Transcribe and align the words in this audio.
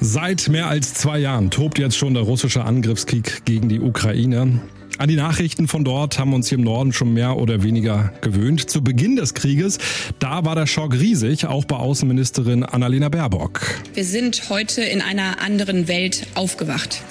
Seit 0.00 0.48
mehr 0.48 0.68
als 0.68 0.94
zwei 0.94 1.18
Jahren 1.18 1.50
tobt 1.50 1.78
jetzt 1.78 1.96
schon 1.96 2.14
der 2.14 2.22
russische 2.22 2.64
Angriffskrieg 2.64 3.44
gegen 3.44 3.68
die 3.68 3.80
Ukraine. 3.80 4.60
An 4.98 5.10
die 5.10 5.16
Nachrichten 5.16 5.68
von 5.68 5.84
dort 5.84 6.18
haben 6.18 6.30
wir 6.30 6.36
uns 6.36 6.48
hier 6.48 6.56
im 6.56 6.64
Norden 6.64 6.90
schon 6.90 7.12
mehr 7.12 7.36
oder 7.36 7.62
weniger 7.62 8.14
gewöhnt. 8.22 8.70
Zu 8.70 8.82
Beginn 8.82 9.16
des 9.16 9.34
Krieges, 9.34 9.78
da 10.20 10.46
war 10.46 10.54
der 10.54 10.66
Schock 10.66 10.94
riesig, 10.94 11.46
auch 11.46 11.66
bei 11.66 11.76
Außenministerin 11.76 12.62
Annalena 12.62 13.10
Baerbock. 13.10 13.60
Wir 13.92 14.06
sind 14.06 14.48
heute 14.48 14.80
in 14.82 15.02
einer 15.02 15.42
anderen 15.42 15.86
Welt 15.86 16.26
aufgewacht. 16.34 17.02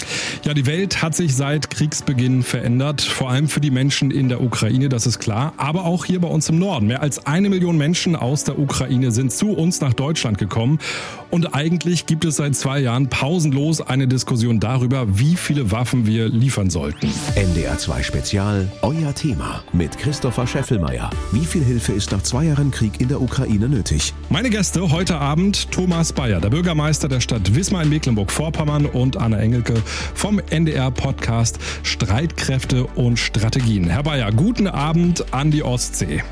Ja, 0.43 0.55
die 0.55 0.65
Welt 0.65 1.03
hat 1.03 1.15
sich 1.15 1.35
seit 1.35 1.69
Kriegsbeginn 1.69 2.41
verändert, 2.41 3.01
vor 3.01 3.29
allem 3.29 3.47
für 3.47 3.61
die 3.61 3.71
Menschen 3.71 4.09
in 4.09 4.29
der 4.29 4.41
Ukraine, 4.41 4.89
das 4.89 5.05
ist 5.05 5.19
klar, 5.19 5.53
aber 5.57 5.85
auch 5.85 6.05
hier 6.05 6.19
bei 6.21 6.27
uns 6.27 6.49
im 6.49 6.57
Norden. 6.57 6.87
Mehr 6.87 7.03
als 7.03 7.27
eine 7.27 7.49
Million 7.49 7.77
Menschen 7.77 8.15
aus 8.15 8.45
der 8.45 8.57
Ukraine 8.57 9.11
sind 9.11 9.31
zu 9.31 9.51
uns 9.51 9.79
nach 9.79 9.93
Deutschland 9.93 10.39
gekommen 10.39 10.79
und 11.29 11.53
eigentlich 11.53 12.07
gibt 12.07 12.25
es 12.25 12.37
seit 12.37 12.55
zwei 12.55 12.79
Jahren 12.79 13.09
pausenlos 13.09 13.81
eine 13.81 14.07
Diskussion 14.07 14.59
darüber, 14.59 15.19
wie 15.19 15.35
viele 15.35 15.71
Waffen 15.71 16.07
wir 16.07 16.29
liefern 16.29 16.71
sollten. 16.71 17.11
NDR 17.35 17.74
2 17.77 18.03
Spezial, 18.03 18.71
euer 18.81 19.13
Thema 19.13 19.63
mit 19.73 19.97
Christopher 19.97 20.47
Scheffelmeier. 20.47 21.09
Wie 21.31 21.45
viel 21.45 21.63
Hilfe 21.63 21.91
ist 21.91 22.11
nach 22.11 22.23
zwei 22.23 22.45
Jahren 22.45 22.71
Krieg 22.71 23.01
in 23.01 23.09
der 23.09 23.21
Ukraine 23.21 23.67
nötig? 23.67 24.13
Meine 24.29 24.49
Gäste 24.49 24.91
heute 24.91 25.17
Abend 25.17 25.71
Thomas 25.71 26.13
Bayer, 26.13 26.39
der 26.39 26.49
Bürgermeister 26.49 27.09
der 27.09 27.19
Stadt 27.19 27.53
Wismar 27.53 27.83
in 27.83 27.89
Mecklenburg-Vorpommern 27.89 28.85
und 28.85 29.17
Anna 29.17 29.39
Engelke 29.39 29.75
vom 30.13 30.39
NDR-Podcast 30.39 31.59
Streitkräfte 31.83 32.85
und 32.85 33.19
Strategien. 33.19 33.89
Herr 33.89 34.03
Bayer, 34.03 34.31
guten 34.31 34.67
Abend 34.67 35.33
an 35.33 35.51
die 35.51 35.63
Ostsee. 35.63 36.23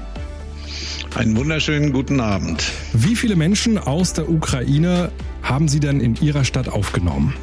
Einen 1.15 1.35
wunderschönen 1.35 1.91
guten 1.91 2.21
Abend. 2.21 2.71
Wie 2.93 3.15
viele 3.15 3.35
Menschen 3.35 3.77
aus 3.77 4.13
der 4.13 4.29
Ukraine 4.29 5.11
haben 5.41 5.67
Sie 5.67 5.79
denn 5.79 5.99
in 5.99 6.15
Ihrer 6.15 6.45
Stadt 6.45 6.69
aufgenommen? 6.69 7.33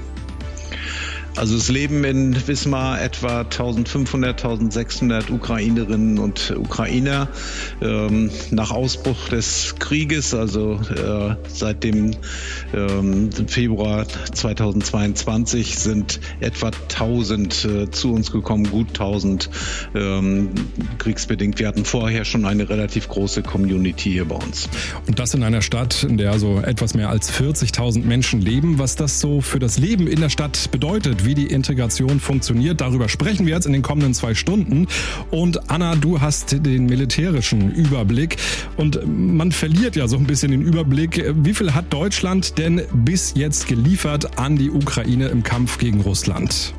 Also 1.36 1.56
es 1.56 1.68
leben 1.68 2.04
in 2.04 2.46
Wismar 2.46 3.00
etwa 3.00 3.40
1500, 3.40 4.44
1600 4.44 5.30
Ukrainerinnen 5.30 6.18
und 6.18 6.54
Ukrainer. 6.56 7.28
Ähm, 7.80 8.30
nach 8.50 8.70
Ausbruch 8.70 9.28
des 9.28 9.76
Krieges, 9.78 10.34
also 10.34 10.74
äh, 10.74 11.36
seit 11.48 11.84
dem 11.84 12.12
ähm, 12.74 13.30
Februar 13.46 14.06
2022, 14.06 15.78
sind 15.78 16.20
etwa 16.40 16.70
1000 16.88 17.64
äh, 17.64 17.90
zu 17.90 18.12
uns 18.12 18.32
gekommen, 18.32 18.68
gut 18.70 18.88
1000 18.88 19.50
ähm, 19.94 20.50
kriegsbedingt. 20.98 21.58
Wir 21.58 21.68
hatten 21.68 21.84
vorher 21.84 22.24
schon 22.24 22.44
eine 22.44 22.68
relativ 22.68 23.08
große 23.08 23.42
Community 23.42 24.10
hier 24.10 24.26
bei 24.26 24.36
uns. 24.36 24.68
Und 25.06 25.18
das 25.18 25.34
in 25.34 25.42
einer 25.42 25.62
Stadt, 25.62 26.04
in 26.04 26.18
der 26.18 26.38
so 26.38 26.58
etwas 26.58 26.94
mehr 26.94 27.08
als 27.08 27.32
40.000 27.32 28.04
Menschen 28.04 28.40
leben. 28.40 28.78
Was 28.78 28.96
das 28.96 29.20
so 29.20 29.40
für 29.40 29.58
das 29.58 29.78
Leben 29.78 30.06
in 30.06 30.20
der 30.20 30.28
Stadt 30.28 30.70
bedeutet, 30.70 31.24
wie 31.24 31.29
die 31.34 31.46
Integration 31.46 32.20
funktioniert. 32.20 32.80
Darüber 32.80 33.08
sprechen 33.08 33.46
wir 33.46 33.54
jetzt 33.54 33.66
in 33.66 33.72
den 33.72 33.82
kommenden 33.82 34.14
zwei 34.14 34.34
Stunden. 34.34 34.86
Und 35.30 35.70
Anna, 35.70 35.96
du 35.96 36.20
hast 36.20 36.64
den 36.64 36.86
militärischen 36.86 37.72
Überblick 37.72 38.36
und 38.76 39.00
man 39.06 39.52
verliert 39.52 39.96
ja 39.96 40.08
so 40.08 40.16
ein 40.16 40.24
bisschen 40.24 40.50
den 40.50 40.62
Überblick. 40.62 41.24
Wie 41.36 41.54
viel 41.54 41.74
hat 41.74 41.92
Deutschland 41.92 42.58
denn 42.58 42.82
bis 42.92 43.34
jetzt 43.34 43.68
geliefert 43.68 44.38
an 44.38 44.56
die 44.56 44.70
Ukraine 44.70 45.28
im 45.28 45.42
Kampf 45.42 45.78
gegen 45.78 46.00
Russland? 46.00 46.74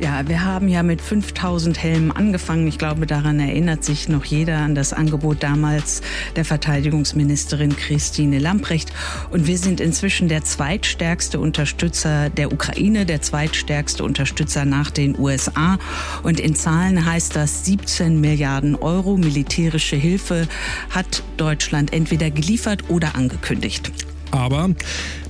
Ja, 0.00 0.26
wir 0.28 0.44
haben 0.44 0.68
ja 0.68 0.82
mit 0.82 1.00
5000 1.00 1.82
Helmen 1.82 2.12
angefangen. 2.12 2.66
Ich 2.66 2.78
glaube, 2.78 3.06
daran 3.06 3.40
erinnert 3.40 3.84
sich 3.84 4.08
noch 4.08 4.24
jeder 4.24 4.58
an 4.58 4.74
das 4.74 4.92
Angebot 4.92 5.42
damals 5.42 6.02
der 6.36 6.44
Verteidigungsministerin 6.44 7.76
Christine 7.76 8.38
Lamprecht. 8.38 8.92
Und 9.30 9.46
wir 9.46 9.58
sind 9.58 9.80
inzwischen 9.80 10.28
der 10.28 10.44
zweitstärkste 10.44 11.40
Unterstützer 11.40 12.30
der 12.30 12.52
Ukraine, 12.52 13.06
der 13.06 13.22
zweitstärkste 13.22 14.04
Unterstützer 14.04 14.64
nach 14.64 14.90
den 14.90 15.18
USA. 15.18 15.78
Und 16.22 16.40
in 16.40 16.54
Zahlen 16.54 17.04
heißt 17.04 17.36
das 17.36 17.64
17 17.64 18.20
Milliarden 18.20 18.74
Euro 18.76 19.16
militärische 19.16 19.96
Hilfe 19.96 20.48
hat 20.90 21.22
Deutschland 21.36 21.92
entweder 21.92 22.30
geliefert 22.30 22.88
oder 22.88 23.14
angekündigt. 23.14 23.92
Aber 24.30 24.70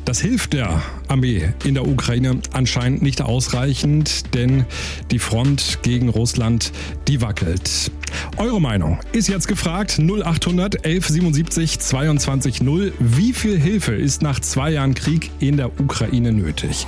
das 0.08 0.20
hilft 0.22 0.54
der 0.54 0.82
Armee 1.08 1.52
in 1.64 1.74
der 1.74 1.86
Ukraine 1.86 2.40
anscheinend 2.54 3.02
nicht 3.02 3.20
ausreichend, 3.20 4.34
denn 4.34 4.64
die 5.10 5.18
Front 5.18 5.80
gegen 5.82 6.08
Russland, 6.08 6.72
die 7.08 7.20
wackelt. 7.20 7.92
Eure 8.38 8.58
Meinung 8.58 9.00
ist 9.12 9.28
jetzt 9.28 9.48
gefragt. 9.48 9.98
0800 9.98 10.76
1177 10.86 11.80
22 11.80 12.62
0. 12.62 12.94
Wie 12.98 13.34
viel 13.34 13.60
Hilfe 13.60 13.94
ist 13.96 14.22
nach 14.22 14.40
zwei 14.40 14.70
Jahren 14.70 14.94
Krieg 14.94 15.30
in 15.40 15.58
der 15.58 15.78
Ukraine 15.78 16.32
nötig? 16.32 16.86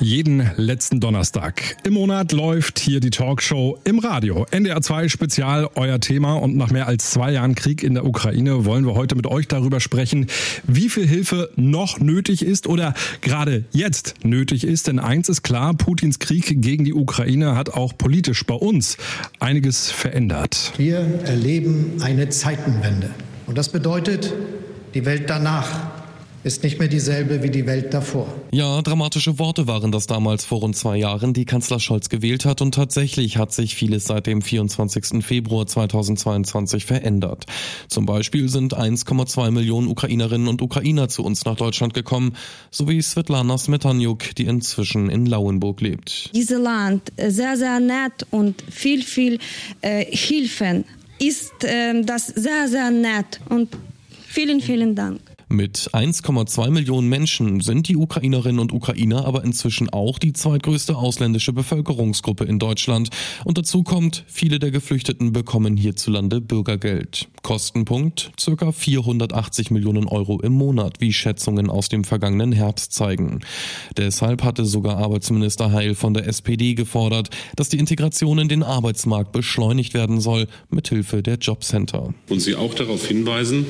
Jeden 0.00 0.48
letzten 0.56 1.00
Donnerstag 1.00 1.76
im 1.82 1.94
Monat 1.94 2.30
läuft 2.30 2.78
hier 2.78 3.00
die 3.00 3.10
Talkshow 3.10 3.80
im 3.82 3.98
Radio. 3.98 4.46
NDR 4.52 4.80
2 4.80 5.08
Spezial, 5.08 5.68
euer 5.74 5.98
Thema. 5.98 6.34
Und 6.34 6.56
nach 6.56 6.70
mehr 6.70 6.86
als 6.86 7.10
zwei 7.10 7.32
Jahren 7.32 7.56
Krieg 7.56 7.82
in 7.82 7.94
der 7.94 8.04
Ukraine 8.04 8.64
wollen 8.64 8.86
wir 8.86 8.94
heute 8.94 9.16
mit 9.16 9.26
euch 9.26 9.48
darüber 9.48 9.80
sprechen, 9.80 10.28
wie 10.64 10.88
viel 10.88 11.04
Hilfe 11.04 11.50
noch 11.56 11.98
nötig 11.98 12.42
ist 12.42 12.68
oder 12.68 12.94
gerade 13.22 13.64
jetzt 13.72 14.14
nötig 14.22 14.62
ist. 14.62 14.86
Denn 14.86 15.00
eins 15.00 15.28
ist 15.28 15.42
klar, 15.42 15.74
Putins 15.74 16.20
Krieg 16.20 16.62
gegen 16.62 16.84
die 16.84 16.94
Ukraine 16.94 17.56
hat 17.56 17.70
auch 17.70 17.98
politisch 17.98 18.46
bei 18.46 18.54
uns 18.54 18.98
einiges 19.40 19.90
verändert. 19.90 20.74
Wir 20.76 20.98
erleben 21.24 22.00
eine 22.02 22.28
Zeitenwende. 22.28 23.10
Und 23.46 23.58
das 23.58 23.70
bedeutet, 23.70 24.32
die 24.94 25.04
Welt 25.04 25.24
danach 25.28 25.97
ist 26.44 26.62
nicht 26.62 26.78
mehr 26.78 26.88
dieselbe 26.88 27.42
wie 27.42 27.50
die 27.50 27.66
Welt 27.66 27.92
davor. 27.92 28.26
Ja, 28.52 28.80
dramatische 28.82 29.38
Worte 29.38 29.66
waren 29.66 29.92
das 29.92 30.06
damals 30.06 30.44
vor 30.44 30.60
rund 30.60 30.76
zwei 30.76 30.96
Jahren, 30.96 31.34
die 31.34 31.44
Kanzler 31.44 31.80
Scholz 31.80 32.08
gewählt 32.08 32.44
hat 32.44 32.62
und 32.62 32.74
tatsächlich 32.74 33.36
hat 33.36 33.52
sich 33.52 33.74
vieles 33.74 34.04
seit 34.04 34.26
dem 34.26 34.42
24. 34.42 35.24
Februar 35.24 35.66
2022 35.66 36.84
verändert. 36.84 37.46
Zum 37.88 38.06
Beispiel 38.06 38.48
sind 38.48 38.76
1,2 38.76 39.50
Millionen 39.50 39.88
Ukrainerinnen 39.88 40.48
und 40.48 40.62
Ukrainer 40.62 41.08
zu 41.08 41.24
uns 41.24 41.44
nach 41.44 41.56
Deutschland 41.56 41.94
gekommen, 41.94 42.34
sowie 42.70 43.02
Svetlana 43.02 43.58
Smetanyuk, 43.58 44.34
die 44.36 44.44
inzwischen 44.44 45.10
in 45.10 45.26
Lauenburg 45.26 45.80
lebt. 45.80 46.30
Dieses 46.34 46.58
Land 46.58 47.12
sehr, 47.16 47.56
sehr 47.56 47.80
nett 47.80 48.26
und 48.30 48.62
viel, 48.70 49.02
viel 49.02 49.38
äh, 49.80 50.04
Hilfen 50.04 50.84
ist 51.18 51.64
äh, 51.64 52.02
das 52.02 52.28
sehr, 52.28 52.68
sehr 52.68 52.90
nett 52.90 53.40
und 53.48 53.68
vielen, 54.28 54.60
vielen 54.60 54.94
Dank. 54.94 55.20
Mit 55.50 55.90
1,2 55.94 56.70
Millionen 56.70 57.08
Menschen 57.08 57.60
sind 57.60 57.88
die 57.88 57.96
Ukrainerinnen 57.96 58.60
und 58.60 58.70
Ukrainer 58.70 59.24
aber 59.24 59.44
inzwischen 59.44 59.88
auch 59.88 60.18
die 60.18 60.34
zweitgrößte 60.34 60.94
ausländische 60.94 61.54
Bevölkerungsgruppe 61.54 62.44
in 62.44 62.58
Deutschland. 62.58 63.08
Und 63.44 63.56
dazu 63.56 63.82
kommt, 63.82 64.24
viele 64.26 64.58
der 64.58 64.70
Geflüchteten 64.70 65.32
bekommen 65.32 65.78
hierzulande 65.78 66.42
Bürgergeld. 66.42 67.28
Kostenpunkt 67.42 68.30
circa 68.38 68.72
480 68.72 69.70
Millionen 69.70 70.06
Euro 70.06 70.38
im 70.40 70.52
Monat, 70.52 71.00
wie 71.00 71.14
Schätzungen 71.14 71.70
aus 71.70 71.88
dem 71.88 72.04
vergangenen 72.04 72.52
Herbst 72.52 72.92
zeigen. 72.92 73.40
Deshalb 73.96 74.44
hatte 74.44 74.66
sogar 74.66 74.98
Arbeitsminister 74.98 75.72
Heil 75.72 75.94
von 75.94 76.12
der 76.12 76.26
SPD 76.26 76.74
gefordert, 76.74 77.30
dass 77.56 77.70
die 77.70 77.78
Integration 77.78 78.38
in 78.38 78.48
den 78.48 78.62
Arbeitsmarkt 78.62 79.32
beschleunigt 79.32 79.94
werden 79.94 80.20
soll, 80.20 80.46
mithilfe 80.68 81.22
der 81.22 81.36
Jobcenter. 81.36 82.12
Und 82.28 82.40
sie 82.40 82.54
auch 82.54 82.74
darauf 82.74 83.06
hinweisen, 83.06 83.64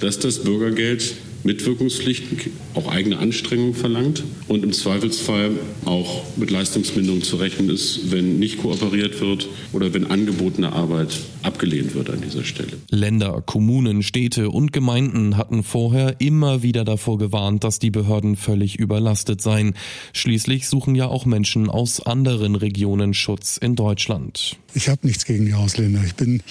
dass 0.00 0.18
das 0.18 0.42
Bürgergeld 0.42 1.14
Mitwirkungspflichten, 1.44 2.38
auch 2.74 2.88
eigene 2.88 3.18
Anstrengungen 3.18 3.74
verlangt 3.74 4.24
und 4.48 4.64
im 4.64 4.72
Zweifelsfall 4.72 5.52
auch 5.84 6.22
mit 6.36 6.50
Leistungsminderung 6.50 7.22
zu 7.22 7.36
rechnen 7.36 7.68
ist, 7.68 8.10
wenn 8.10 8.38
nicht 8.38 8.58
kooperiert 8.58 9.20
wird 9.20 9.48
oder 9.72 9.92
wenn 9.92 10.06
angebotene 10.06 10.72
Arbeit 10.72 11.18
abgelehnt 11.42 11.94
wird 11.94 12.10
an 12.10 12.20
dieser 12.20 12.44
Stelle. 12.44 12.72
Länder, 12.90 13.42
Kommunen, 13.44 14.02
Städte 14.02 14.50
und 14.50 14.72
Gemeinden 14.72 15.36
hatten 15.36 15.62
vorher 15.62 16.20
immer 16.20 16.62
wieder 16.62 16.84
davor 16.84 17.18
gewarnt, 17.18 17.64
dass 17.64 17.78
die 17.78 17.90
Behörden 17.90 18.36
völlig 18.36 18.78
überlastet 18.78 19.40
seien. 19.40 19.74
Schließlich 20.12 20.68
suchen 20.68 20.94
ja 20.94 21.08
auch 21.08 21.26
Menschen 21.26 21.68
aus 21.68 22.00
anderen 22.00 22.54
Regionen 22.54 23.14
Schutz 23.14 23.56
in 23.56 23.74
Deutschland. 23.74 24.56
Ich 24.74 24.88
habe 24.88 25.06
nichts 25.06 25.24
gegen 25.24 25.46
die 25.46 25.54
Ausländer. 25.54 26.02
Ich 26.04 26.14
bin 26.14 26.42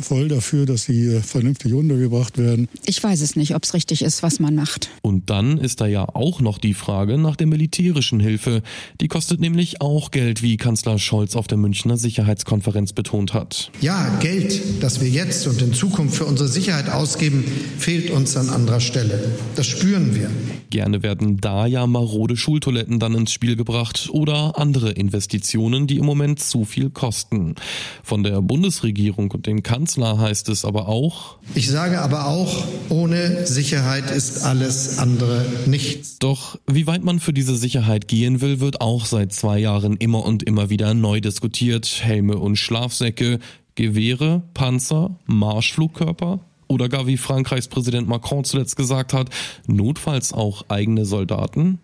voll 0.00 0.28
dafür, 0.28 0.66
dass 0.66 0.84
sie 0.84 1.20
vernünftig 1.20 1.74
untergebracht 1.74 2.38
werden. 2.38 2.68
Ich 2.86 3.02
weiß 3.02 3.20
es 3.20 3.36
nicht, 3.36 3.54
ob 3.54 3.64
es 3.64 3.74
richtig 3.74 4.02
ist, 4.02 4.22
was 4.22 4.40
man 4.40 4.54
macht. 4.54 4.90
Und 5.02 5.30
dann 5.30 5.58
ist 5.58 5.80
da 5.80 5.86
ja 5.86 6.04
auch 6.04 6.40
noch 6.40 6.58
die 6.58 6.74
Frage 6.74 7.18
nach 7.18 7.36
der 7.36 7.46
militärischen 7.46 8.20
Hilfe. 8.20 8.62
Die 9.00 9.08
kostet 9.08 9.40
nämlich 9.40 9.80
auch 9.80 10.10
Geld, 10.10 10.42
wie 10.42 10.56
Kanzler 10.56 10.98
Scholz 10.98 11.34
auf 11.34 11.46
der 11.46 11.58
Münchner 11.58 11.96
Sicherheitskonferenz 11.96 12.92
betont 12.92 13.34
hat. 13.34 13.70
Ja, 13.80 14.18
Geld, 14.20 14.60
das 14.80 15.00
wir 15.00 15.08
jetzt 15.08 15.46
und 15.46 15.60
in 15.60 15.72
Zukunft 15.72 16.16
für 16.16 16.26
unsere 16.26 16.48
Sicherheit 16.48 16.88
ausgeben, 16.88 17.44
fehlt 17.78 18.10
uns 18.10 18.36
an 18.36 18.50
anderer 18.50 18.80
Stelle. 18.80 19.32
Das 19.56 19.66
spüren 19.66 20.14
wir. 20.14 20.30
Gerne 20.70 21.02
werden 21.02 21.38
da 21.38 21.66
ja 21.66 21.86
marode 21.86 22.36
Schultoiletten 22.36 22.98
dann 22.98 23.14
ins 23.14 23.32
Spiel 23.32 23.56
gebracht 23.56 24.10
oder 24.12 24.58
andere 24.58 24.92
Investitionen, 24.92 25.86
die 25.86 25.96
im 25.96 26.04
Moment 26.04 26.40
zu 26.40 26.64
viel 26.64 26.90
kosten. 26.90 27.54
Von 28.02 28.22
der 28.22 28.42
Bundesregierung 28.42 29.30
und 29.30 29.47
den 29.48 29.62
Kanzler 29.62 30.18
heißt 30.18 30.48
es 30.50 30.64
aber 30.64 30.88
auch. 30.88 31.38
Ich 31.54 31.68
sage 31.68 32.00
aber 32.00 32.26
auch, 32.26 32.64
ohne 32.90 33.46
Sicherheit 33.46 34.10
ist 34.10 34.44
alles 34.44 34.98
andere 34.98 35.44
nichts. 35.66 36.18
Doch 36.18 36.58
wie 36.66 36.86
weit 36.86 37.02
man 37.02 37.18
für 37.18 37.32
diese 37.32 37.56
Sicherheit 37.56 38.08
gehen 38.08 38.40
will, 38.40 38.60
wird 38.60 38.80
auch 38.80 39.06
seit 39.06 39.32
zwei 39.32 39.58
Jahren 39.58 39.96
immer 39.96 40.24
und 40.24 40.42
immer 40.42 40.68
wieder 40.68 40.92
neu 40.92 41.20
diskutiert. 41.20 42.00
Helme 42.02 42.36
und 42.36 42.56
Schlafsäcke, 42.56 43.38
Gewehre, 43.74 44.42
Panzer, 44.52 45.18
Marschflugkörper, 45.26 46.40
oder 46.68 46.88
gar 46.88 47.06
wie 47.06 47.16
Frankreichs 47.16 47.68
Präsident 47.68 48.08
Macron 48.08 48.44
zuletzt 48.44 48.76
gesagt 48.76 49.12
hat, 49.12 49.30
notfalls 49.66 50.32
auch 50.32 50.64
eigene 50.68 51.04
Soldaten? 51.04 51.78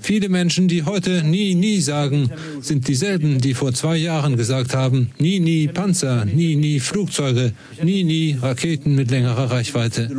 Viele 0.00 0.28
Menschen, 0.28 0.68
die 0.68 0.84
heute 0.84 1.22
nie, 1.22 1.54
nie 1.54 1.80
sagen, 1.80 2.30
sind 2.60 2.88
dieselben, 2.88 3.40
die 3.40 3.54
vor 3.54 3.72
zwei 3.72 3.96
Jahren 3.96 4.36
gesagt 4.36 4.74
haben, 4.74 5.10
nie, 5.18 5.38
nie 5.38 5.68
Panzer, 5.68 6.24
nie, 6.24 6.56
nie 6.56 6.80
Flugzeuge, 6.80 7.52
nie, 7.82 8.04
nie 8.04 8.36
Raketen 8.40 8.94
mit 8.94 9.10
längerer 9.10 9.50
Reichweite. 9.50 10.10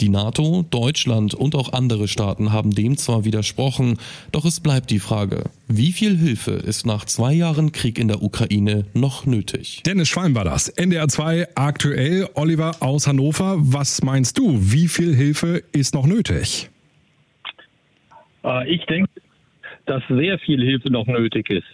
Die 0.00 0.08
NATO, 0.08 0.64
Deutschland 0.70 1.34
und 1.34 1.54
auch 1.54 1.72
andere 1.72 2.08
Staaten 2.08 2.52
haben 2.52 2.74
dem 2.74 2.96
zwar 2.96 3.24
widersprochen, 3.24 3.98
doch 4.32 4.44
es 4.44 4.60
bleibt 4.60 4.90
die 4.90 4.98
Frage, 4.98 5.44
wie 5.72 5.92
viel 5.92 6.16
Hilfe 6.16 6.50
ist 6.50 6.84
nach 6.84 7.04
zwei 7.04 7.32
Jahren 7.32 7.70
Krieg 7.70 7.96
in 7.98 8.08
der 8.08 8.22
Ukraine 8.22 8.86
noch 8.92 9.24
nötig? 9.24 9.82
Dennis 9.86 10.08
Schwalm 10.08 10.34
war 10.34 10.42
das. 10.42 10.68
NDR 10.68 11.06
2 11.06 11.54
aktuell. 11.54 12.28
Oliver 12.34 12.72
aus 12.80 13.06
Hannover. 13.06 13.54
Was 13.58 14.02
meinst 14.02 14.36
du? 14.36 14.58
Wie 14.58 14.88
viel 14.88 15.14
Hilfe 15.14 15.62
ist 15.70 15.94
noch 15.94 16.06
nötig? 16.06 16.68
Äh, 18.44 18.68
ich 18.68 18.84
denke, 18.86 19.10
dass 19.86 20.02
sehr 20.08 20.40
viel 20.40 20.60
Hilfe 20.60 20.90
noch 20.90 21.06
nötig 21.06 21.50
ist. 21.50 21.64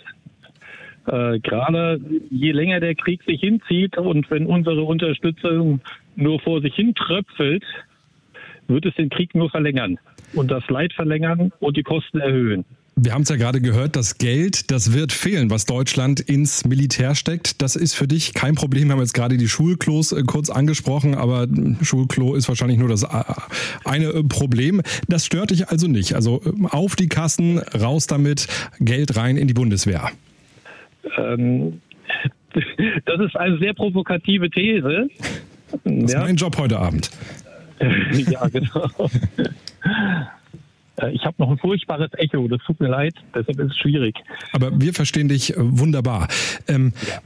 Äh, 1.06 1.38
gerade 1.40 1.99
je 2.31 2.52
länger 2.52 2.81
der 2.81 2.94
Krieg 2.96 3.22
sich 3.22 3.40
hinzieht 3.40 3.96
und 3.96 4.31
wenn 4.31 4.44
unsere 4.44 4.82
Unterstützung 4.82 5.81
nur 6.16 6.38
vor 6.40 6.60
sich 6.60 6.75
hin 6.75 6.94
tröpfelt, 6.94 7.64
wird 8.69 8.84
es 8.84 8.94
den 8.96 9.08
Krieg 9.08 9.34
nur 9.34 9.49
verlängern 9.49 9.99
und 10.34 10.50
das 10.50 10.69
Leid 10.69 10.92
verlängern 10.92 11.50
und 11.60 11.78
die 11.78 11.82
Kosten 11.82 12.20
erhöhen. 12.20 12.66
Wir 12.98 13.12
haben 13.12 13.22
es 13.22 13.28
ja 13.28 13.37
gerade 13.37 13.60
gehört, 13.60 13.94
das 13.94 14.16
Geld, 14.16 14.70
das 14.70 14.94
wird 14.94 15.12
fehlen, 15.12 15.50
was 15.50 15.66
Deutschland 15.66 16.19
ins 16.19 16.64
Militär 16.64 17.14
steckt. 17.14 17.60
Das 17.60 17.76
ist 17.76 17.93
für 17.93 18.08
dich 18.08 18.32
kein 18.32 18.54
Problem. 18.54 18.88
Wir 18.88 18.93
haben 18.94 19.00
jetzt 19.00 19.12
gerade 19.12 19.37
die 19.37 19.48
Schulklos 19.48 20.12
äh, 20.12 20.22
kurz 20.22 20.48
angesprochen, 20.48 21.14
aber 21.14 21.46
Schulklo 21.82 22.34
ist 22.34 22.48
wahrscheinlich 22.48 22.78
nur 22.78 22.88
das 22.88 23.02
äh, 23.02 23.08
eine 23.84 24.06
äh, 24.06 24.22
Problem. 24.25 24.81
Das 25.08 25.26
stört 25.26 25.50
dich 25.50 25.69
also 25.69 25.88
nicht. 25.88 26.14
Also 26.14 26.40
auf 26.70 26.96
die 26.96 27.08
Kassen, 27.08 27.58
raus 27.58 28.06
damit, 28.06 28.46
Geld 28.81 29.14
rein 29.14 29.37
in 29.37 29.46
die 29.46 29.54
Bundeswehr. 29.54 30.10
Ähm, 31.19 31.82
das 33.04 33.20
ist 33.20 33.37
eine 33.37 33.58
sehr 33.58 33.75
provokative 33.75 34.49
These. 34.49 35.08
Das 35.84 36.02
ist 36.02 36.12
ja. 36.14 36.20
mein 36.20 36.37
Job 36.37 36.56
heute 36.56 36.78
Abend. 36.78 37.10
ja, 38.12 38.49
genau. 38.49 38.88
Äh, 41.00 41.12
ich 41.12 41.25
habe 41.25 41.37
noch 41.38 41.50
ein 41.50 41.58
furchtbares 41.58 42.10
Echo, 42.14 42.48
das 42.48 42.60
tut 42.66 42.81
mir 42.81 42.88
leid, 42.88 43.14
deshalb 43.34 43.58
ist 43.58 43.72
es 43.72 43.78
schwierig. 43.78 44.16
Aber 44.52 44.81
wir 44.81 44.93
verstehen 44.94 45.28
dich 45.28 45.54
äh, 45.54 45.56
wunderbar. 45.58 46.28
Ähm, 46.69 46.93
ja. 47.08 47.20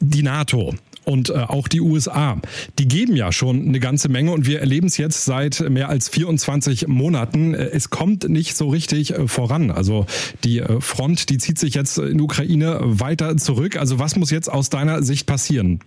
Die 0.00 0.22
NATO, 0.22 0.74
und 1.04 1.30
äh, 1.30 1.32
auch 1.32 1.68
die 1.68 1.80
USA, 1.80 2.40
die 2.78 2.86
geben 2.86 3.16
ja 3.16 3.32
schon 3.32 3.66
eine 3.66 3.80
ganze 3.80 4.08
Menge 4.08 4.30
und 4.32 4.46
wir 4.46 4.60
erleben 4.60 4.86
es 4.86 4.96
jetzt 4.98 5.24
seit 5.24 5.60
mehr 5.68 5.88
als 5.88 6.08
24 6.08 6.86
Monaten. 6.86 7.54
Äh, 7.54 7.70
es 7.72 7.90
kommt 7.90 8.28
nicht 8.28 8.54
so 8.54 8.68
richtig 8.68 9.14
äh, 9.14 9.26
voran. 9.26 9.70
Also 9.70 10.06
die 10.44 10.60
äh, 10.60 10.80
Front, 10.80 11.28
die 11.30 11.38
zieht 11.38 11.58
sich 11.58 11.74
jetzt 11.74 11.98
in 11.98 12.20
Ukraine 12.20 12.78
weiter 12.82 13.36
zurück. 13.36 13.76
Also 13.76 13.98
was 13.98 14.16
muss 14.16 14.30
jetzt 14.30 14.48
aus 14.48 14.70
deiner 14.70 15.02
Sicht 15.02 15.26
passieren? 15.26 15.80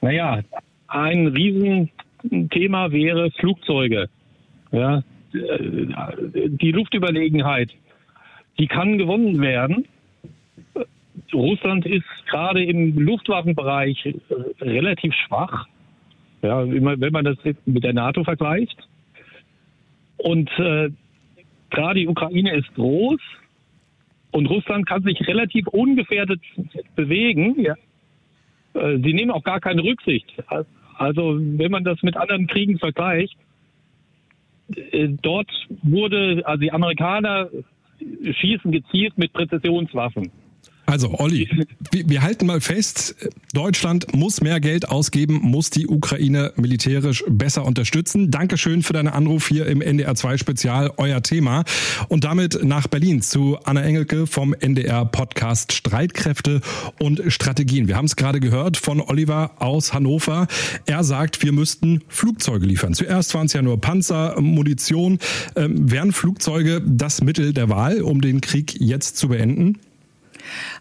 Naja, 0.00 0.40
ein 0.88 1.26
Riesenthema 1.26 2.90
wäre 2.92 3.30
Flugzeuge. 3.32 4.08
Ja, 4.72 5.02
die 5.36 6.72
Luftüberlegenheit, 6.72 7.72
die 8.58 8.66
kann 8.66 8.98
gewonnen 8.98 9.40
werden. 9.40 9.86
Russland 11.32 11.86
ist 11.86 12.04
gerade 12.28 12.64
im 12.64 12.98
Luftwaffenbereich 12.98 14.06
äh, 14.06 14.14
relativ 14.60 15.12
schwach, 15.14 15.66
ja, 16.42 16.66
wenn 16.66 17.12
man 17.12 17.24
das 17.24 17.36
mit 17.64 17.84
der 17.84 17.92
NATO 17.92 18.24
vergleicht. 18.24 18.76
Und 20.18 20.50
äh, 20.58 20.90
gerade 21.70 22.00
die 22.00 22.08
Ukraine 22.08 22.54
ist 22.54 22.72
groß 22.74 23.20
und 24.30 24.46
Russland 24.46 24.86
kann 24.86 25.02
sich 25.02 25.26
relativ 25.26 25.66
ungefährdet 25.68 26.40
bewegen. 26.94 27.60
Ja. 27.60 27.74
Äh, 28.74 28.98
sie 28.98 29.12
nehmen 29.12 29.30
auch 29.30 29.44
gar 29.44 29.60
keine 29.60 29.82
Rücksicht. 29.82 30.32
Also 30.96 31.38
wenn 31.38 31.70
man 31.70 31.84
das 31.84 32.02
mit 32.02 32.16
anderen 32.16 32.46
Kriegen 32.46 32.78
vergleicht, 32.78 33.34
äh, 33.34 33.45
dort 35.22 35.50
wurde, 35.82 36.42
also 36.44 36.60
die 36.60 36.72
Amerikaner 36.72 37.48
schießen 38.00 38.72
gezielt 38.72 39.16
mit 39.16 39.32
Präzisionswaffen. 39.32 40.30
Also 40.86 41.18
Olli, 41.18 41.48
wir 41.90 42.22
halten 42.22 42.46
mal 42.46 42.60
fest, 42.60 43.16
Deutschland 43.52 44.14
muss 44.14 44.40
mehr 44.40 44.60
Geld 44.60 44.88
ausgeben, 44.88 45.40
muss 45.42 45.70
die 45.70 45.88
Ukraine 45.88 46.52
militärisch 46.54 47.24
besser 47.28 47.64
unterstützen. 47.64 48.30
Dankeschön 48.30 48.84
für 48.84 48.92
deinen 48.92 49.08
Anruf 49.08 49.48
hier 49.48 49.66
im 49.66 49.80
NDR 49.80 50.14
2 50.14 50.38
Spezial, 50.38 50.92
euer 50.96 51.22
Thema. 51.24 51.64
Und 52.08 52.22
damit 52.22 52.62
nach 52.62 52.86
Berlin 52.86 53.20
zu 53.20 53.58
Anna 53.64 53.82
Engelke 53.82 54.28
vom 54.28 54.54
NDR 54.54 55.04
Podcast 55.04 55.72
Streitkräfte 55.72 56.60
und 57.00 57.20
Strategien. 57.32 57.88
Wir 57.88 57.96
haben 57.96 58.04
es 58.04 58.14
gerade 58.14 58.38
gehört 58.38 58.76
von 58.76 59.00
Oliver 59.00 59.54
aus 59.58 59.92
Hannover. 59.92 60.46
Er 60.86 61.02
sagt, 61.02 61.42
wir 61.42 61.50
müssten 61.50 62.02
Flugzeuge 62.06 62.64
liefern. 62.64 62.94
Zuerst 62.94 63.34
waren 63.34 63.46
es 63.46 63.54
ja 63.54 63.62
nur 63.62 63.80
Panzer, 63.80 64.40
Munition. 64.40 65.18
Ähm, 65.56 65.90
wären 65.90 66.12
Flugzeuge 66.12 66.80
das 66.86 67.22
Mittel 67.22 67.52
der 67.52 67.68
Wahl, 67.68 68.02
um 68.02 68.20
den 68.20 68.40
Krieg 68.40 68.80
jetzt 68.80 69.16
zu 69.16 69.28
beenden? 69.28 69.78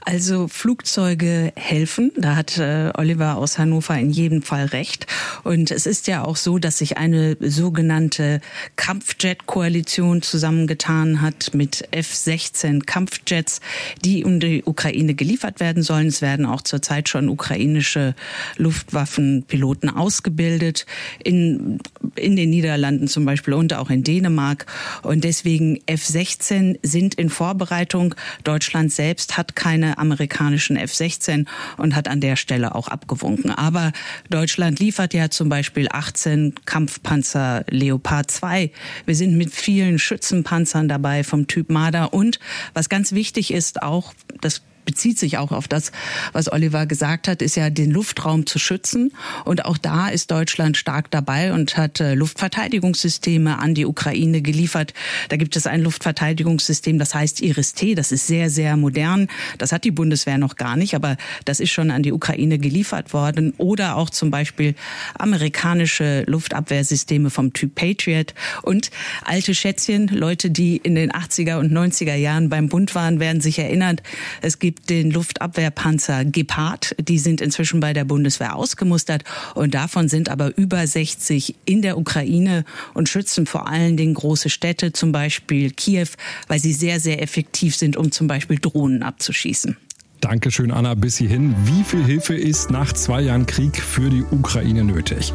Also 0.02 0.48
Flugzeuge 0.48 1.52
helfen, 1.56 2.12
da 2.16 2.36
hat 2.36 2.58
äh, 2.58 2.92
Oliver 2.96 3.38
aus 3.38 3.58
Hannover 3.58 3.98
in 3.98 4.12
jedem 4.12 4.42
Fall 4.42 4.66
recht. 4.66 5.08
Und 5.44 5.72
es 5.72 5.86
ist 5.86 6.08
ja 6.08 6.24
auch 6.24 6.36
so, 6.36 6.58
dass 6.58 6.80
sich 6.80 6.98
eine 6.98 7.38
sogenannte 7.40 8.42
Kampfjet-Koalition 8.76 10.22
zusammengetan 10.22 11.22
hat 11.22 11.54
mit 11.54 11.88
F-16 11.92 12.86
Kampfjets, 12.86 13.62
die 14.04 14.24
um 14.24 14.40
die 14.40 14.64
Ukraine 14.64 15.14
geliefert 15.14 15.60
werden 15.60 15.84
sollen. 15.84 16.08
Es 16.08 16.22
werden 16.22 16.46
auch 16.46 16.62
zurzeit 16.62 17.10
schon 17.10 17.30
ukrainische 17.30 18.16
Luftwaffenpiloten 18.58 19.90
ausgebildet, 19.90 20.86
in, 21.24 21.80
in 22.16 22.36
den 22.36 22.50
Niederlanden 22.50 23.08
zum 23.08 23.26
Beispiel 23.26 23.54
und 23.54 23.74
auch 23.74 23.90
in 23.90 24.04
Dänemark. 24.04 24.66
Und 25.02 25.24
deswegen 25.24 25.80
F-16 25.86 26.80
sind 26.84 27.16
in 27.16 27.30
Vorbereitung. 27.30 28.16
Deutschland 28.44 28.92
selbst 28.92 29.38
hat 29.38 29.55
keine 29.56 29.98
amerikanischen 29.98 30.78
F-16 30.78 31.46
und 31.78 31.96
hat 31.96 32.08
an 32.08 32.22
der 32.22 32.36
Stelle 32.36 32.76
auch 32.76 32.88
abgewunken. 32.88 33.52
Aber 33.52 33.92
Deutschland 34.30 34.80
liefert 34.80 35.14
ja 35.14 35.30
zum 35.30 35.50
Beispiel 35.50 35.88
18 35.90 36.54
Kampfpanzer 36.66 37.66
Leopard 37.70 38.30
2. 38.30 38.72
Wir 39.06 39.16
sind 39.16 39.38
mit 39.38 39.54
vielen 39.54 40.00
Schützenpanzern 40.00 40.88
dabei 40.88 41.24
vom 41.24 41.48
Typ 41.48 41.70
Marder 41.70 42.14
und 42.14 42.40
was 42.74 42.90
ganz 42.90 43.14
wichtig 43.14 43.54
ist 43.54 43.82
auch, 43.82 44.14
das 44.42 44.62
bezieht 44.86 45.20
sich 45.20 45.38
auch 45.38 45.52
auf 45.52 45.68
das, 45.68 45.92
was 46.34 46.52
Oliver 46.52 46.86
gesagt 46.86 47.28
hat, 47.28 47.42
ist 47.42 47.56
ja 47.56 47.70
den 47.70 47.92
Luftraum 47.92 48.46
zu 48.46 48.60
schützen. 48.60 49.12
Und 49.44 49.66
auch 49.66 49.78
da 49.78 50.10
ist 50.10 50.32
Deutschland 50.32 50.78
stark 50.78 51.12
dabei 51.12 51.54
und 51.54 51.78
hat 51.78 52.00
äh, 52.00 52.14
Luftverteidigungssysteme 52.14 53.60
an 53.60 53.74
die 53.74 53.86
Ukraine 53.86 54.42
geliefert. 54.42 54.94
Da 55.30 55.38
gibt 55.38 55.56
es 55.56 55.68
ein 55.68 55.82
Luftverteidigungssystem, 55.82 57.00
das 57.00 57.16
heißt 57.16 57.42
Iris-T. 57.42 57.96
Das 57.96 58.12
ist 58.12 58.28
sehr, 58.28 58.50
sehr 58.50 58.78
modern. 58.78 59.28
Das 59.58 59.72
hat 59.72 59.84
die 59.84 59.92
Bundeswehr 59.92 60.38
noch 60.38 60.56
gar 60.56 60.76
nicht, 60.76 60.96
aber 60.96 61.18
das 61.46 61.60
ist 61.60 61.72
schon 61.72 61.92
an 61.92 62.04
die 62.04 62.12
Ukraine 62.12 62.60
geliefert 62.60 63.14
worden. 63.14 63.54
Oder 63.58 63.96
auch 63.96 64.10
zum 64.10 64.32
Beispiel 64.32 64.76
amerikanische 65.18 66.24
Luftabwehrsysteme 66.28 67.30
vom 67.30 67.54
Typ 67.54 67.76
Patriot 67.76 68.34
und 68.62 68.92
alte 69.24 69.56
Schätzchen. 69.56 70.08
Leute, 70.08 70.50
die 70.50 70.78
in 70.78 70.96
den 70.96 71.12
80er 71.12 71.58
und 71.58 71.72
90er 71.72 72.16
Jahren 72.16 72.50
beim 72.50 72.70
Bund 72.70 72.96
waren, 72.96 73.20
werden 73.20 73.42
sich 73.42 73.60
erinnern. 73.60 73.98
Es 74.42 74.60
gibt 74.60 74.75
gibt 74.76 74.90
den 74.90 75.12
Luftabwehrpanzer 75.12 76.26
Gepard. 76.26 76.96
Die 77.00 77.20
sind 77.20 77.42
inzwischen 77.42 77.80
bei 77.80 77.94
der 77.94 78.04
Bundeswehr 78.04 78.56
ausgemustert 78.56 79.24
und 79.54 79.74
davon 79.74 80.10
sind 80.10 80.30
aber 80.30 80.58
über 80.58 80.86
60 80.86 81.56
in 81.66 81.82
der 81.82 81.98
Ukraine 81.98 82.66
und 82.94 83.08
schützen 83.08 83.46
vor 83.46 83.68
allen 83.68 83.96
Dingen 83.96 84.14
große 84.14 84.50
Städte, 84.50 84.92
zum 84.92 85.12
Beispiel 85.12 85.72
Kiew, 85.72 86.08
weil 86.48 86.60
sie 86.60 86.74
sehr, 86.74 87.00
sehr 87.00 87.22
effektiv 87.22 87.76
sind, 87.76 87.96
um 87.96 88.12
zum 88.12 88.28
Beispiel 88.28 88.60
Drohnen 88.60 89.04
abzuschießen. 89.04 89.78
Dankeschön, 90.22 90.72
Anna, 90.72 90.96
bis 90.96 91.18
hierhin. 91.18 91.56
Wie 91.66 91.84
viel 91.84 92.04
Hilfe 92.04 92.36
ist 92.36 92.72
nach 92.72 92.92
zwei 92.94 93.22
Jahren 93.22 93.46
Krieg 93.46 93.78
für 93.82 94.10
die 94.10 94.24
Ukraine 94.24 94.84
nötig? 94.84 95.34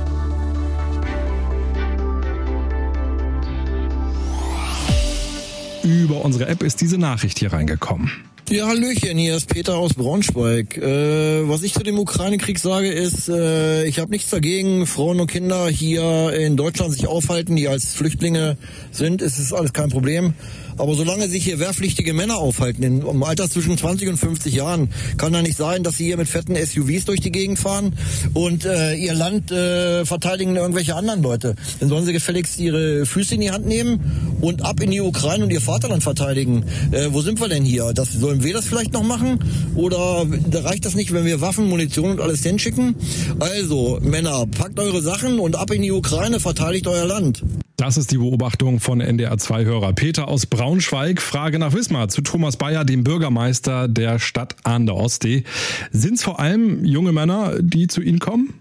Über 5.82 6.24
unsere 6.24 6.46
App 6.46 6.62
ist 6.62 6.80
diese 6.80 6.98
Nachricht 6.98 7.38
hier 7.38 7.52
reingekommen. 7.52 8.10
Ja, 8.50 8.66
Hallöchen, 8.66 9.16
hier 9.16 9.36
ist 9.36 9.48
Peter 9.48 9.76
aus 9.76 9.94
Braunschweig. 9.94 10.76
Äh, 10.76 11.48
was 11.48 11.62
ich 11.62 11.72
zu 11.72 11.84
dem 11.84 12.00
Ukraine-Krieg 12.00 12.58
sage, 12.58 12.88
ist, 12.90 13.28
äh, 13.28 13.84
ich 13.84 14.00
habe 14.00 14.10
nichts 14.10 14.28
dagegen, 14.30 14.88
Frauen 14.88 15.20
und 15.20 15.28
Kinder 15.28 15.68
hier 15.68 16.32
in 16.32 16.56
Deutschland 16.56 16.92
sich 16.92 17.06
aufhalten, 17.06 17.54
die 17.54 17.68
als 17.68 17.94
Flüchtlinge 17.94 18.56
sind, 18.90 19.22
ist 19.22 19.38
es 19.38 19.52
alles 19.52 19.72
kein 19.72 19.90
Problem. 19.90 20.34
Aber 20.80 20.94
solange 20.94 21.28
sich 21.28 21.44
hier 21.44 21.58
wehrpflichtige 21.58 22.14
Männer 22.14 22.38
aufhalten, 22.38 22.82
im 22.82 23.22
Alter 23.22 23.50
zwischen 23.50 23.76
20 23.76 24.08
und 24.08 24.16
50 24.16 24.54
Jahren, 24.54 24.88
kann 25.18 25.32
da 25.32 25.42
nicht 25.42 25.56
sein, 25.56 25.82
dass 25.82 25.98
sie 25.98 26.06
hier 26.06 26.16
mit 26.16 26.26
fetten 26.26 26.56
SUVs 26.56 27.04
durch 27.04 27.20
die 27.20 27.30
Gegend 27.30 27.58
fahren 27.58 27.94
und 28.32 28.64
äh, 28.64 28.94
ihr 28.94 29.14
Land 29.14 29.52
äh, 29.52 30.06
verteidigen 30.06 30.56
irgendwelche 30.56 30.94
anderen 30.94 31.22
Leute. 31.22 31.54
Dann 31.80 31.90
sollen 31.90 32.06
sie 32.06 32.14
gefälligst 32.14 32.58
ihre 32.58 33.04
Füße 33.04 33.34
in 33.34 33.42
die 33.42 33.50
Hand 33.50 33.66
nehmen 33.66 34.38
und 34.40 34.64
ab 34.64 34.80
in 34.80 34.90
die 34.90 35.00
Ukraine 35.00 35.44
und 35.44 35.50
ihr 35.50 35.60
Vaterland 35.60 36.02
verteidigen. 36.02 36.64
Äh, 36.92 37.08
wo 37.10 37.20
sind 37.20 37.40
wir 37.40 37.48
denn 37.48 37.64
hier? 37.64 37.92
Das, 37.92 38.12
sollen 38.12 38.42
wir 38.42 38.54
das 38.54 38.64
vielleicht 38.64 38.94
noch 38.94 39.02
machen? 39.02 39.38
Oder 39.74 40.26
reicht 40.52 40.86
das 40.86 40.94
nicht, 40.94 41.12
wenn 41.12 41.26
wir 41.26 41.40
Waffen, 41.42 41.68
Munition 41.68 42.12
und 42.12 42.20
alles 42.20 42.42
hinschicken? 42.42 42.96
Also, 43.38 43.98
Männer, 44.00 44.46
packt 44.46 44.78
eure 44.80 45.02
Sachen 45.02 45.38
und 45.40 45.56
ab 45.56 45.70
in 45.72 45.82
die 45.82 45.92
Ukraine, 45.92 46.40
verteidigt 46.40 46.86
euer 46.86 47.04
Land. 47.04 47.42
Das 47.80 47.96
ist 47.96 48.10
die 48.10 48.18
Beobachtung 48.18 48.78
von 48.78 49.00
NDR2-Hörer 49.00 49.94
Peter 49.94 50.28
aus 50.28 50.44
Braunschweig. 50.70 51.20
Frage 51.20 51.58
nach 51.58 51.74
Wismar 51.74 52.08
zu 52.10 52.22
Thomas 52.22 52.56
Bayer, 52.56 52.84
dem 52.84 53.02
Bürgermeister 53.02 53.88
der 53.88 54.20
Stadt 54.20 54.54
an 54.62 54.86
der 54.86 54.94
Ostsee. 54.94 55.42
Sind 55.90 56.14
es 56.14 56.22
vor 56.22 56.38
allem 56.38 56.84
junge 56.84 57.10
Männer, 57.10 57.56
die 57.60 57.88
zu 57.88 58.00
Ihnen 58.00 58.20
kommen? 58.20 58.54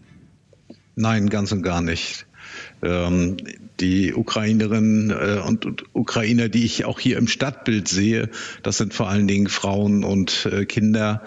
Nein, 0.96 1.30
ganz 1.30 1.52
und 1.52 1.62
gar 1.62 1.84
nicht. 1.84 2.26
Ähm, 2.82 3.38
die 3.80 4.16
Ukrainerinnen 4.16 5.12
äh, 5.12 5.40
und, 5.46 5.84
Ukrainer, 5.94 6.50
die 6.50 6.66
ich 6.66 6.84
auch 6.84 7.00
hier 7.00 7.16
im 7.20 7.28
Stadtbild 7.28 7.88
sehe, 7.88 8.30
das 8.64 8.80
sind 8.80 8.96
vor 8.96 9.08
allen 9.08 9.28
Dingen 9.28 9.48
Frauen 9.48 10.04
und 10.04 10.50
äh, 10.52 10.66
Kinder 10.66 11.22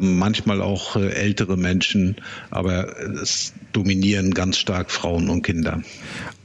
manchmal 0.00 0.60
auch 0.60 0.96
äh, 0.96 1.10
ältere 1.10 1.56
Menschen, 1.56 2.16
aber 2.50 2.98
es 3.22 3.54
dominieren 3.72 4.34
ganz 4.34 4.58
stark 4.58 4.90
Frauen 4.90 5.30
und 5.30 5.42
Kinder. 5.42 5.82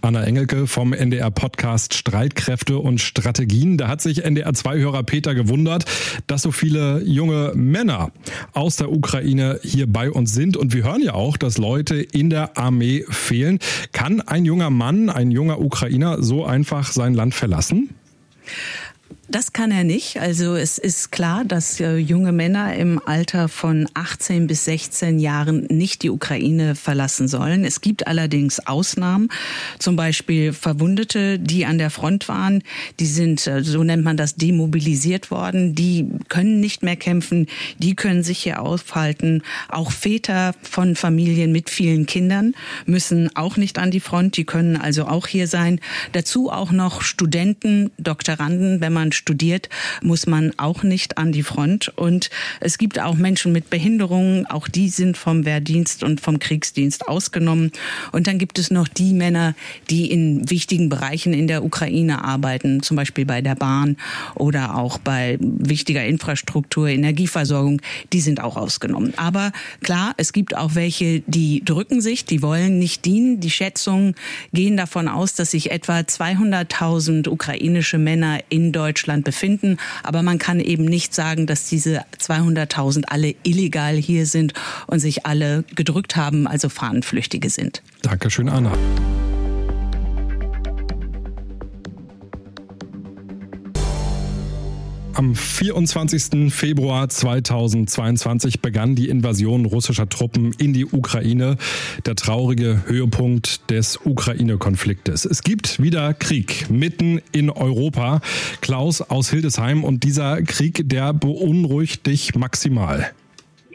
Anna 0.01 0.23
Engelke 0.23 0.67
vom 0.67 0.93
NDR 0.93 1.31
Podcast 1.31 1.95
Streitkräfte 1.95 2.77
und 2.77 3.01
Strategien. 3.01 3.77
Da 3.77 3.87
hat 3.87 4.01
sich 4.01 4.23
NDR 4.23 4.51
2-Hörer 4.51 5.01
Peter 5.01 5.33
gewundert, 5.33 5.85
dass 6.27 6.43
so 6.43 6.51
viele 6.51 7.01
junge 7.03 7.53
Männer 7.55 8.11
aus 8.53 8.75
der 8.75 8.91
Ukraine 8.91 9.59
hier 9.63 9.91
bei 9.91 10.11
uns 10.11 10.35
sind. 10.35 10.57
Und 10.57 10.73
wir 10.73 10.83
hören 10.83 11.01
ja 11.01 11.15
auch, 11.15 11.37
dass 11.37 11.57
Leute 11.57 11.95
in 11.95 12.29
der 12.29 12.57
Armee 12.57 13.03
fehlen. 13.09 13.57
Kann 13.93 14.21
ein 14.21 14.45
junger 14.45 14.69
Mann, 14.69 15.09
ein 15.09 15.31
junger 15.31 15.59
Ukrainer 15.59 16.21
so 16.21 16.45
einfach 16.45 16.91
sein 16.91 17.15
Land 17.15 17.33
verlassen? 17.33 17.89
Das 19.27 19.53
kann 19.53 19.71
er 19.71 19.83
nicht. 19.83 20.19
Also 20.19 20.55
es 20.55 20.77
ist 20.77 21.11
klar, 21.11 21.45
dass 21.45 21.79
äh, 21.79 21.97
junge 21.97 22.31
Männer 22.31 22.75
im 22.75 23.01
Alter 23.03 23.49
von 23.49 23.89
18 23.95 24.45
bis 24.45 24.65
16 24.65 25.17
Jahren 25.17 25.65
nicht 25.71 26.03
die 26.03 26.11
Ukraine 26.11 26.75
verlassen 26.75 27.27
sollen. 27.27 27.65
Es 27.65 27.81
gibt 27.81 28.05
allerdings 28.05 28.59
Ausnahmen, 28.67 29.29
zum 29.79 29.95
Beispiel 29.95 30.53
Verwundete, 30.53 31.39
die 31.39 31.65
an 31.65 31.79
der 31.79 31.89
Front 31.89 32.27
waren. 32.27 32.61
Die 32.99 33.07
sind, 33.07 33.47
äh, 33.47 33.63
so 33.63 33.83
nennt 33.83 34.03
man 34.03 34.15
das, 34.15 34.35
demobilisiert 34.35 35.31
worden. 35.31 35.73
Die 35.73 36.07
können 36.29 36.59
nicht 36.59 36.83
mehr 36.83 36.95
kämpfen. 36.95 37.47
Die 37.79 37.95
können 37.95 38.21
sich 38.21 38.37
hier 38.37 38.61
aufhalten. 38.61 39.41
Auch 39.69 39.91
Väter 39.91 40.53
von 40.61 40.95
Familien 40.95 41.51
mit 41.51 41.71
vielen 41.71 42.05
Kindern 42.05 42.53
müssen 42.85 43.35
auch 43.35 43.57
nicht 43.57 43.79
an 43.79 43.89
die 43.89 44.01
Front. 44.01 44.37
Die 44.37 44.45
können 44.45 44.77
also 44.77 45.05
auch 45.05 45.25
hier 45.25 45.47
sein. 45.47 45.79
Dazu 46.11 46.51
auch 46.51 46.71
noch 46.71 47.01
Studenten, 47.01 47.89
Doktoranden, 47.97 48.81
wenn 48.81 48.93
man 48.93 49.14
studiert, 49.15 49.69
muss 50.01 50.27
man 50.27 50.51
auch 50.57 50.83
nicht 50.83 51.17
an 51.17 51.31
die 51.31 51.43
Front. 51.43 51.91
Und 51.95 52.29
es 52.59 52.77
gibt 52.77 52.99
auch 52.99 53.15
Menschen 53.15 53.51
mit 53.51 53.69
Behinderungen, 53.69 54.45
auch 54.45 54.67
die 54.67 54.89
sind 54.89 55.17
vom 55.17 55.45
Wehrdienst 55.45 56.03
und 56.03 56.21
vom 56.21 56.39
Kriegsdienst 56.39 57.07
ausgenommen. 57.07 57.71
Und 58.11 58.27
dann 58.27 58.37
gibt 58.37 58.59
es 58.59 58.71
noch 58.71 58.87
die 58.87 59.13
Männer, 59.13 59.55
die 59.89 60.11
in 60.11 60.49
wichtigen 60.49 60.89
Bereichen 60.89 61.33
in 61.33 61.47
der 61.47 61.63
Ukraine 61.63 62.23
arbeiten, 62.23 62.83
zum 62.83 62.97
Beispiel 62.97 63.25
bei 63.25 63.41
der 63.41 63.55
Bahn 63.55 63.97
oder 64.35 64.75
auch 64.75 64.97
bei 64.97 65.37
wichtiger 65.39 66.05
Infrastruktur, 66.05 66.89
Energieversorgung, 66.89 67.81
die 68.13 68.21
sind 68.21 68.41
auch 68.41 68.57
ausgenommen. 68.57 69.13
Aber 69.17 69.51
klar, 69.81 70.13
es 70.17 70.33
gibt 70.33 70.55
auch 70.55 70.75
welche, 70.75 71.21
die 71.27 71.63
drücken 71.63 72.01
sich, 72.01 72.25
die 72.25 72.41
wollen 72.41 72.79
nicht 72.79 73.05
dienen. 73.05 73.39
Die 73.39 73.49
Schätzungen 73.49 74.15
gehen 74.53 74.77
davon 74.77 75.07
aus, 75.07 75.33
dass 75.33 75.51
sich 75.51 75.71
etwa 75.71 75.99
200.000 75.99 77.29
ukrainische 77.29 77.97
Männer 77.97 78.39
in 78.49 78.71
Deutschland 78.71 79.04
Deutschland 79.05 79.23
befinden. 79.23 79.77
Aber 80.03 80.23
man 80.23 80.37
kann 80.39 80.59
eben 80.59 80.85
nicht 80.85 81.13
sagen, 81.13 81.45
dass 81.45 81.67
diese 81.67 82.03
200.000 82.19 83.05
alle 83.07 83.35
illegal 83.43 83.95
hier 83.95 84.25
sind 84.25 84.53
und 84.87 84.99
sich 84.99 85.25
alle 85.25 85.63
gedrückt 85.75 86.15
haben, 86.15 86.47
also 86.47 86.69
Fahnenflüchtige 86.69 87.49
sind. 87.49 87.81
Dankeschön, 88.01 88.49
Anna. 88.49 88.71
Am 95.15 95.33
24. 95.33 96.53
Februar 96.53 97.07
2022 97.07 98.59
begann 98.59 98.95
die 98.95 99.07
Invasion 99.07 99.63
russischer 99.63 100.09
Truppen 100.09 100.51
in 100.57 100.73
die 100.73 100.85
Ukraine, 100.85 101.55
der 102.05 102.15
traurige 102.15 102.83
Höhepunkt 102.85 103.71
des 103.71 103.97
Ukraine-Konfliktes. 104.03 105.23
Es 105.23 105.41
gibt 105.41 105.81
wieder 105.81 106.13
Krieg 106.13 106.69
mitten 106.69 107.21
in 107.31 107.49
Europa. 107.49 108.19
Klaus 108.59 109.01
aus 109.01 109.29
Hildesheim 109.29 109.85
und 109.85 110.03
dieser 110.03 110.41
Krieg, 110.41 110.81
der 110.89 111.13
beunruhigt 111.13 112.05
dich 112.07 112.35
maximal. 112.35 113.09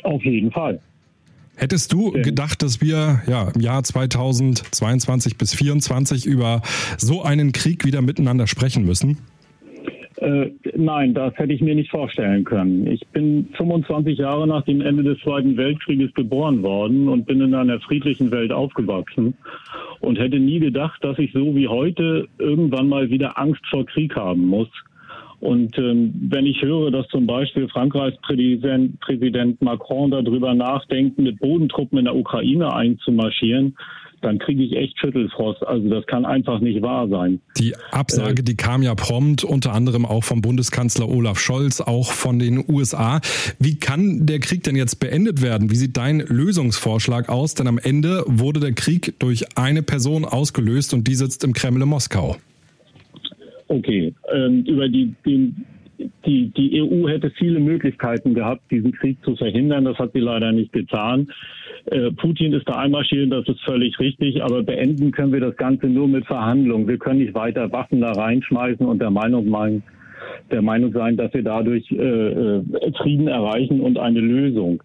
Auf 0.03 0.23
jeden 0.23 0.53
Fall. 0.53 0.79
Hättest 1.57 1.91
du 1.95 2.13
gedacht, 2.13 2.61
dass 2.61 2.83
wir 2.83 3.23
ja, 3.27 3.49
im 3.55 3.63
Jahr 3.63 3.83
2022 3.83 5.39
bis 5.39 5.53
2024 5.53 6.27
über 6.27 6.61
so 6.99 7.23
einen 7.23 7.53
Krieg 7.53 7.87
wieder 7.87 8.03
miteinander 8.03 8.47
sprechen 8.47 8.85
müssen? 8.85 9.17
Äh, 10.21 10.51
nein, 10.77 11.15
das 11.15 11.35
hätte 11.37 11.55
ich 11.55 11.63
mir 11.63 11.75
nicht 11.75 11.91
vorstellen 11.91 12.45
können. 12.45 12.87
Ich 12.87 13.07
bin 13.09 13.49
25 13.57 14.19
Jahre 14.19 14.47
nach 14.47 14.63
dem 14.65 14.83
Ende 14.83 15.03
des 15.03 15.19
Zweiten 15.21 15.57
Weltkrieges 15.57 16.13
geboren 16.13 16.63
worden 16.63 17.09
und 17.09 17.25
bin 17.25 17.41
in 17.41 17.55
einer 17.55 17.81
friedlichen 17.81 18.31
Welt 18.31 18.53
aufgewachsen 18.53 19.35
und 20.01 20.19
hätte 20.19 20.39
nie 20.39 20.61
gedacht, 20.61 21.03
dass 21.03 21.19
ich 21.19 21.33
so 21.33 21.55
wie 21.57 21.69
heute 21.69 22.29
irgendwann 22.39 22.89
mal 22.89 23.09
wieder 23.09 23.39
Angst 23.39 23.67
vor 23.71 23.87
Krieg 23.87 24.15
haben 24.15 24.47
muss. 24.47 24.69
Und 25.41 25.79
ähm, 25.79 26.13
wenn 26.29 26.45
ich 26.45 26.61
höre, 26.61 26.91
dass 26.91 27.09
zum 27.09 27.27
Beispiel 27.27 27.67
Frankreichs 27.69 28.21
Präsident, 28.21 29.01
Präsident 29.01 29.63
Macron 29.63 30.11
darüber 30.11 30.53
nachdenkt, 30.53 31.19
mit 31.19 31.39
Bodentruppen 31.41 31.99
in 31.99 32.05
der 32.05 32.15
Ukraine 32.15 32.75
einzumarschieren, 32.75 33.75
dann 34.21 34.39
kriege 34.39 34.63
ich 34.63 34.77
echt 34.77 34.99
Schüttelfrost. 34.99 35.67
Also 35.67 35.89
das 35.89 36.07
kann 36.07 36.25
einfach 36.25 36.61
nicht 36.61 36.83
wahr 36.83 37.09
sein. 37.09 37.41
Die 37.59 37.75
Absage, 37.91 38.41
äh, 38.41 38.45
die 38.45 38.57
kam 38.57 38.83
ja 38.83 38.95
prompt, 38.95 39.45
unter 39.45 39.73
anderem 39.73 40.05
auch 40.05 40.25
vom 40.25 40.43
Bundeskanzler 40.43 41.09
Olaf 41.09 41.39
Scholz, 41.39 41.81
auch 41.81 42.13
von 42.13 42.39
den 42.39 42.65
USA. 42.69 43.21
Wie 43.59 43.79
kann 43.79 44.27
der 44.27 44.41
Krieg 44.41 44.63
denn 44.65 44.77
jetzt 44.77 44.97
beendet 44.97 45.43
werden? 45.43 45.71
Wie 45.71 45.77
sieht 45.77 45.97
dein 45.97 46.21
Lösungsvorschlag 46.21 47.29
aus? 47.29 47.55
Denn 47.55 47.67
am 47.67 47.79
Ende 47.79 48.25
wurde 48.27 48.61
der 48.61 48.73
Krieg 48.73 49.15
durch 49.19 49.57
eine 49.57 49.83
Person 49.83 50.25
ausgelöst 50.25 50.95
und 50.95 51.09
die 51.09 51.15
sitzt 51.15 51.45
im 51.45 51.53
Kreml 51.53 51.83
in 51.83 51.89
Moskau. 51.89 52.37
Okay, 53.69 54.13
ähm, 54.35 54.65
über 54.67 54.89
die, 54.89 55.15
den 55.25 55.65
die, 56.25 56.51
die 56.57 56.83
EU 56.83 57.09
hätte 57.09 57.31
viele 57.31 57.61
Möglichkeiten 57.61 58.35
gehabt, 58.35 58.71
diesen 58.71 58.93
Krieg 58.93 59.23
zu 59.25 59.37
verhindern. 59.37 59.85
Das 59.85 59.99
hat 59.99 60.13
sie 60.13 60.21
leider 60.21 60.53
nicht 60.53 60.73
getan. 60.73 61.31
Äh, 61.87 62.11
Putin 62.13 62.53
ist 62.53 62.69
da 62.69 62.75
einmarschieren, 62.75 63.31
das 63.31 63.47
ist 63.49 63.61
völlig 63.63 63.99
richtig, 63.99 64.43
aber 64.43 64.63
beenden 64.63 65.11
können 65.11 65.33
wir 65.33 65.41
das 65.41 65.57
Ganze 65.57 65.87
nur 65.87 66.09
mit 66.09 66.27
Verhandlungen. 66.27 66.89
Wir 66.89 66.99
können 66.99 67.21
nicht 67.21 67.35
weiter 67.35 67.71
Waffen 67.73 68.01
da 68.01 68.13
reinschmeißen 68.13 68.85
und 68.87 69.01
der 69.01 69.11
Meinung 69.11 69.49
meinen, 69.49 69.83
der 70.51 70.63
Meinung 70.63 70.93
sein, 70.93 71.17
dass 71.17 71.33
wir 71.33 71.43
dadurch 71.43 71.91
äh, 71.91 71.97
äh 71.97 72.63
Frieden 72.99 73.29
erreichen 73.29 73.81
und 73.81 73.99
eine 73.99 74.21
Lösung. 74.21 74.83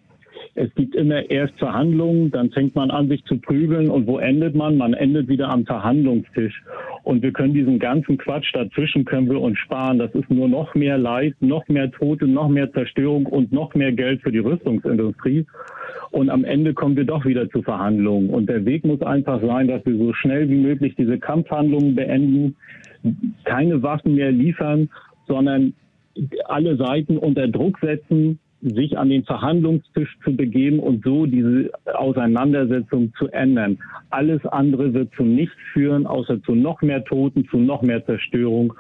Es 0.57 0.73
gibt 0.75 0.95
immer 0.95 1.29
erst 1.29 1.57
Verhandlungen, 1.59 2.31
dann 2.31 2.49
fängt 2.49 2.75
man 2.75 2.89
an, 2.89 3.09
sich 3.09 3.21
zu 3.25 3.37
prügeln 3.37 3.89
und 3.89 4.07
wo 4.07 4.19
endet 4.19 4.55
man? 4.55 4.77
Man 4.77 4.93
endet 4.93 5.27
wieder 5.27 5.49
am 5.49 5.65
Verhandlungstisch. 5.65 6.63
Und 7.03 7.21
wir 7.21 7.33
können 7.33 7.53
diesen 7.53 7.77
ganzen 7.77 8.17
Quatsch 8.17 8.53
dazwischen 8.53 9.03
können 9.03 9.29
wir 9.29 9.41
uns 9.41 9.59
sparen. 9.59 9.99
Das 9.99 10.15
ist 10.15 10.29
nur 10.31 10.47
noch 10.47 10.73
mehr 10.73 10.97
Leid, 10.97 11.35
noch 11.41 11.67
mehr 11.67 11.91
Tote, 11.91 12.25
noch 12.25 12.47
mehr 12.47 12.71
Zerstörung 12.71 13.25
und 13.25 13.51
noch 13.51 13.75
mehr 13.75 13.91
Geld 13.91 14.21
für 14.21 14.31
die 14.31 14.39
Rüstungsindustrie. 14.39 15.45
Und 16.11 16.29
am 16.29 16.45
Ende 16.45 16.73
kommen 16.73 16.95
wir 16.95 17.03
doch 17.03 17.25
wieder 17.25 17.49
zu 17.49 17.61
Verhandlungen. 17.61 18.29
Und 18.29 18.47
der 18.47 18.63
Weg 18.63 18.85
muss 18.85 19.01
einfach 19.01 19.41
sein, 19.41 19.67
dass 19.67 19.85
wir 19.85 19.97
so 19.97 20.13
schnell 20.13 20.49
wie 20.49 20.55
möglich 20.55 20.95
diese 20.97 21.19
Kampfhandlungen 21.19 21.95
beenden, 21.95 22.55
keine 23.43 23.83
Waffen 23.83 24.15
mehr 24.15 24.31
liefern, 24.31 24.89
sondern 25.27 25.73
alle 26.45 26.77
Seiten 26.77 27.17
unter 27.17 27.49
Druck 27.49 27.77
setzen, 27.79 28.39
sich 28.73 28.97
an 28.97 29.09
den 29.09 29.23
Verhandlungstisch 29.23 30.17
zu 30.23 30.35
begeben 30.35 30.79
und 30.79 31.03
so 31.03 31.25
diese 31.25 31.69
Auseinandersetzung 31.93 33.13
zu 33.17 33.27
ändern. 33.29 33.77
Alles 34.09 34.45
andere 34.45 34.93
wird 34.93 35.13
zu 35.15 35.23
nichts 35.23 35.55
führen, 35.73 36.07
außer 36.07 36.41
zu 36.43 36.55
noch 36.55 36.81
mehr 36.81 37.03
Toten, 37.03 37.47
zu 37.49 37.57
noch 37.57 37.81
mehr 37.81 38.05
Zerstörung 38.05 38.73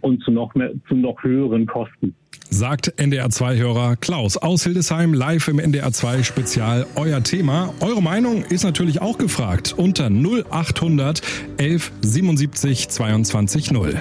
und 0.00 0.22
zu 0.22 0.30
noch, 0.30 0.54
mehr, 0.54 0.70
zu 0.88 0.94
noch 0.94 1.22
höheren 1.22 1.66
Kosten. 1.66 2.14
Sagt 2.48 2.94
NDR2-Hörer 2.96 3.96
Klaus 3.96 4.36
aus 4.36 4.64
Hildesheim 4.64 5.12
live 5.12 5.48
im 5.48 5.58
NDR2 5.58 6.22
Spezial. 6.22 6.86
Euer 6.94 7.22
Thema. 7.22 7.74
Eure 7.80 8.02
Meinung 8.02 8.44
ist 8.44 8.62
natürlich 8.62 9.02
auch 9.02 9.18
gefragt 9.18 9.74
unter 9.76 10.06
0800 10.06 11.22
11 11.58 11.92
77 12.02 12.88
22 12.88 13.72
0. 13.72 14.00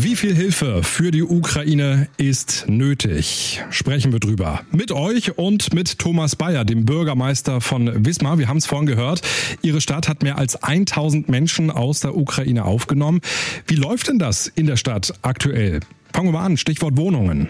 Wie 0.00 0.14
viel 0.14 0.32
Hilfe 0.32 0.84
für 0.84 1.10
die 1.10 1.24
Ukraine 1.24 2.06
ist 2.18 2.66
nötig? 2.68 3.64
Sprechen 3.70 4.12
wir 4.12 4.20
drüber. 4.20 4.60
Mit 4.70 4.92
euch 4.92 5.36
und 5.36 5.74
mit 5.74 5.98
Thomas 5.98 6.36
Bayer, 6.36 6.64
dem 6.64 6.84
Bürgermeister 6.84 7.60
von 7.60 8.06
Wismar. 8.06 8.38
Wir 8.38 8.46
haben 8.46 8.58
es 8.58 8.66
vorhin 8.66 8.86
gehört. 8.86 9.22
Ihre 9.60 9.80
Stadt 9.80 10.08
hat 10.08 10.22
mehr 10.22 10.38
als 10.38 10.62
1000 10.62 11.28
Menschen 11.28 11.72
aus 11.72 11.98
der 11.98 12.16
Ukraine 12.16 12.64
aufgenommen. 12.64 13.20
Wie 13.66 13.74
läuft 13.74 14.06
denn 14.06 14.20
das 14.20 14.46
in 14.46 14.66
der 14.66 14.76
Stadt 14.76 15.14
aktuell? 15.22 15.80
Fangen 16.12 16.28
wir 16.28 16.32
mal 16.32 16.46
an. 16.46 16.56
Stichwort 16.56 16.96
Wohnungen. 16.96 17.48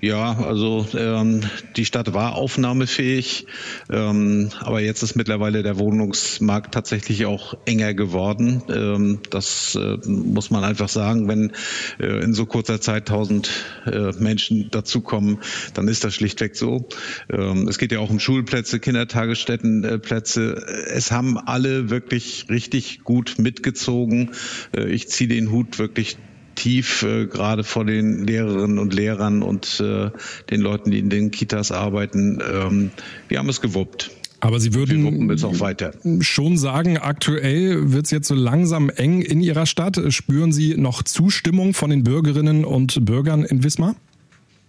Ja, 0.00 0.38
also 0.38 0.86
ähm, 0.96 1.40
die 1.76 1.84
Stadt 1.84 2.14
war 2.14 2.36
aufnahmefähig, 2.36 3.46
ähm, 3.90 4.50
aber 4.60 4.80
jetzt 4.80 5.02
ist 5.02 5.16
mittlerweile 5.16 5.64
der 5.64 5.76
Wohnungsmarkt 5.76 6.72
tatsächlich 6.72 7.26
auch 7.26 7.54
enger 7.64 7.94
geworden. 7.94 8.62
Ähm, 8.68 9.18
das 9.30 9.74
äh, 9.74 9.96
muss 10.08 10.50
man 10.50 10.62
einfach 10.62 10.88
sagen. 10.88 11.26
Wenn 11.26 11.52
äh, 11.98 12.22
in 12.22 12.32
so 12.32 12.46
kurzer 12.46 12.80
Zeit 12.80 13.08
tausend 13.08 13.50
äh, 13.86 14.12
Menschen 14.20 14.70
dazukommen, 14.70 15.38
dann 15.74 15.88
ist 15.88 16.04
das 16.04 16.14
schlichtweg 16.14 16.54
so. 16.54 16.88
Ähm, 17.28 17.66
es 17.66 17.78
geht 17.78 17.90
ja 17.90 17.98
auch 17.98 18.10
um 18.10 18.20
Schulplätze, 18.20 18.78
Kindertagesstättenplätze. 18.78 20.64
Es 20.94 21.10
haben 21.10 21.38
alle 21.38 21.90
wirklich 21.90 22.46
richtig 22.48 23.02
gut 23.02 23.34
mitgezogen. 23.38 24.30
Äh, 24.76 24.90
ich 24.90 25.08
ziehe 25.08 25.28
den 25.28 25.50
Hut 25.50 25.80
wirklich 25.80 26.18
tief, 26.58 27.02
äh, 27.02 27.26
gerade 27.26 27.64
vor 27.64 27.84
den 27.84 28.26
Lehrerinnen 28.26 28.78
und 28.78 28.92
Lehrern 28.92 29.42
und 29.42 29.80
äh, 29.80 30.10
den 30.50 30.60
Leuten, 30.60 30.90
die 30.90 30.98
in 30.98 31.08
den 31.08 31.30
Kitas 31.30 31.72
arbeiten. 31.72 32.40
Ähm, 32.40 32.90
wir 33.28 33.38
haben 33.38 33.48
es 33.48 33.60
gewuppt. 33.60 34.10
Aber 34.40 34.60
Sie 34.60 34.72
würden 34.74 36.22
schon 36.22 36.56
sagen, 36.56 36.96
aktuell 36.98 37.92
wird 37.92 38.04
es 38.04 38.12
jetzt 38.12 38.28
so 38.28 38.34
langsam 38.34 38.88
eng 38.88 39.20
in 39.20 39.40
Ihrer 39.40 39.66
Stadt. 39.66 40.00
Spüren 40.10 40.52
Sie 40.52 40.76
noch 40.76 41.02
Zustimmung 41.02 41.74
von 41.74 41.90
den 41.90 42.04
Bürgerinnen 42.04 42.64
und 42.64 43.04
Bürgern 43.04 43.44
in 43.44 43.64
Wismar? 43.64 43.96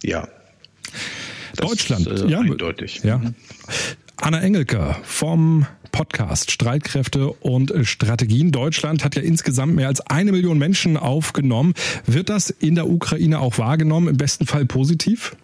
Ja. 0.02 0.28
Das 1.56 1.68
Deutschland, 1.68 2.06
ist, 2.06 2.22
äh, 2.22 2.28
ja. 2.28 2.40
Eindeutig. 2.40 3.00
Ja. 3.04 3.20
Anna 4.16 4.40
Engelke 4.40 4.96
vom 5.02 5.66
Podcast 6.00 6.50
Streitkräfte 6.50 7.30
und 7.30 7.74
Strategien. 7.82 8.52
Deutschland 8.52 9.04
hat 9.04 9.16
ja 9.16 9.22
insgesamt 9.22 9.74
mehr 9.74 9.88
als 9.88 10.00
eine 10.00 10.32
Million 10.32 10.56
Menschen 10.56 10.96
aufgenommen. 10.96 11.74
Wird 12.06 12.30
das 12.30 12.48
in 12.48 12.74
der 12.74 12.88
Ukraine 12.88 13.38
auch 13.38 13.58
wahrgenommen, 13.58 14.08
im 14.08 14.16
besten 14.16 14.46
Fall 14.46 14.64
positiv? 14.64 15.36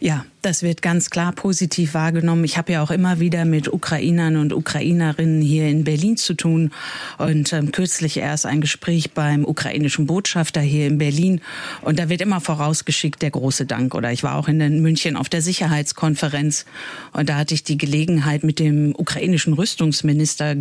Ja, 0.00 0.24
das 0.44 0.62
wird 0.62 0.82
ganz 0.82 1.08
klar 1.08 1.32
positiv 1.32 1.94
wahrgenommen. 1.94 2.44
Ich 2.44 2.58
habe 2.58 2.72
ja 2.72 2.82
auch 2.82 2.90
immer 2.90 3.18
wieder 3.18 3.46
mit 3.46 3.72
Ukrainern 3.72 4.36
und 4.36 4.52
Ukrainerinnen 4.52 5.40
hier 5.40 5.68
in 5.68 5.84
Berlin 5.84 6.18
zu 6.18 6.34
tun 6.34 6.70
und 7.16 7.52
ähm, 7.54 7.72
kürzlich 7.72 8.18
erst 8.18 8.44
ein 8.44 8.60
Gespräch 8.60 9.12
beim 9.12 9.46
ukrainischen 9.46 10.06
Botschafter 10.06 10.60
hier 10.60 10.86
in 10.86 10.98
Berlin 10.98 11.40
und 11.80 11.98
da 11.98 12.10
wird 12.10 12.20
immer 12.20 12.42
vorausgeschickt 12.42 13.22
der 13.22 13.30
große 13.30 13.64
Dank. 13.64 13.94
Oder 13.94 14.12
ich 14.12 14.22
war 14.22 14.36
auch 14.36 14.48
in 14.48 14.82
München 14.82 15.16
auf 15.16 15.30
der 15.30 15.40
Sicherheitskonferenz 15.40 16.66
und 17.12 17.28
da 17.28 17.36
hatte 17.36 17.54
ich 17.54 17.64
die 17.64 17.78
Gelegenheit 17.78 18.44
mit 18.44 18.58
dem 18.58 18.94
ukrainischen 18.94 19.54
Rüstungsminister 19.54 20.56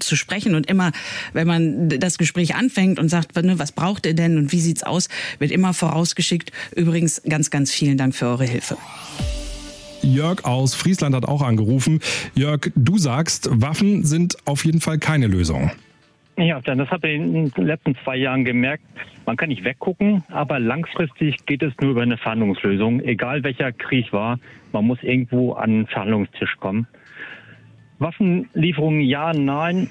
zu 0.00 0.16
sprechen 0.16 0.54
und 0.54 0.66
immer, 0.66 0.92
wenn 1.34 1.46
man 1.46 1.88
das 1.90 2.16
Gespräch 2.16 2.54
anfängt 2.54 2.98
und 2.98 3.10
sagt, 3.10 3.36
ne, 3.36 3.58
was 3.58 3.72
braucht 3.72 4.06
ihr 4.06 4.14
denn 4.14 4.38
und 4.38 4.52
wie 4.52 4.60
sieht's 4.60 4.82
aus, 4.82 5.08
wird 5.38 5.50
immer 5.50 5.74
vorausgeschickt. 5.74 6.52
Übrigens 6.74 7.20
ganz, 7.28 7.50
ganz 7.50 7.70
vielen 7.70 7.98
Dank 7.98 8.14
für 8.14 8.26
eure 8.26 8.46
Hilfe. 8.46 8.78
Jörg 10.02 10.44
aus 10.44 10.74
Friesland 10.74 11.14
hat 11.14 11.26
auch 11.26 11.42
angerufen. 11.42 12.00
Jörg, 12.34 12.70
du 12.74 12.98
sagst, 12.98 13.48
Waffen 13.52 14.04
sind 14.04 14.36
auf 14.46 14.64
jeden 14.64 14.80
Fall 14.80 14.98
keine 14.98 15.26
Lösung. 15.26 15.70
Ja, 16.38 16.60
das 16.60 16.90
habe 16.90 17.08
ich 17.08 17.16
in 17.16 17.50
den 17.50 17.66
letzten 17.66 17.96
zwei 18.04 18.16
Jahren 18.16 18.44
gemerkt. 18.44 18.84
Man 19.24 19.36
kann 19.36 19.48
nicht 19.48 19.64
weggucken, 19.64 20.22
aber 20.28 20.58
langfristig 20.58 21.46
geht 21.46 21.62
es 21.62 21.72
nur 21.80 21.92
über 21.92 22.02
eine 22.02 22.18
Verhandlungslösung. 22.18 23.00
Egal 23.00 23.42
welcher 23.42 23.72
Krieg 23.72 24.12
war, 24.12 24.38
man 24.72 24.86
muss 24.86 25.02
irgendwo 25.02 25.54
an 25.54 25.70
den 25.70 25.86
Verhandlungstisch 25.86 26.56
kommen. 26.60 26.86
Waffenlieferungen 27.98 29.00
ja, 29.00 29.32
nein, 29.32 29.88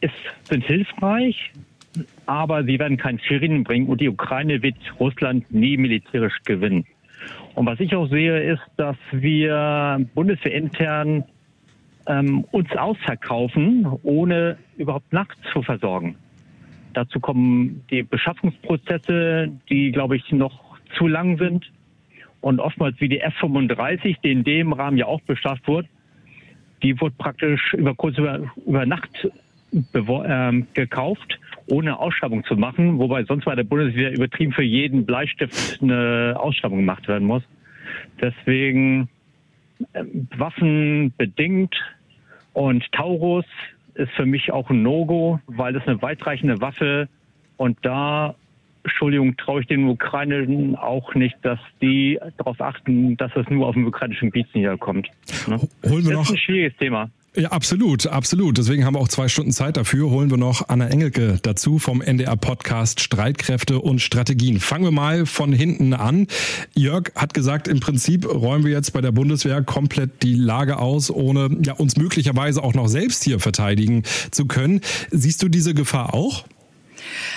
ist, 0.00 0.12
sind 0.48 0.64
hilfreich, 0.64 1.52
aber 2.26 2.64
sie 2.64 2.78
werden 2.78 2.96
keinen 2.96 3.20
Frieden 3.20 3.62
bringen 3.62 3.86
und 3.86 4.00
die 4.00 4.08
Ukraine 4.08 4.62
wird 4.62 4.76
Russland 4.98 5.50
nie 5.52 5.76
militärisch 5.76 6.38
gewinnen. 6.44 6.84
Und 7.54 7.66
was 7.66 7.80
ich 7.80 7.94
auch 7.94 8.08
sehe, 8.08 8.52
ist, 8.52 8.62
dass 8.76 8.96
wir 9.10 10.04
bundeswehrintern 10.14 11.24
ähm, 12.06 12.44
uns 12.50 12.70
ausverkaufen, 12.72 13.86
ohne 14.02 14.56
überhaupt 14.76 15.12
nachts 15.12 15.36
zu 15.52 15.62
versorgen. 15.62 16.16
Dazu 16.94 17.20
kommen 17.20 17.84
die 17.90 18.02
Beschaffungsprozesse, 18.02 19.50
die, 19.68 19.92
glaube 19.92 20.16
ich, 20.16 20.30
noch 20.32 20.78
zu 20.96 21.06
lang 21.06 21.38
sind. 21.38 21.70
Und 22.40 22.58
oftmals 22.58 23.00
wie 23.00 23.08
die 23.08 23.20
F-35, 23.20 24.16
die 24.22 24.32
in 24.32 24.44
dem 24.44 24.72
Rahmen 24.72 24.96
ja 24.96 25.06
auch 25.06 25.20
beschafft 25.22 25.66
wurde, 25.68 25.88
die 26.82 27.00
wurde 27.00 27.14
praktisch 27.16 27.74
über 27.74 27.94
kurz 27.94 28.18
über, 28.18 28.40
über 28.66 28.84
Nacht 28.84 29.28
ähm, 29.94 30.66
gekauft 30.74 31.38
ohne 31.72 31.98
Ausschreibung 31.98 32.44
zu 32.44 32.54
machen, 32.54 32.98
wobei 32.98 33.24
sonst 33.24 33.46
bei 33.46 33.54
der 33.54 33.64
Bundeswehr 33.64 34.12
übertrieben 34.12 34.52
für 34.52 34.62
jeden 34.62 35.06
Bleistift 35.06 35.80
eine 35.80 36.34
Ausschreibung 36.38 36.80
gemacht 36.80 37.08
werden 37.08 37.26
muss. 37.26 37.42
Deswegen 38.20 39.08
äh, 39.94 40.04
Waffen 40.36 41.14
bedingt 41.16 41.74
und 42.52 42.84
Taurus 42.92 43.46
ist 43.94 44.12
für 44.12 44.26
mich 44.26 44.52
auch 44.52 44.68
ein 44.68 44.82
No-Go, 44.82 45.40
weil 45.46 45.72
das 45.72 45.86
eine 45.86 46.00
weitreichende 46.02 46.60
Waffe 46.60 47.08
und 47.56 47.78
da 47.80 48.34
Entschuldigung, 48.84 49.36
traue 49.36 49.62
ich 49.62 49.66
den 49.68 49.88
Ukrainern 49.88 50.76
auch 50.76 51.14
nicht, 51.14 51.36
dass 51.42 51.60
die 51.80 52.18
darauf 52.36 52.60
achten, 52.60 53.16
dass 53.16 53.30
es 53.36 53.48
nur 53.48 53.68
auf 53.68 53.74
dem 53.74 53.86
ukrainischen 53.86 54.30
Gebiet 54.30 54.54
niederkommt. 54.54 55.08
Ne? 55.46 55.56
Holen 55.88 56.04
wir 56.04 56.10
das 56.10 56.12
noch, 56.12 56.22
ist 56.24 56.30
ein 56.32 56.38
schwieriges 56.38 56.76
Thema. 56.78 57.08
Ja, 57.34 57.48
absolut, 57.48 58.06
absolut. 58.06 58.58
Deswegen 58.58 58.84
haben 58.84 58.94
wir 58.94 59.00
auch 59.00 59.08
zwei 59.08 59.26
Stunden 59.26 59.52
Zeit 59.52 59.78
dafür. 59.78 60.10
Holen 60.10 60.30
wir 60.30 60.36
noch 60.36 60.68
Anna 60.68 60.88
Engelke 60.88 61.38
dazu 61.40 61.78
vom 61.78 62.02
NDR-Podcast 62.02 63.00
Streitkräfte 63.00 63.78
und 63.78 64.02
Strategien. 64.02 64.60
Fangen 64.60 64.84
wir 64.84 64.90
mal 64.90 65.24
von 65.24 65.50
hinten 65.50 65.94
an. 65.94 66.26
Jörg 66.74 67.10
hat 67.16 67.32
gesagt, 67.32 67.68
im 67.68 67.80
Prinzip 67.80 68.28
räumen 68.28 68.66
wir 68.66 68.72
jetzt 68.72 68.92
bei 68.92 69.00
der 69.00 69.12
Bundeswehr 69.12 69.62
komplett 69.62 70.22
die 70.22 70.34
Lage 70.34 70.78
aus, 70.78 71.10
ohne 71.10 71.56
ja, 71.64 71.72
uns 71.72 71.96
möglicherweise 71.96 72.62
auch 72.62 72.74
noch 72.74 72.88
selbst 72.88 73.24
hier 73.24 73.40
verteidigen 73.40 74.02
zu 74.30 74.44
können. 74.44 74.82
Siehst 75.10 75.42
du 75.42 75.48
diese 75.48 75.72
Gefahr 75.72 76.12
auch? 76.12 76.44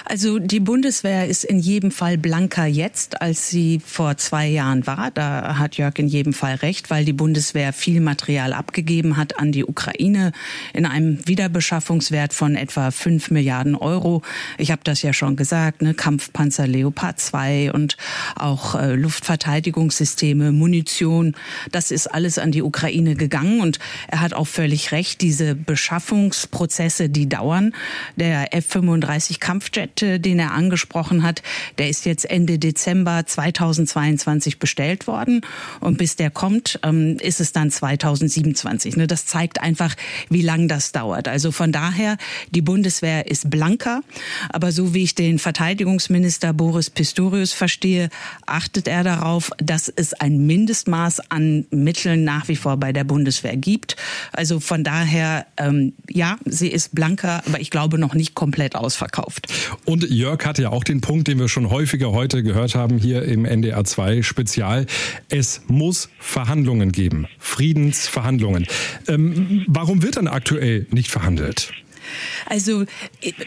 Also 0.05 0.39
die 0.39 0.59
Bundeswehr 0.59 1.27
ist 1.27 1.43
in 1.43 1.59
jedem 1.59 1.91
Fall 1.91 2.17
blanker 2.17 2.65
jetzt, 2.65 3.21
als 3.21 3.49
sie 3.49 3.81
vor 3.85 4.17
zwei 4.17 4.47
Jahren 4.47 4.85
war. 4.87 5.11
Da 5.11 5.57
hat 5.57 5.77
Jörg 5.77 5.97
in 5.97 6.07
jedem 6.07 6.33
Fall 6.33 6.55
recht, 6.55 6.89
weil 6.89 7.05
die 7.05 7.13
Bundeswehr 7.13 7.73
viel 7.73 8.01
Material 8.01 8.53
abgegeben 8.53 9.17
hat 9.17 9.39
an 9.39 9.51
die 9.51 9.65
Ukraine 9.65 10.31
in 10.73 10.85
einem 10.85 11.25
Wiederbeschaffungswert 11.27 12.33
von 12.33 12.55
etwa 12.55 12.91
fünf 12.91 13.31
Milliarden 13.31 13.75
Euro. 13.75 14.21
Ich 14.57 14.71
habe 14.71 14.81
das 14.83 15.01
ja 15.01 15.13
schon 15.13 15.35
gesagt, 15.35 15.81
ne? 15.81 15.93
Kampfpanzer 15.93 16.67
Leopard 16.67 17.19
2 17.19 17.71
und 17.71 17.97
auch 18.35 18.75
äh, 18.75 18.93
Luftverteidigungssysteme, 18.95 20.51
Munition. 20.51 21.35
Das 21.71 21.91
ist 21.91 22.07
alles 22.07 22.37
an 22.37 22.51
die 22.51 22.61
Ukraine 22.61 23.15
gegangen 23.15 23.61
und 23.61 23.79
er 24.07 24.21
hat 24.21 24.33
auch 24.33 24.47
völlig 24.47 24.91
recht. 24.91 25.21
Diese 25.21 25.55
Beschaffungsprozesse, 25.55 27.09
die 27.09 27.27
dauern. 27.27 27.73
Der 28.15 28.53
F-35 28.53 29.39
Kampf 29.39 29.64
Kampfjet, 29.65 30.01
äh, 30.01 30.19
den 30.19 30.39
er 30.39 30.51
angesprochen 30.51 31.23
hat, 31.23 31.41
der 31.77 31.89
ist 31.89 32.05
jetzt 32.05 32.29
Ende 32.29 32.59
Dezember 32.59 33.25
2022 33.25 34.59
bestellt 34.59 35.07
worden. 35.07 35.41
Und 35.79 35.97
bis 35.97 36.15
der 36.15 36.29
kommt, 36.29 36.79
ähm, 36.83 37.17
ist 37.19 37.41
es 37.41 37.51
dann 37.51 37.71
2027. 37.71 38.97
Ne, 38.97 39.07
das 39.07 39.25
zeigt 39.25 39.61
einfach, 39.61 39.95
wie 40.29 40.41
lang 40.41 40.67
das 40.67 40.91
dauert. 40.91 41.27
Also 41.27 41.51
von 41.51 41.71
daher, 41.71 42.17
die 42.51 42.61
Bundeswehr 42.61 43.27
ist 43.29 43.49
blanker. 43.49 44.01
Aber 44.49 44.71
so 44.71 44.93
wie 44.93 45.03
ich 45.03 45.15
den 45.15 45.39
Verteidigungsminister 45.39 46.53
Boris 46.53 46.89
Pistorius 46.89 47.53
verstehe, 47.53 48.09
achtet 48.45 48.87
er 48.87 49.03
darauf, 49.03 49.51
dass 49.57 49.89
es 49.89 50.13
ein 50.13 50.45
Mindestmaß 50.45 51.31
an 51.31 51.65
Mitteln 51.71 52.23
nach 52.23 52.47
wie 52.47 52.55
vor 52.55 52.77
bei 52.77 52.93
der 52.93 53.03
Bundeswehr 53.03 53.57
gibt. 53.57 53.95
Also 54.31 54.59
von 54.59 54.83
daher, 54.83 55.45
ähm, 55.57 55.93
ja, 56.09 56.37
sie 56.45 56.69
ist 56.69 56.95
blanker, 56.95 57.43
aber 57.45 57.59
ich 57.59 57.69
glaube 57.69 57.97
noch 57.97 58.13
nicht 58.13 58.35
komplett 58.35 58.75
ausverkauft. 58.75 59.47
Und 59.85 60.09
Jörg 60.09 60.45
hatte 60.45 60.63
ja 60.63 60.69
auch 60.69 60.83
den 60.83 61.01
Punkt, 61.01 61.27
den 61.27 61.39
wir 61.39 61.47
schon 61.47 61.69
häufiger 61.69 62.11
heute 62.11 62.43
gehört 62.43 62.75
haben 62.75 62.97
hier 62.97 63.23
im 63.23 63.45
NDR 63.45 63.83
2 63.83 64.21
Spezial. 64.21 64.85
Es 65.29 65.61
muss 65.67 66.09
Verhandlungen 66.19 66.91
geben. 66.91 67.27
Friedensverhandlungen. 67.39 68.67
Ähm, 69.07 69.63
warum 69.67 70.03
wird 70.03 70.17
dann 70.17 70.27
aktuell 70.27 70.87
nicht 70.91 71.09
verhandelt? 71.11 71.71
Also 72.45 72.85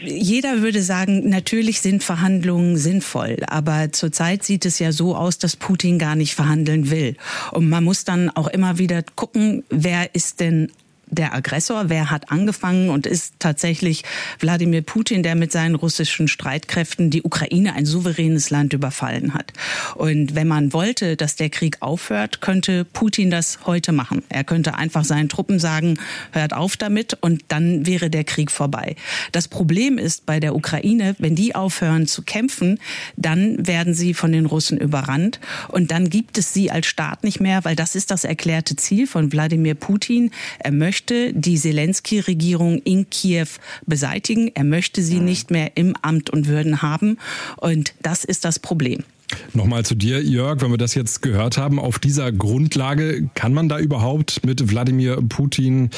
jeder 0.01 0.61
würde 0.61 0.81
sagen, 0.81 1.29
natürlich 1.29 1.81
sind 1.81 2.03
Verhandlungen 2.03 2.77
sinnvoll, 2.77 3.37
aber 3.47 3.91
zurzeit 3.91 4.43
sieht 4.43 4.65
es 4.65 4.79
ja 4.79 4.91
so 4.91 5.15
aus, 5.15 5.37
dass 5.37 5.55
Putin 5.55 5.99
gar 5.99 6.15
nicht 6.15 6.35
verhandeln 6.35 6.89
will. 6.89 7.15
Und 7.51 7.69
man 7.69 7.83
muss 7.83 8.03
dann 8.03 8.29
auch 8.29 8.47
immer 8.47 8.77
wieder 8.77 9.03
gucken, 9.15 9.63
wer 9.69 10.13
ist 10.13 10.39
denn 10.39 10.71
der 11.11 11.33
Aggressor, 11.33 11.89
wer 11.89 12.11
hat 12.11 12.31
angefangen 12.31 12.89
und 12.89 13.05
ist 13.05 13.35
tatsächlich 13.39 14.03
Wladimir 14.39 14.81
Putin, 14.81 15.23
der 15.23 15.35
mit 15.35 15.51
seinen 15.51 15.75
russischen 15.75 16.27
Streitkräften 16.27 17.09
die 17.09 17.23
Ukraine, 17.23 17.73
ein 17.73 17.85
souveränes 17.85 18.49
Land, 18.49 18.73
überfallen 18.73 19.33
hat. 19.33 19.53
Und 19.95 20.35
wenn 20.35 20.47
man 20.47 20.73
wollte, 20.73 21.15
dass 21.15 21.35
der 21.35 21.49
Krieg 21.49 21.77
aufhört, 21.81 22.41
könnte 22.41 22.85
Putin 22.85 23.31
das 23.31 23.59
heute 23.65 23.91
machen. 23.91 24.23
Er 24.29 24.43
könnte 24.43 24.75
einfach 24.75 25.03
seinen 25.03 25.29
Truppen 25.29 25.59
sagen, 25.59 25.97
hört 26.31 26.53
auf 26.53 26.77
damit 26.77 27.17
und 27.21 27.43
dann 27.47 27.85
wäre 27.85 28.09
der 28.09 28.23
Krieg 28.23 28.51
vorbei. 28.51 28.95
Das 29.31 29.47
Problem 29.47 29.97
ist 29.97 30.25
bei 30.25 30.39
der 30.39 30.55
Ukraine, 30.55 31.15
wenn 31.19 31.35
die 31.35 31.55
aufhören 31.55 32.07
zu 32.07 32.21
kämpfen, 32.21 32.79
dann 33.17 33.65
werden 33.65 33.93
sie 33.93 34.13
von 34.13 34.31
den 34.31 34.45
Russen 34.45 34.77
überrannt 34.77 35.39
und 35.67 35.91
dann 35.91 36.09
gibt 36.09 36.37
es 36.37 36.53
sie 36.53 36.71
als 36.71 36.87
Staat 36.87 37.23
nicht 37.23 37.39
mehr, 37.39 37.65
weil 37.65 37.75
das 37.75 37.95
ist 37.95 38.11
das 38.11 38.23
erklärte 38.23 38.75
Ziel 38.75 39.07
von 39.07 39.31
Wladimir 39.31 39.75
Putin. 39.75 40.31
Er 40.59 40.71
möchte 40.71 40.98
möchte 40.99 41.33
die 41.33 41.55
Zelensky-Regierung 41.55 42.81
in 42.83 43.09
Kiew 43.09 43.47
beseitigen. 43.85 44.51
Er 44.53 44.65
möchte 44.65 45.01
sie 45.01 45.21
nicht 45.21 45.49
mehr 45.49 45.77
im 45.77 45.95
Amt 46.01 46.29
und 46.29 46.47
Würden 46.47 46.81
haben. 46.81 47.17
Und 47.55 47.93
das 48.01 48.25
ist 48.25 48.43
das 48.43 48.59
Problem. 48.59 49.05
Nochmal 49.53 49.85
zu 49.85 49.95
dir, 49.95 50.21
Jörg, 50.21 50.61
wenn 50.61 50.71
wir 50.71 50.77
das 50.77 50.95
jetzt 50.95 51.21
gehört 51.21 51.57
haben, 51.57 51.79
auf 51.79 51.99
dieser 51.99 52.33
Grundlage, 52.33 53.29
kann 53.33 53.53
man 53.53 53.69
da 53.69 53.79
überhaupt 53.79 54.45
mit 54.45 54.69
Wladimir 54.69 55.19
Putin 55.29 55.89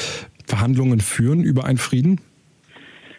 Verhandlungen 0.46 1.00
führen 1.00 1.42
über 1.42 1.64
einen 1.64 1.78
Frieden? 1.78 2.20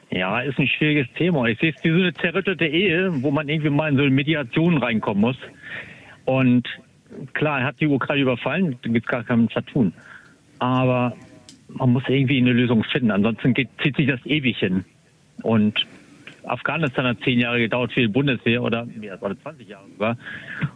Ja, 0.09 0.39
ist 0.39 0.57
ein 0.57 0.67
schwieriges 0.67 1.07
Thema. 1.17 1.47
Ich 1.47 1.59
sehe 1.59 1.73
es 1.75 1.83
wie 1.83 1.89
so 1.89 1.95
eine 1.95 2.13
zerrüttete 2.13 2.65
Ehe, 2.65 3.11
wo 3.21 3.29
man 3.29 3.49
irgendwie 3.49 3.71
mal 3.71 3.89
in 3.89 3.97
so 3.97 4.03
eine 4.03 4.11
Mediation 4.11 4.77
reinkommen 4.77 5.19
muss. 5.19 5.37
Und 6.23 6.65
klar, 7.33 7.59
er 7.59 7.65
hat 7.65 7.81
die 7.81 7.87
Ukraine 7.87 8.21
überfallen, 8.21 8.77
da 8.83 8.89
gibt 8.89 9.05
es 9.05 9.11
gar 9.11 9.25
keinen 9.25 9.49
zu 9.49 9.59
tun. 9.61 9.91
Aber 10.59 11.13
man 11.73 11.91
muss 11.91 12.03
irgendwie 12.07 12.37
eine 12.37 12.53
Lösung 12.53 12.83
finden. 12.83 13.11
Ansonsten 13.11 13.53
geht, 13.53 13.69
zieht 13.81 13.95
sich 13.95 14.07
das 14.07 14.23
ewig 14.25 14.57
hin. 14.57 14.85
Und 15.41 15.85
Afghanistan 16.45 17.05
hat 17.05 17.17
zehn 17.23 17.39
Jahre 17.39 17.59
gedauert 17.59 17.93
für 17.93 18.01
die 18.01 18.07
Bundeswehr 18.07 18.61
oder, 18.61 18.87
oder 19.21 19.41
20 19.41 19.67
Jahre 19.67 19.85
sogar. 19.91 20.17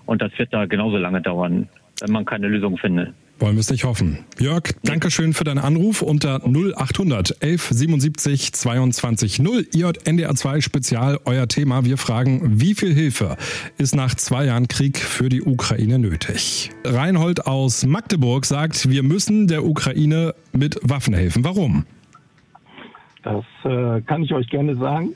Und 0.05 0.21
das 0.21 0.37
wird 0.37 0.53
da 0.53 0.65
genauso 0.65 0.97
lange 0.97 1.21
dauern, 1.21 1.67
wenn 2.01 2.11
man 2.11 2.25
keine 2.25 2.47
Lösung 2.47 2.77
findet. 2.77 3.13
Wollen 3.39 3.55
wir 3.55 3.59
es 3.59 3.69
nicht 3.69 3.83
hoffen. 3.83 4.25
Jörg, 4.39 4.63
danke 4.83 5.11
schön 5.11 5.33
für 5.33 5.43
deinen 5.43 5.59
Anruf 5.59 6.01
unter 6.01 6.41
0800 6.43 7.37
11 7.43 7.69
77 7.69 8.53
22 8.53 9.39
0. 9.39 9.67
Ihr 9.75 9.93
NDR 10.05 10.33
2 10.33 10.61
Spezial, 10.61 11.19
euer 11.25 11.47
Thema. 11.47 11.85
Wir 11.85 11.97
fragen, 11.97 12.59
wie 12.59 12.73
viel 12.73 12.93
Hilfe 12.95 13.37
ist 13.77 13.95
nach 13.95 14.15
zwei 14.15 14.45
Jahren 14.45 14.67
Krieg 14.67 14.97
für 14.97 15.29
die 15.29 15.43
Ukraine 15.43 15.99
nötig? 15.99 16.71
Reinhold 16.83 17.45
aus 17.45 17.85
Magdeburg 17.85 18.45
sagt, 18.45 18.89
wir 18.89 19.03
müssen 19.03 19.47
der 19.47 19.63
Ukraine 19.65 20.33
mit 20.51 20.79
Waffen 20.81 21.13
helfen. 21.13 21.43
Warum? 21.43 21.85
Das 23.21 23.45
äh, 23.65 24.01
kann 24.01 24.23
ich 24.23 24.33
euch 24.33 24.49
gerne 24.49 24.75
sagen. 24.77 25.13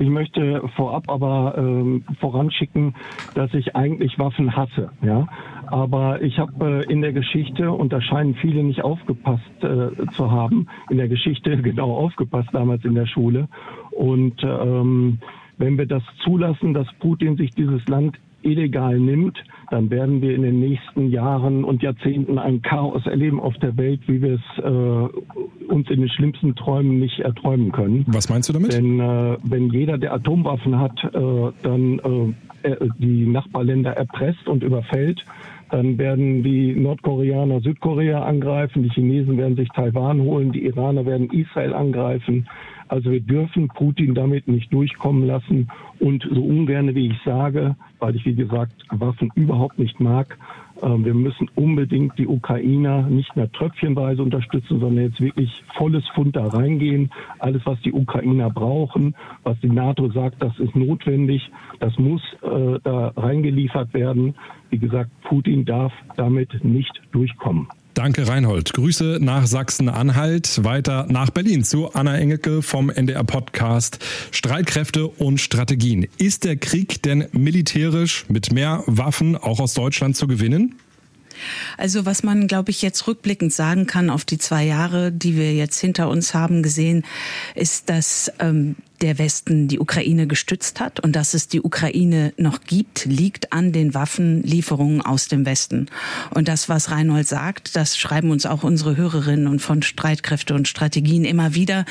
Ich 0.00 0.08
möchte 0.08 0.62
vorab 0.76 1.10
aber 1.10 1.54
ähm, 1.58 2.02
voranschicken, 2.20 2.94
dass 3.34 3.52
ich 3.52 3.76
eigentlich 3.76 4.18
Waffen 4.18 4.56
hasse. 4.56 4.90
Ja? 5.02 5.28
Aber 5.70 6.20
ich 6.20 6.38
habe 6.38 6.84
äh, 6.86 6.92
in 6.92 7.00
der 7.00 7.12
Geschichte, 7.12 7.70
und 7.70 7.92
da 7.92 8.00
scheinen 8.00 8.34
viele 8.34 8.62
nicht 8.62 8.82
aufgepasst 8.82 9.44
äh, 9.62 9.90
zu 10.16 10.30
haben, 10.30 10.66
in 10.90 10.96
der 10.96 11.08
Geschichte 11.08 11.56
genau 11.62 11.94
aufgepasst 11.94 12.48
damals 12.52 12.84
in 12.84 12.94
der 12.94 13.06
Schule. 13.06 13.48
Und 13.92 14.42
ähm, 14.42 15.18
wenn 15.58 15.78
wir 15.78 15.86
das 15.86 16.02
zulassen, 16.24 16.74
dass 16.74 16.86
Putin 16.98 17.36
sich 17.36 17.50
dieses 17.52 17.86
Land 17.86 18.18
illegal 18.42 18.98
nimmt, 18.98 19.38
dann 19.70 19.90
werden 19.90 20.22
wir 20.22 20.34
in 20.34 20.42
den 20.42 20.58
nächsten 20.58 21.10
Jahren 21.10 21.64
und 21.64 21.82
Jahrzehnten 21.82 22.38
ein 22.38 22.62
Chaos 22.62 23.06
erleben 23.06 23.38
auf 23.38 23.54
der 23.58 23.76
Welt, 23.76 24.00
wie 24.06 24.22
wir 24.22 24.34
es 24.34 24.64
äh, 24.64 25.70
uns 25.70 25.88
in 25.90 26.00
den 26.00 26.08
schlimmsten 26.08 26.56
Träumen 26.56 26.98
nicht 26.98 27.20
erträumen 27.20 27.70
können. 27.70 28.04
Was 28.08 28.28
meinst 28.28 28.48
du 28.48 28.52
damit? 28.52 28.72
Denn 28.72 28.98
äh, 28.98 29.36
wenn 29.44 29.70
jeder, 29.70 29.98
der 29.98 30.14
Atomwaffen 30.14 30.78
hat, 30.78 31.04
äh, 31.04 31.52
dann 31.62 32.34
äh, 32.62 32.76
die 32.98 33.26
Nachbarländer 33.26 33.92
erpresst 33.92 34.48
und 34.48 34.62
überfällt, 34.62 35.24
dann 35.70 35.98
werden 35.98 36.42
die 36.42 36.74
Nordkoreaner 36.74 37.60
Südkorea 37.60 38.22
angreifen, 38.24 38.82
die 38.82 38.90
Chinesen 38.90 39.38
werden 39.38 39.56
sich 39.56 39.68
Taiwan 39.68 40.20
holen, 40.20 40.52
die 40.52 40.64
Iraner 40.64 41.06
werden 41.06 41.30
Israel 41.30 41.74
angreifen. 41.74 42.48
Also 42.88 43.12
wir 43.12 43.20
dürfen 43.20 43.68
Putin 43.68 44.14
damit 44.14 44.48
nicht 44.48 44.72
durchkommen 44.72 45.26
lassen. 45.26 45.68
Und 46.00 46.26
so 46.28 46.42
ungern 46.42 46.94
wie 46.94 47.08
ich 47.08 47.22
sage, 47.24 47.76
weil 48.00 48.16
ich 48.16 48.26
wie 48.26 48.34
gesagt 48.34 48.72
Waffen 48.90 49.30
überhaupt 49.36 49.78
nicht 49.78 50.00
mag, 50.00 50.36
wir 50.82 51.14
müssen 51.14 51.48
unbedingt 51.54 52.18
die 52.18 52.26
Ukrainer 52.26 53.02
nicht 53.02 53.34
mehr 53.36 53.50
tröpfchenweise 53.52 54.22
unterstützen, 54.22 54.80
sondern 54.80 55.04
jetzt 55.04 55.20
wirklich 55.20 55.62
volles 55.76 56.06
Fund 56.14 56.36
da 56.36 56.46
reingehen. 56.46 57.10
Alles, 57.38 57.62
was 57.64 57.80
die 57.82 57.92
Ukrainer 57.92 58.50
brauchen, 58.50 59.14
was 59.42 59.58
die 59.60 59.70
NATO 59.70 60.10
sagt, 60.10 60.42
das 60.42 60.58
ist 60.58 60.74
notwendig, 60.74 61.50
das 61.78 61.98
muss 61.98 62.22
äh, 62.42 62.78
da 62.82 63.12
reingeliefert 63.16 63.92
werden. 63.94 64.34
Wie 64.70 64.78
gesagt, 64.78 65.10
Putin 65.22 65.64
darf 65.64 65.92
damit 66.16 66.64
nicht 66.64 67.00
durchkommen. 67.12 67.68
Danke, 67.94 68.28
Reinhold. 68.28 68.72
Grüße 68.72 69.18
nach 69.20 69.46
Sachsen-Anhalt, 69.46 70.62
weiter 70.62 71.06
nach 71.08 71.30
Berlin 71.30 71.64
zu 71.64 71.92
Anna 71.92 72.16
Engelke 72.16 72.62
vom 72.62 72.88
NDR 72.88 73.24
Podcast 73.24 73.98
Streitkräfte 74.30 75.08
und 75.08 75.40
Strategien. 75.40 76.06
Ist 76.16 76.44
der 76.44 76.56
Krieg 76.56 77.02
denn 77.02 77.26
militärisch 77.32 78.26
mit 78.28 78.52
mehr 78.52 78.84
Waffen 78.86 79.36
auch 79.36 79.58
aus 79.58 79.74
Deutschland 79.74 80.16
zu 80.16 80.28
gewinnen? 80.28 80.76
Also 81.76 82.06
was 82.06 82.22
man, 82.22 82.46
glaube 82.46 82.70
ich, 82.70 82.80
jetzt 82.80 83.06
rückblickend 83.08 83.52
sagen 83.52 83.86
kann 83.86 84.08
auf 84.08 84.24
die 84.24 84.38
zwei 84.38 84.64
Jahre, 84.64 85.10
die 85.10 85.36
wir 85.36 85.54
jetzt 85.54 85.80
hinter 85.80 86.08
uns 86.08 86.32
haben 86.32 86.62
gesehen, 86.62 87.04
ist, 87.54 87.88
dass 87.88 88.30
ähm, 88.38 88.76
der 89.02 89.18
Westen 89.18 89.68
die 89.68 89.78
Ukraine 89.78 90.26
gestützt 90.26 90.80
hat 90.80 91.00
und 91.00 91.16
dass 91.16 91.34
es 91.34 91.48
die 91.48 91.60
Ukraine 91.60 92.32
noch 92.36 92.60
gibt, 92.62 93.04
liegt 93.06 93.52
an 93.52 93.72
den 93.72 93.94
Waffenlieferungen 93.94 95.00
aus 95.00 95.28
dem 95.28 95.46
Westen. 95.46 95.86
Und 96.30 96.48
das, 96.48 96.68
was 96.68 96.90
Reinhold 96.90 97.26
sagt, 97.26 97.76
das 97.76 97.96
schreiben 97.96 98.30
uns 98.30 98.46
auch 98.46 98.62
unsere 98.62 98.96
Hörerinnen 98.96 99.46
und 99.46 99.60
von 99.60 99.82
Streitkräfte 99.82 100.54
und 100.54 100.68
Strategien 100.68 101.24
immer 101.24 101.54
wieder, 101.54 101.84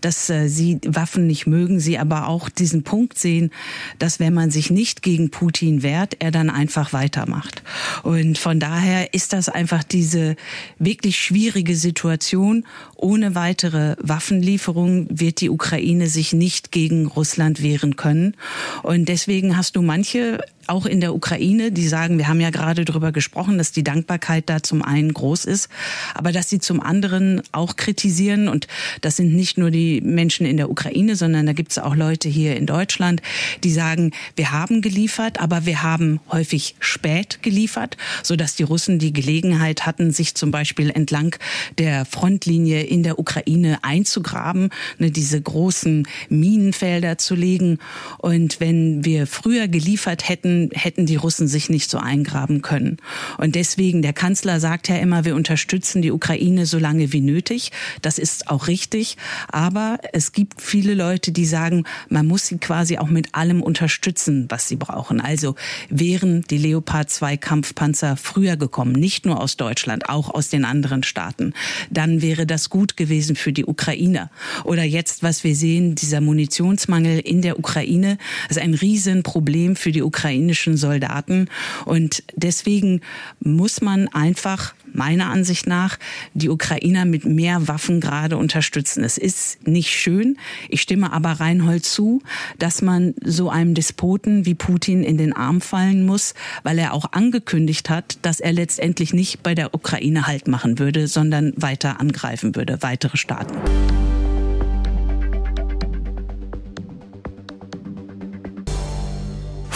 dass 0.00 0.28
äh, 0.30 0.48
sie 0.48 0.80
Waffen 0.86 1.26
nicht 1.26 1.46
mögen, 1.46 1.80
sie 1.80 1.98
aber 1.98 2.28
auch 2.28 2.48
diesen 2.48 2.82
Punkt 2.82 3.18
sehen, 3.18 3.50
dass 3.98 4.20
wenn 4.20 4.34
man 4.34 4.50
sich 4.50 4.70
nicht 4.70 5.02
gegen 5.02 5.30
Putin 5.30 5.82
wehrt, 5.82 6.16
er 6.18 6.30
dann 6.30 6.50
einfach 6.50 6.92
weitermacht. 6.92 7.62
Und 8.02 8.38
von 8.38 8.60
daher 8.60 9.14
ist 9.14 9.32
das 9.32 9.48
einfach 9.48 9.84
diese 9.84 10.36
wirklich 10.78 11.18
schwierige 11.18 11.76
Situation. 11.76 12.64
Ohne 12.96 13.34
weitere 13.34 13.96
Waffenlieferungen 14.00 15.06
wird 15.10 15.40
die 15.40 15.50
Ukraine 15.50 16.08
sich 16.08 16.32
nicht 16.32 16.72
gegen 16.72 17.06
Russland 17.06 17.62
wehren 17.62 17.96
können. 17.96 18.34
Und 18.82 19.08
deswegen 19.08 19.56
hast 19.56 19.76
du 19.76 19.82
manche 19.82 20.40
auch 20.68 20.86
in 20.86 21.00
der 21.00 21.14
Ukraine, 21.14 21.72
die 21.72 21.86
sagen, 21.86 22.18
wir 22.18 22.28
haben 22.28 22.40
ja 22.40 22.50
gerade 22.50 22.84
darüber 22.84 23.12
gesprochen, 23.12 23.58
dass 23.58 23.72
die 23.72 23.84
Dankbarkeit 23.84 24.48
da 24.48 24.62
zum 24.62 24.82
einen 24.82 25.12
groß 25.12 25.44
ist, 25.44 25.68
aber 26.14 26.32
dass 26.32 26.48
sie 26.48 26.58
zum 26.58 26.80
anderen 26.80 27.42
auch 27.52 27.76
kritisieren. 27.76 28.48
Und 28.48 28.66
das 29.00 29.16
sind 29.16 29.34
nicht 29.34 29.58
nur 29.58 29.70
die 29.70 30.00
Menschen 30.00 30.46
in 30.46 30.56
der 30.56 30.70
Ukraine, 30.70 31.16
sondern 31.16 31.46
da 31.46 31.52
gibt 31.52 31.72
es 31.72 31.78
auch 31.78 31.94
Leute 31.94 32.28
hier 32.28 32.56
in 32.56 32.66
Deutschland, 32.66 33.22
die 33.64 33.70
sagen, 33.70 34.12
wir 34.34 34.52
haben 34.52 34.82
geliefert, 34.82 35.40
aber 35.40 35.66
wir 35.66 35.82
haben 35.82 36.20
häufig 36.30 36.74
spät 36.80 37.42
geliefert, 37.42 37.96
so 38.22 38.36
dass 38.36 38.56
die 38.56 38.64
Russen 38.64 38.98
die 38.98 39.12
Gelegenheit 39.12 39.86
hatten, 39.86 40.10
sich 40.10 40.34
zum 40.34 40.50
Beispiel 40.50 40.90
entlang 40.90 41.36
der 41.78 42.04
Frontlinie 42.04 42.82
in 42.86 43.02
der 43.02 43.18
Ukraine 43.18 43.78
einzugraben, 43.82 44.70
ne, 44.98 45.10
diese 45.10 45.40
großen 45.40 46.06
Minenfelder 46.28 47.18
zu 47.18 47.34
legen. 47.34 47.78
Und 48.18 48.60
wenn 48.60 49.04
wir 49.04 49.26
früher 49.26 49.68
geliefert 49.68 50.28
hätten, 50.28 50.70
hätten 50.72 51.06
die 51.06 51.16
Russen 51.16 51.48
sich 51.48 51.68
nicht 51.68 51.90
so 51.90 51.98
eingraben 51.98 52.62
können. 52.62 52.98
Und 53.38 53.54
deswegen, 53.54 54.02
der 54.02 54.12
Kanzler 54.12 54.60
sagt 54.60 54.88
ja 54.88 54.96
immer, 54.96 55.24
wir 55.24 55.34
unterstützen 55.34 56.02
die 56.02 56.12
Ukraine 56.12 56.66
so 56.66 56.78
lange 56.78 57.12
wie 57.12 57.20
nötig. 57.20 57.72
Das 58.02 58.18
ist 58.18 58.48
auch 58.48 58.68
richtig. 58.68 59.16
Aber 59.48 59.98
es 60.12 60.32
gibt 60.32 60.60
viele 60.62 60.94
Leute, 60.94 61.32
die 61.32 61.46
sagen, 61.46 61.84
man 62.08 62.26
muss 62.26 62.46
sie 62.46 62.58
quasi 62.58 62.98
auch 62.98 63.08
mit 63.08 63.34
allem 63.34 63.62
unterstützen, 63.62 64.46
was 64.48 64.68
sie 64.68 64.76
brauchen. 64.76 65.20
Also 65.20 65.54
wären 65.88 66.42
die 66.42 66.58
Leopard 66.58 67.10
2 67.10 67.36
Kampfpanzer 67.36 68.16
früher 68.16 68.56
gekommen, 68.56 68.92
nicht 68.92 69.26
nur 69.26 69.40
aus 69.40 69.56
Deutschland, 69.56 70.08
auch 70.08 70.30
aus 70.30 70.48
den 70.48 70.64
anderen 70.64 71.02
Staaten, 71.02 71.54
dann 71.90 72.22
wäre 72.22 72.46
das 72.46 72.70
gut 72.70 72.75
gewesen 72.84 73.34
für 73.34 73.52
die 73.52 73.64
Ukrainer. 73.64 74.30
Oder 74.62 74.84
jetzt, 74.84 75.22
was 75.24 75.42
wir 75.42 75.56
sehen, 75.56 75.96
dieser 75.96 76.20
Munitionsmangel 76.20 77.18
in 77.18 77.42
der 77.42 77.58
Ukraine. 77.58 78.18
Ist 78.48 78.58
ein 78.58 78.74
Riesenproblem 78.74 79.74
für 79.74 79.90
die 79.90 80.02
ukrainischen 80.02 80.76
Soldaten. 80.76 81.48
Und 81.84 82.22
deswegen 82.36 83.00
muss 83.40 83.80
man 83.80 84.08
einfach 84.08 84.74
meiner 84.96 85.30
Ansicht 85.30 85.66
nach 85.66 85.98
die 86.34 86.48
Ukrainer 86.48 87.04
mit 87.04 87.24
mehr 87.24 87.68
Waffen 87.68 88.00
gerade 88.00 88.36
unterstützen. 88.36 89.04
Es 89.04 89.18
ist 89.18 89.66
nicht 89.66 89.90
schön. 89.90 90.38
Ich 90.68 90.82
stimme 90.82 91.12
aber 91.12 91.32
Reinhold 91.32 91.84
zu, 91.84 92.22
dass 92.58 92.82
man 92.82 93.14
so 93.22 93.50
einem 93.50 93.74
Despoten 93.74 94.46
wie 94.46 94.54
Putin 94.54 95.02
in 95.02 95.18
den 95.18 95.32
Arm 95.32 95.60
fallen 95.60 96.04
muss, 96.04 96.34
weil 96.62 96.78
er 96.78 96.92
auch 96.92 97.12
angekündigt 97.12 97.90
hat, 97.90 98.18
dass 98.22 98.40
er 98.40 98.52
letztendlich 98.52 99.12
nicht 99.12 99.42
bei 99.42 99.54
der 99.54 99.74
Ukraine 99.74 100.26
Halt 100.26 100.48
machen 100.48 100.78
würde, 100.78 101.08
sondern 101.08 101.52
weiter 101.56 102.00
angreifen 102.00 102.56
würde, 102.56 102.78
weitere 102.82 103.16
Staaten. 103.16 103.54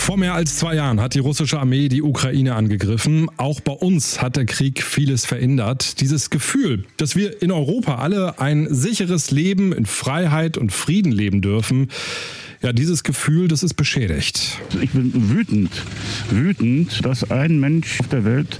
Vor 0.01 0.17
mehr 0.17 0.35
als 0.35 0.57
zwei 0.57 0.75
Jahren 0.75 0.99
hat 0.99 1.15
die 1.15 1.19
russische 1.21 1.61
Armee 1.61 1.89
die 1.89 2.03
Ukraine 2.03 2.55
angegriffen. 2.55 3.29
Auch 3.37 3.61
bei 3.61 3.73
uns 3.73 4.21
hat 4.21 4.35
der 4.35 4.47
Krieg 4.47 4.83
vieles 4.83 5.27
verändert. 5.27 6.01
Dieses 6.01 6.31
Gefühl, 6.31 6.85
dass 6.97 7.17
wir 7.17 7.43
in 7.43 7.53
Europa 7.53 7.97
alle 7.97 8.41
ein 8.41 8.67
sicheres 8.75 9.31
Leben 9.31 9.73
in 9.73 9.87
Freiheit 9.87 10.57
und 10.57 10.73
Frieden 10.73 11.13
leben 11.13 11.43
dürfen, 11.43 11.91
ja, 12.63 12.73
dieses 12.73 13.05
Gefühl, 13.05 13.47
das 13.47 13.63
ist 13.63 13.75
beschädigt. 13.75 14.59
Ich 14.81 14.91
bin 14.91 15.13
wütend, 15.31 15.71
wütend, 16.31 17.05
dass 17.05 17.31
ein 17.31 17.61
Mensch 17.61 18.01
auf 18.01 18.09
der 18.09 18.25
Welt 18.25 18.59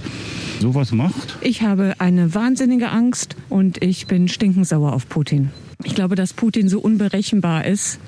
sowas 0.61 0.91
macht. 0.91 1.37
Ich 1.41 1.63
habe 1.63 1.95
eine 1.97 2.33
wahnsinnige 2.35 2.89
Angst 2.89 3.35
und 3.49 3.83
ich 3.83 4.05
bin 4.05 4.27
stinkensauer 4.27 4.93
auf 4.93 5.09
Putin. 5.09 5.49
Ich 5.83 5.95
glaube, 5.95 6.15
dass 6.15 6.33
Putin 6.33 6.69
so 6.69 6.79
unberechenbar 6.79 7.65
ist, 7.65 7.99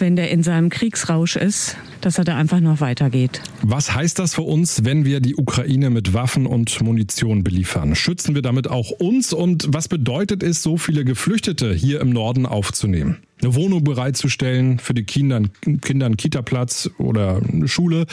wenn 0.00 0.16
der 0.16 0.30
in 0.30 0.42
seinem 0.42 0.70
Kriegsrausch 0.70 1.36
ist, 1.36 1.76
dass 2.00 2.18
er 2.18 2.24
da 2.24 2.36
einfach 2.36 2.60
noch 2.60 2.80
weitergeht. 2.80 3.40
Was 3.62 3.94
heißt 3.94 4.18
das 4.18 4.34
für 4.34 4.42
uns, 4.42 4.84
wenn 4.84 5.04
wir 5.04 5.20
die 5.20 5.36
Ukraine 5.36 5.90
mit 5.90 6.14
Waffen 6.14 6.46
und 6.46 6.80
Munition 6.82 7.42
beliefern? 7.42 7.94
Schützen 7.94 8.34
wir 8.34 8.42
damit 8.42 8.68
auch 8.68 8.90
uns? 8.90 9.32
Und 9.32 9.66
was 9.68 9.88
bedeutet 9.88 10.42
es, 10.42 10.62
so 10.62 10.76
viele 10.76 11.04
Geflüchtete 11.04 11.72
hier 11.72 12.00
im 12.00 12.10
Norden 12.10 12.46
aufzunehmen? 12.46 13.18
Eine 13.42 13.54
Wohnung 13.54 13.84
bereitzustellen 13.84 14.78
für 14.78 14.94
die 14.94 15.04
Kinder, 15.04 15.42
Kinder 15.82 16.06
einen 16.06 16.16
Kita-Platz 16.16 16.90
oder 16.98 17.40
eine 17.52 17.68
Schule. 17.68 18.06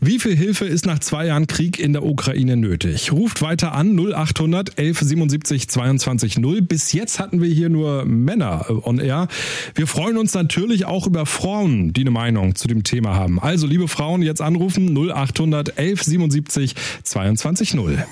Wie 0.00 0.18
viel 0.18 0.36
Hilfe 0.36 0.66
ist 0.66 0.86
nach 0.86 1.00
zwei 1.00 1.26
Jahren 1.26 1.48
Krieg 1.48 1.80
in 1.80 1.92
der 1.92 2.04
Ukraine 2.04 2.56
nötig? 2.56 3.10
Ruft 3.12 3.42
weiter 3.42 3.72
an 3.72 3.98
0800 3.98 4.78
1177 4.78 5.68
22 5.68 6.38
0. 6.38 6.62
Bis 6.62 6.92
jetzt 6.92 7.18
hatten 7.18 7.42
wir 7.42 7.48
hier 7.48 7.70
nur 7.70 8.04
Männer 8.04 8.66
on 8.86 8.98
air. 9.00 9.26
Wir 9.74 9.86
freuen 9.86 10.16
uns 10.16 10.32
natürlich 10.34 10.84
auch 10.84 11.06
über 11.06 11.26
Frauen, 11.26 11.92
die 11.92 12.02
eine 12.02 12.12
Meinung 12.12 12.54
zu 12.54 12.68
dem 12.68 12.84
Thema 12.84 13.14
haben. 13.14 13.40
Also, 13.40 13.66
liebe 13.66 13.88
Frauen, 13.88 14.22
jetzt 14.22 14.40
anrufen 14.40 14.94
0800 14.94 15.76
1177 15.76 16.74
22 17.02 17.74
0. 17.74 18.04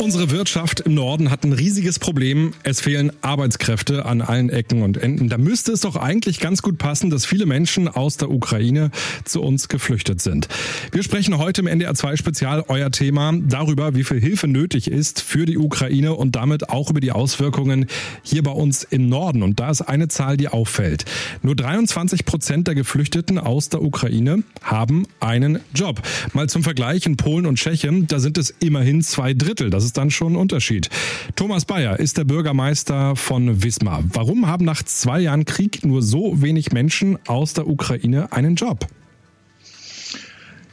Unsere 0.00 0.30
Wirtschaft 0.30 0.80
im 0.80 0.94
Norden 0.94 1.30
hat 1.30 1.44
ein 1.44 1.52
riesiges 1.52 1.98
Problem. 1.98 2.54
Es 2.62 2.80
fehlen 2.80 3.12
Arbeitskräfte 3.20 4.06
an 4.06 4.22
allen 4.22 4.48
Ecken 4.48 4.80
und 4.80 4.96
Enden. 4.96 5.28
Da 5.28 5.36
müsste 5.36 5.72
es 5.72 5.82
doch 5.82 5.94
eigentlich 5.94 6.40
ganz 6.40 6.62
gut 6.62 6.78
passen, 6.78 7.10
dass 7.10 7.26
viele 7.26 7.44
Menschen 7.44 7.86
aus 7.86 8.16
der 8.16 8.30
Ukraine 8.30 8.92
zu 9.26 9.42
uns 9.42 9.68
geflüchtet 9.68 10.22
sind. 10.22 10.48
Wir 10.90 11.02
sprechen 11.02 11.36
heute 11.36 11.60
im 11.60 11.66
NDR 11.66 11.94
2 11.94 12.16
Spezial 12.16 12.64
euer 12.68 12.90
Thema 12.90 13.34
darüber, 13.42 13.94
wie 13.94 14.04
viel 14.04 14.18
Hilfe 14.18 14.48
nötig 14.48 14.90
ist 14.90 15.20
für 15.20 15.44
die 15.44 15.58
Ukraine 15.58 16.14
und 16.14 16.34
damit 16.34 16.70
auch 16.70 16.88
über 16.88 17.00
die 17.00 17.12
Auswirkungen 17.12 17.84
hier 18.22 18.42
bei 18.42 18.52
uns 18.52 18.84
im 18.84 19.06
Norden. 19.10 19.42
Und 19.42 19.60
da 19.60 19.68
ist 19.68 19.82
eine 19.82 20.08
Zahl, 20.08 20.38
die 20.38 20.48
auffällt. 20.48 21.04
Nur 21.42 21.56
23 21.56 22.24
Prozent 22.24 22.68
der 22.68 22.74
Geflüchteten 22.74 23.38
aus 23.38 23.68
der 23.68 23.82
Ukraine 23.82 24.44
haben 24.62 25.06
einen 25.20 25.60
Job. 25.74 26.00
Mal 26.32 26.48
zum 26.48 26.62
Vergleich 26.62 27.04
in 27.04 27.18
Polen 27.18 27.44
und 27.44 27.56
Tschechien, 27.56 28.06
da 28.06 28.18
sind 28.18 28.38
es 28.38 28.48
immerhin 28.60 29.02
zwei 29.02 29.34
Drittel. 29.34 29.68
Das 29.68 29.84
ist 29.84 29.89
dann 29.92 30.10
schon 30.10 30.34
ein 30.34 30.36
Unterschied. 30.36 30.88
Thomas 31.36 31.64
Bayer 31.64 31.98
ist 31.98 32.18
der 32.18 32.24
Bürgermeister 32.24 33.16
von 33.16 33.62
Wismar. 33.62 34.02
Warum 34.12 34.46
haben 34.46 34.64
nach 34.64 34.82
zwei 34.82 35.20
Jahren 35.20 35.44
Krieg 35.44 35.84
nur 35.84 36.02
so 36.02 36.42
wenig 36.42 36.72
Menschen 36.72 37.18
aus 37.26 37.54
der 37.54 37.66
Ukraine 37.66 38.32
einen 38.32 38.54
Job? 38.54 38.86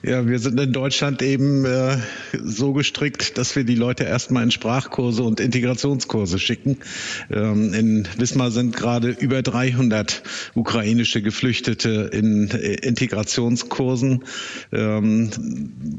Ja, 0.07 0.25
wir 0.25 0.39
sind 0.39 0.57
in 0.57 0.71
Deutschland 0.71 1.21
eben 1.21 1.65
äh, 1.65 1.97
so 2.41 2.71
gestrickt, 2.71 3.37
dass 3.37 3.57
wir 3.57 3.65
die 3.65 3.75
Leute 3.75 4.05
erstmal 4.05 4.43
in 4.43 4.51
Sprachkurse 4.51 5.21
und 5.21 5.41
Integrationskurse 5.41 6.39
schicken. 6.39 6.77
Ähm, 7.29 7.73
in 7.73 8.07
Wismar 8.17 8.51
sind 8.51 8.73
gerade 8.73 9.09
über 9.09 9.41
300 9.41 10.23
ukrainische 10.55 11.21
Geflüchtete 11.21 12.09
in 12.13 12.49
äh, 12.51 12.75
Integrationskursen. 12.75 14.23
Ähm, 14.71 15.29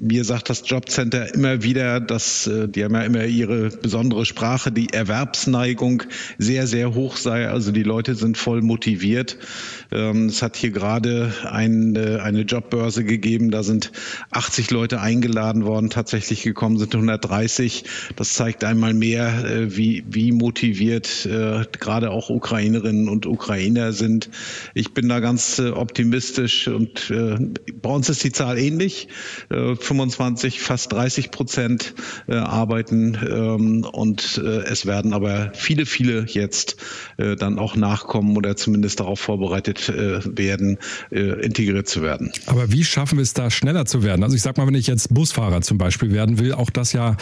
mir 0.00 0.24
sagt 0.24 0.48
das 0.48 0.62
Jobcenter 0.64 1.34
immer 1.34 1.62
wieder, 1.62 2.00
dass 2.00 2.46
äh, 2.46 2.66
die 2.66 2.84
haben 2.84 2.94
ja 2.94 3.02
immer 3.02 3.26
ihre 3.26 3.68
besondere 3.68 4.24
Sprache, 4.24 4.72
die 4.72 4.90
Erwerbsneigung 4.90 6.04
sehr, 6.38 6.66
sehr 6.66 6.94
hoch 6.94 7.18
sei. 7.18 7.46
Also 7.46 7.72
die 7.72 7.82
Leute 7.82 8.14
sind 8.14 8.38
voll 8.38 8.62
motiviert. 8.62 9.36
Ähm, 9.90 10.26
es 10.26 10.42
hat 10.42 10.56
hier 10.56 10.70
gerade 10.70 11.32
ein, 11.50 11.96
äh, 11.96 12.18
eine 12.20 12.42
Jobbörse 12.42 13.04
gegeben, 13.04 13.50
da 13.50 13.62
sind 13.62 13.92
80 14.30 14.70
Leute 14.70 15.00
eingeladen 15.00 15.64
worden, 15.64 15.90
tatsächlich 15.90 16.42
gekommen 16.42 16.78
sind 16.78 16.94
130. 16.94 17.84
Das 18.16 18.34
zeigt 18.34 18.64
einmal 18.64 18.92
mehr, 18.92 19.44
äh, 19.44 19.76
wie, 19.76 20.04
wie 20.08 20.32
motiviert 20.32 21.26
äh, 21.26 21.64
gerade 21.78 22.10
auch 22.10 22.28
Ukrainerinnen 22.28 23.08
und 23.08 23.26
Ukrainer 23.26 23.92
sind. 23.92 24.30
Ich 24.74 24.92
bin 24.92 25.08
da 25.08 25.20
ganz 25.20 25.58
optimistisch 25.58 26.68
und 26.68 27.08
bei 27.08 27.90
uns 27.90 28.08
ist 28.08 28.22
die 28.24 28.32
Zahl 28.32 28.58
ähnlich. 28.58 29.08
25, 29.50 30.60
fast 30.60 30.92
30 30.92 31.30
Prozent 31.30 31.94
arbeiten 32.26 33.18
ähm, 33.28 33.84
und 33.84 34.38
es 34.38 34.86
werden 34.86 35.12
aber 35.12 35.52
viele, 35.54 35.86
viele 35.86 36.26
jetzt 36.28 36.76
dann 37.16 37.58
auch 37.58 37.76
nachkommen 37.76 38.36
oder 38.36 38.56
zumindest 38.56 39.00
darauf 39.00 39.20
vorbereitet 39.20 39.77
werden, 39.88 40.78
integriert 41.10 41.88
zu 41.88 42.02
werden. 42.02 42.32
Aber 42.46 42.72
wie 42.72 42.84
schaffen 42.84 43.18
wir 43.18 43.22
es 43.22 43.34
da 43.34 43.50
schneller 43.50 43.84
zu 43.86 44.02
werden. 44.02 44.22
Also 44.22 44.36
ich 44.36 44.42
sag 44.42 44.56
mal, 44.56 44.66
wenn 44.66 44.74
ich 44.74 44.86
jetzt 44.86 45.12
Busfahrer 45.12 45.60
zum 45.60 45.78
Beispiel 45.78 46.12
werden 46.12 46.38
will, 46.38 46.52
auch 46.52 46.70
das 46.70 46.92
ja, 46.92 47.16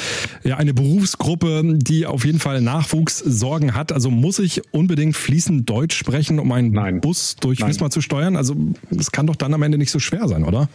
ja 0.44 0.56
eine 0.56 0.74
Berufsgruppe, 0.74 1.62
die 1.76 2.06
auf 2.06 2.24
jeden 2.24 2.38
Fall 2.38 2.60
Nachwuchssorgen 2.60 3.74
hat. 3.74 3.92
Also 3.92 4.10
muss 4.10 4.38
ich 4.38 4.62
unbedingt 4.72 5.16
fließend 5.16 5.68
Deutsch 5.68 5.96
sprechen, 5.96 6.38
um 6.38 6.52
einen 6.52 6.70
Nein. 6.70 7.00
Bus 7.00 7.36
durch 7.36 7.60
Nein. 7.60 7.70
Wismar 7.70 7.90
zu 7.90 8.00
steuern? 8.00 8.36
Also 8.36 8.56
das 8.90 9.12
kann 9.12 9.26
doch 9.26 9.36
dann 9.36 9.54
am 9.54 9.62
Ende 9.62 9.78
nicht 9.78 9.90
so 9.90 9.98
schwer 9.98 10.28
sein, 10.28 10.44
oder? 10.44 10.68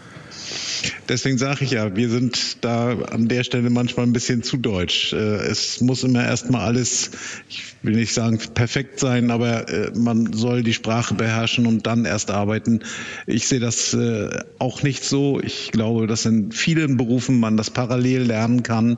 Deswegen 1.10 1.38
sage 1.38 1.66
ich 1.66 1.72
ja, 1.72 1.96
wir 1.96 2.10
sind 2.10 2.64
da 2.64 2.98
an 2.98 3.28
der 3.28 3.44
Stelle 3.44 3.70
manchmal 3.70 4.06
ein 4.06 4.14
bisschen 4.14 4.44
zu 4.44 4.58
deutsch. 4.58 5.14
Äh, 5.14 5.18
es 5.18 5.82
muss 5.82 6.04
immer 6.04 6.24
erstmal 6.24 6.62
alles, 6.66 7.12
ich 7.50 7.64
will 7.82 7.96
nicht 7.96 8.14
sagen 8.14 8.40
perfekt 8.54 9.00
sein, 9.00 9.32
aber 9.32 9.68
äh, 9.70 9.92
man 9.94 10.34
soll 10.34 10.64
die 10.64 10.74
Sprache 10.74 11.14
beherrschen 11.16 11.66
und 11.66 11.88
dann 11.88 12.06
erst 12.06 12.32
arbeiten. 12.32 12.82
Ich 13.28 13.48
sehe 13.48 13.60
das 13.60 13.94
äh, 13.94 14.30
auch 14.60 14.84
nicht 14.84 15.04
so. 15.04 15.42
Ich 15.42 15.72
glaube, 15.72 16.08
dass 16.08 16.26
in 16.26 16.52
vielen 16.52 16.98
Berufen 16.98 17.40
man 17.40 17.58
das 17.58 17.70
parallel 17.70 18.22
lernen 18.24 18.64
kann. 18.64 18.98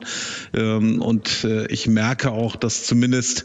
Ähm, 0.52 1.00
und 1.02 1.46
ich 1.68 1.86
merke 1.88 2.30
auch, 2.30 2.56
dass 2.56 2.84
zumindest 2.84 3.44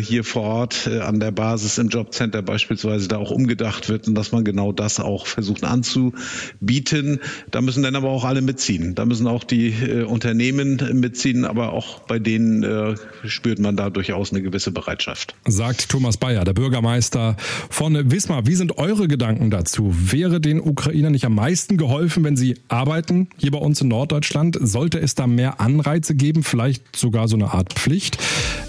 hier 0.00 0.24
vor 0.24 0.42
Ort 0.42 0.86
an 0.86 1.20
der 1.20 1.30
Basis 1.30 1.78
im 1.78 1.88
Jobcenter 1.88 2.42
beispielsweise 2.42 3.08
da 3.08 3.16
auch 3.16 3.30
umgedacht 3.30 3.88
wird 3.88 4.08
und 4.08 4.14
dass 4.14 4.32
man 4.32 4.44
genau 4.44 4.72
das 4.72 5.00
auch 5.00 5.26
versucht 5.26 5.64
anzubieten. 5.64 7.20
Da 7.50 7.60
müssen 7.60 7.71
dann 7.80 7.96
aber 7.96 8.10
auch 8.10 8.24
alle 8.24 8.42
mitziehen. 8.42 8.94
Da 8.94 9.06
müssen 9.06 9.26
auch 9.26 9.44
die 9.44 9.68
äh, 9.68 10.02
Unternehmen 10.02 10.76
mitziehen, 10.92 11.46
aber 11.46 11.72
auch 11.72 12.00
bei 12.00 12.18
denen 12.18 12.62
äh, 12.62 12.94
spürt 13.24 13.58
man 13.58 13.76
da 13.76 13.88
durchaus 13.88 14.32
eine 14.32 14.42
gewisse 14.42 14.70
Bereitschaft. 14.70 15.34
Sagt 15.46 15.88
Thomas 15.88 16.18
Bayer, 16.18 16.44
der 16.44 16.52
Bürgermeister 16.52 17.36
von 17.70 18.10
Wismar. 18.10 18.46
Wie 18.46 18.54
sind 18.54 18.76
eure 18.76 19.08
Gedanken 19.08 19.50
dazu? 19.50 19.94
Wäre 19.96 20.40
den 20.40 20.60
Ukrainern 20.60 21.12
nicht 21.12 21.24
am 21.24 21.34
meisten 21.34 21.78
geholfen, 21.78 22.24
wenn 22.24 22.36
sie 22.36 22.56
arbeiten 22.68 23.28
hier 23.38 23.52
bei 23.52 23.58
uns 23.58 23.80
in 23.80 23.88
Norddeutschland? 23.88 24.58
Sollte 24.60 25.00
es 25.00 25.14
da 25.14 25.26
mehr 25.26 25.60
Anreize 25.60 26.14
geben, 26.14 26.42
vielleicht 26.42 26.94
sogar 26.94 27.28
so 27.28 27.36
eine 27.36 27.54
Art 27.54 27.72
Pflicht? 27.72 28.18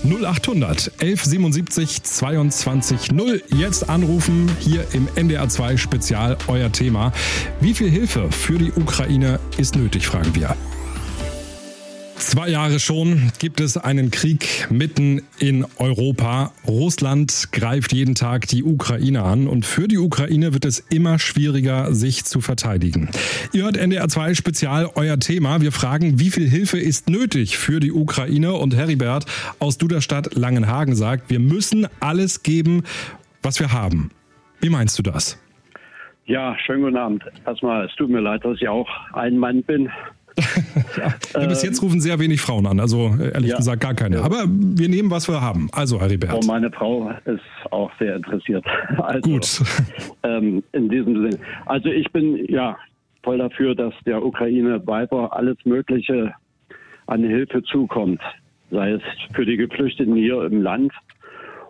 0800 0.05 0.91
1177 0.99 2.03
22 2.03 3.11
0. 3.11 3.41
Jetzt 3.57 3.89
anrufen 3.89 4.49
hier 4.59 4.85
im 4.93 5.07
NDR 5.15 5.49
2 5.49 5.77
Spezial 5.77 6.37
euer 6.47 6.71
Thema. 6.71 7.11
Wie 7.59 7.73
viel 7.73 7.89
Hilfe 7.89 8.31
für 8.31 8.57
die 8.57 8.71
Ukraine 8.71 8.92
ist 9.57 9.75
nötig, 9.75 10.05
fragen 10.05 10.35
wir. 10.35 10.55
Zwei 12.15 12.49
Jahre 12.49 12.79
schon 12.79 13.31
gibt 13.39 13.59
es 13.59 13.75
einen 13.75 14.11
Krieg 14.11 14.67
mitten 14.69 15.23
in 15.39 15.65
Europa. 15.77 16.53
Russland 16.67 17.49
greift 17.51 17.91
jeden 17.91 18.15
Tag 18.15 18.47
die 18.47 18.63
Ukraine 18.63 19.23
an 19.23 19.47
und 19.47 19.65
für 19.65 19.87
die 19.87 19.97
Ukraine 19.97 20.53
wird 20.53 20.65
es 20.65 20.79
immer 20.79 21.19
schwieriger, 21.19 21.93
sich 21.93 22.23
zu 22.23 22.39
verteidigen. 22.39 23.09
Ihr 23.51 23.63
hört 23.63 23.77
NDR 23.77 24.07
2 24.09 24.35
Spezial 24.35 24.89
euer 24.95 25.19
Thema. 25.19 25.61
Wir 25.61 25.71
fragen, 25.71 26.19
wie 26.19 26.29
viel 26.29 26.49
Hilfe 26.49 26.79
ist 26.79 27.09
nötig 27.09 27.57
für 27.57 27.79
die 27.79 27.91
Ukraine? 27.91 28.53
Und 28.53 28.75
Heribert 28.75 29.25
aus 29.59 29.77
Duderstadt 29.77 30.35
Langenhagen 30.35 30.95
sagt, 30.95 31.29
wir 31.29 31.39
müssen 31.39 31.87
alles 31.99 32.43
geben, 32.43 32.83
was 33.41 33.59
wir 33.59 33.71
haben. 33.71 34.11
Wie 34.61 34.69
meinst 34.69 34.97
du 34.97 35.03
das? 35.03 35.37
Ja, 36.25 36.55
schönen 36.65 36.83
guten 36.83 36.97
Abend. 36.97 37.23
Erstmal, 37.45 37.85
es 37.85 37.95
tut 37.95 38.09
mir 38.09 38.21
leid, 38.21 38.45
dass 38.45 38.55
ich 38.61 38.67
auch 38.67 38.87
ein 39.13 39.37
Mann 39.37 39.61
bin. 39.63 39.89
ja, 40.97 41.47
bis 41.47 41.61
jetzt 41.61 41.81
rufen 41.83 41.99
sehr 41.99 42.17
wenig 42.17 42.41
Frauen 42.41 42.65
an, 42.65 42.79
also 42.79 43.13
äh, 43.19 43.33
ehrlich 43.33 43.51
ja. 43.51 43.57
gesagt 43.57 43.81
gar 43.81 43.93
keine. 43.93 44.21
Aber 44.21 44.45
wir 44.47 44.89
nehmen, 44.89 45.11
was 45.11 45.27
wir 45.27 45.41
haben. 45.41 45.69
Also, 45.71 46.01
Heribert. 46.01 46.33
Und 46.33 46.47
meine 46.47 46.71
Frau 46.71 47.11
ist 47.25 47.41
auch 47.71 47.91
sehr 47.99 48.15
interessiert. 48.15 48.65
Also, 48.97 49.29
Gut. 49.29 49.61
Ähm, 50.23 50.63
in 50.71 50.87
diesem 50.87 51.15
Sinne. 51.15 51.37
Also 51.65 51.89
ich 51.89 52.09
bin 52.13 52.45
ja 52.47 52.77
voll 53.23 53.39
dafür, 53.39 53.75
dass 53.75 53.93
der 54.05 54.23
Ukraine 54.23 54.85
weiter 54.87 55.35
alles 55.35 55.57
Mögliche 55.65 56.33
an 57.07 57.23
Hilfe 57.23 57.61
zukommt. 57.63 58.21
Sei 58.71 58.91
es 58.91 59.01
für 59.33 59.45
die 59.45 59.57
Geflüchteten 59.57 60.15
hier 60.15 60.43
im 60.43 60.61
Land 60.61 60.93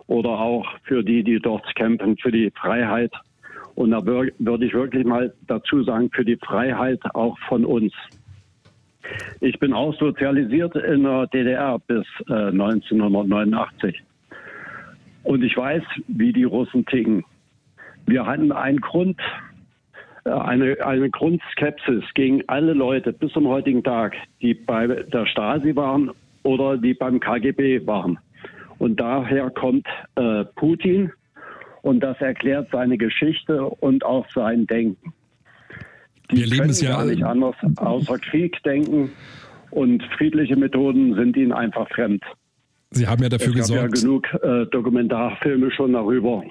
oder 0.06 0.30
auch 0.30 0.66
für 0.84 1.02
die, 1.02 1.24
die 1.24 1.40
dort 1.40 1.64
kämpfen, 1.74 2.16
für 2.16 2.30
die 2.30 2.52
Freiheit. 2.54 3.10
Und 3.74 3.90
da 3.90 4.04
würde 4.06 4.66
ich 4.66 4.74
wirklich 4.74 5.04
mal 5.04 5.32
dazu 5.46 5.82
sagen, 5.82 6.10
für 6.10 6.24
die 6.24 6.36
Freiheit 6.36 7.00
auch 7.14 7.36
von 7.48 7.64
uns. 7.64 7.92
Ich 9.40 9.58
bin 9.58 9.72
auch 9.72 9.94
sozialisiert 9.98 10.76
in 10.76 11.02
der 11.02 11.26
DDR 11.26 11.78
bis 11.78 12.06
äh, 12.28 12.50
1989. 12.50 14.02
Und 15.24 15.42
ich 15.42 15.56
weiß, 15.56 15.82
wie 16.08 16.32
die 16.32 16.44
Russen 16.44 16.86
ticken. 16.86 17.24
Wir 18.06 18.26
hatten 18.26 18.52
einen 18.52 18.80
Grund, 18.80 19.20
äh, 20.24 20.30
eine, 20.30 20.76
eine 20.84 21.10
Grundskepsis 21.10 22.04
gegen 22.14 22.42
alle 22.46 22.74
Leute 22.74 23.12
bis 23.12 23.32
zum 23.32 23.48
heutigen 23.48 23.82
Tag, 23.82 24.14
die 24.40 24.54
bei 24.54 24.86
der 24.86 25.26
Stasi 25.26 25.74
waren 25.74 26.10
oder 26.42 26.76
die 26.76 26.94
beim 26.94 27.20
KGB 27.20 27.86
waren. 27.86 28.18
Und 28.78 29.00
daher 29.00 29.50
kommt 29.50 29.86
äh, 30.16 30.44
Putin 30.56 31.10
und 31.84 32.00
das 32.00 32.18
erklärt 32.20 32.68
seine 32.72 32.96
Geschichte 32.96 33.62
und 33.62 34.06
auch 34.06 34.26
sein 34.30 34.66
Denken. 34.66 35.12
Die 36.30 36.38
Wir 36.38 36.46
leben 36.46 36.70
es 36.70 36.80
ja 36.80 36.96
gar 36.96 37.04
nicht 37.04 37.22
anders 37.22 37.56
außer 37.76 38.18
Krieg 38.18 38.62
denken 38.62 39.12
und 39.70 40.02
friedliche 40.16 40.56
Methoden 40.56 41.14
sind 41.14 41.36
ihnen 41.36 41.52
einfach 41.52 41.86
fremd. 41.90 42.24
Sie 42.90 43.06
haben 43.06 43.22
ja 43.22 43.28
dafür 43.28 43.48
es 43.48 43.68
gesorgt. 43.68 43.94
Es 43.94 44.02
ja 44.02 44.08
genug 44.08 44.34
äh, 44.42 44.64
Dokumentarfilme 44.70 45.70
schon 45.72 45.92
darüber. 45.92 46.42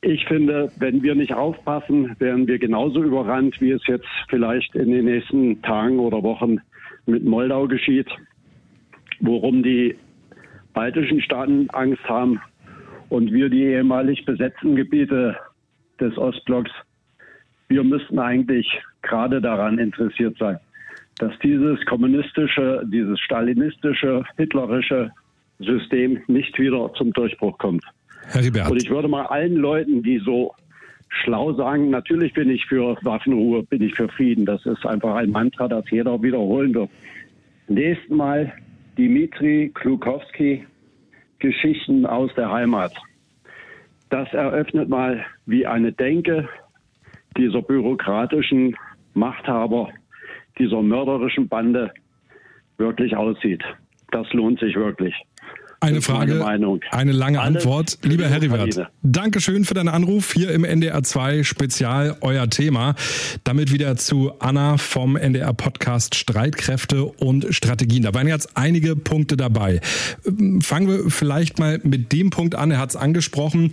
Ich 0.00 0.24
finde, 0.24 0.72
wenn 0.78 1.02
wir 1.02 1.14
nicht 1.14 1.34
aufpassen, 1.34 2.16
werden 2.18 2.46
wir 2.46 2.58
genauso 2.58 3.02
überrannt, 3.02 3.60
wie 3.60 3.72
es 3.72 3.82
jetzt 3.86 4.08
vielleicht 4.30 4.74
in 4.74 4.90
den 4.90 5.04
nächsten 5.04 5.60
Tagen 5.60 5.98
oder 5.98 6.22
Wochen 6.22 6.58
mit 7.04 7.22
Moldau 7.22 7.68
geschieht, 7.68 8.08
worum 9.20 9.62
die 9.62 9.94
baltischen 10.72 11.20
Staaten 11.20 11.68
Angst 11.70 12.04
haben 12.08 12.40
und 13.08 13.32
wir 13.32 13.48
die 13.48 13.64
ehemalig 13.64 14.24
besetzten 14.24 14.76
Gebiete 14.76 15.36
des 16.00 16.16
Ostblocks 16.16 16.70
wir 17.68 17.84
müssten 17.84 18.18
eigentlich 18.18 18.66
gerade 19.02 19.40
daran 19.40 19.78
interessiert 19.78 20.36
sein, 20.38 20.58
dass 21.18 21.32
dieses 21.42 21.84
kommunistische, 21.84 22.82
dieses 22.86 23.20
stalinistische, 23.20 24.24
hitlerische 24.36 25.10
System 25.58 26.20
nicht 26.26 26.58
wieder 26.58 26.92
zum 26.94 27.12
Durchbruch 27.12 27.56
kommt. 27.58 27.84
Herr 28.28 28.42
Ribert. 28.42 28.70
Und 28.70 28.82
ich 28.82 28.90
würde 28.90 29.08
mal 29.08 29.26
allen 29.26 29.56
Leuten, 29.56 30.02
die 30.02 30.18
so 30.18 30.54
schlau 31.08 31.52
sagen, 31.54 31.90
natürlich 31.90 32.32
bin 32.34 32.50
ich 32.50 32.64
für 32.66 32.96
Waffenruhe, 33.02 33.62
bin 33.64 33.82
ich 33.82 33.94
für 33.94 34.08
Frieden. 34.08 34.44
Das 34.44 34.64
ist 34.66 34.84
einfach 34.86 35.14
ein 35.16 35.30
Mantra, 35.30 35.68
das 35.68 35.84
jeder 35.90 36.22
wiederholen 36.22 36.74
wird. 36.74 36.90
Nächsten 37.68 38.16
Mal 38.16 38.52
Dimitri 38.96 39.70
Klukowski, 39.74 40.64
Geschichten 41.38 42.06
aus 42.06 42.30
der 42.36 42.50
Heimat. 42.50 42.92
Das 44.10 44.32
eröffnet 44.32 44.88
mal, 44.88 45.24
wie 45.46 45.66
eine 45.66 45.92
Denke 45.92 46.48
dieser 47.36 47.62
bürokratischen 47.62 48.76
Machthaber, 49.14 49.90
dieser 50.58 50.82
mörderischen 50.82 51.48
Bande 51.48 51.92
wirklich 52.78 53.16
aussieht. 53.16 53.62
Das 54.10 54.32
lohnt 54.32 54.60
sich 54.60 54.74
wirklich. 54.74 55.14
Eine 55.80 56.02
Frage, 56.02 56.44
eine 56.90 57.12
lange 57.12 57.40
Alles 57.40 57.56
Antwort. 57.56 57.98
Lieber 58.02 58.26
Herriwert, 58.26 58.88
Dankeschön 59.04 59.64
für 59.64 59.74
deinen 59.74 59.88
Anruf 59.88 60.32
hier 60.32 60.50
im 60.50 60.64
NDR 60.64 61.04
2 61.04 61.44
Spezial, 61.44 62.16
euer 62.20 62.50
Thema. 62.50 62.96
Damit 63.44 63.72
wieder 63.72 63.96
zu 63.96 64.32
Anna 64.40 64.76
vom 64.76 65.14
NDR 65.14 65.54
Podcast 65.54 66.16
Streitkräfte 66.16 67.04
und 67.04 67.46
Strategien. 67.50 68.02
Da 68.02 68.12
waren 68.12 68.26
jetzt 68.26 68.56
einige 68.56 68.96
Punkte 68.96 69.36
dabei. 69.36 69.80
Fangen 70.60 70.88
wir 70.88 71.10
vielleicht 71.10 71.60
mal 71.60 71.80
mit 71.84 72.12
dem 72.12 72.30
Punkt 72.30 72.56
an. 72.56 72.72
Er 72.72 72.78
hat 72.78 72.90
es 72.90 72.96
angesprochen. 72.96 73.72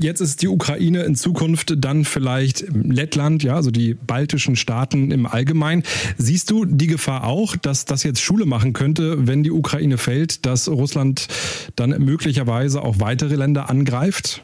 Jetzt 0.00 0.20
ist 0.20 0.42
die 0.42 0.48
Ukraine 0.48 1.02
in 1.02 1.16
Zukunft 1.16 1.74
dann 1.78 2.04
vielleicht 2.04 2.64
Lettland, 2.72 3.42
ja, 3.42 3.56
also 3.56 3.72
die 3.72 3.94
baltischen 3.94 4.54
Staaten 4.54 5.10
im 5.10 5.26
Allgemeinen. 5.26 5.82
Siehst 6.16 6.48
du 6.52 6.64
die 6.64 6.86
Gefahr 6.86 7.24
auch, 7.24 7.56
dass 7.56 7.86
das 7.86 8.04
jetzt 8.04 8.20
Schule 8.20 8.46
machen 8.46 8.72
könnte, 8.72 9.26
wenn 9.26 9.42
die 9.42 9.50
Ukraine 9.50 9.98
fällt, 9.98 10.46
dass 10.46 10.68
Russland 10.68 11.26
dann 11.76 11.90
möglicherweise 11.90 12.82
auch 12.82 12.96
weitere 12.98 13.36
Länder 13.36 13.70
angreift? 13.70 14.42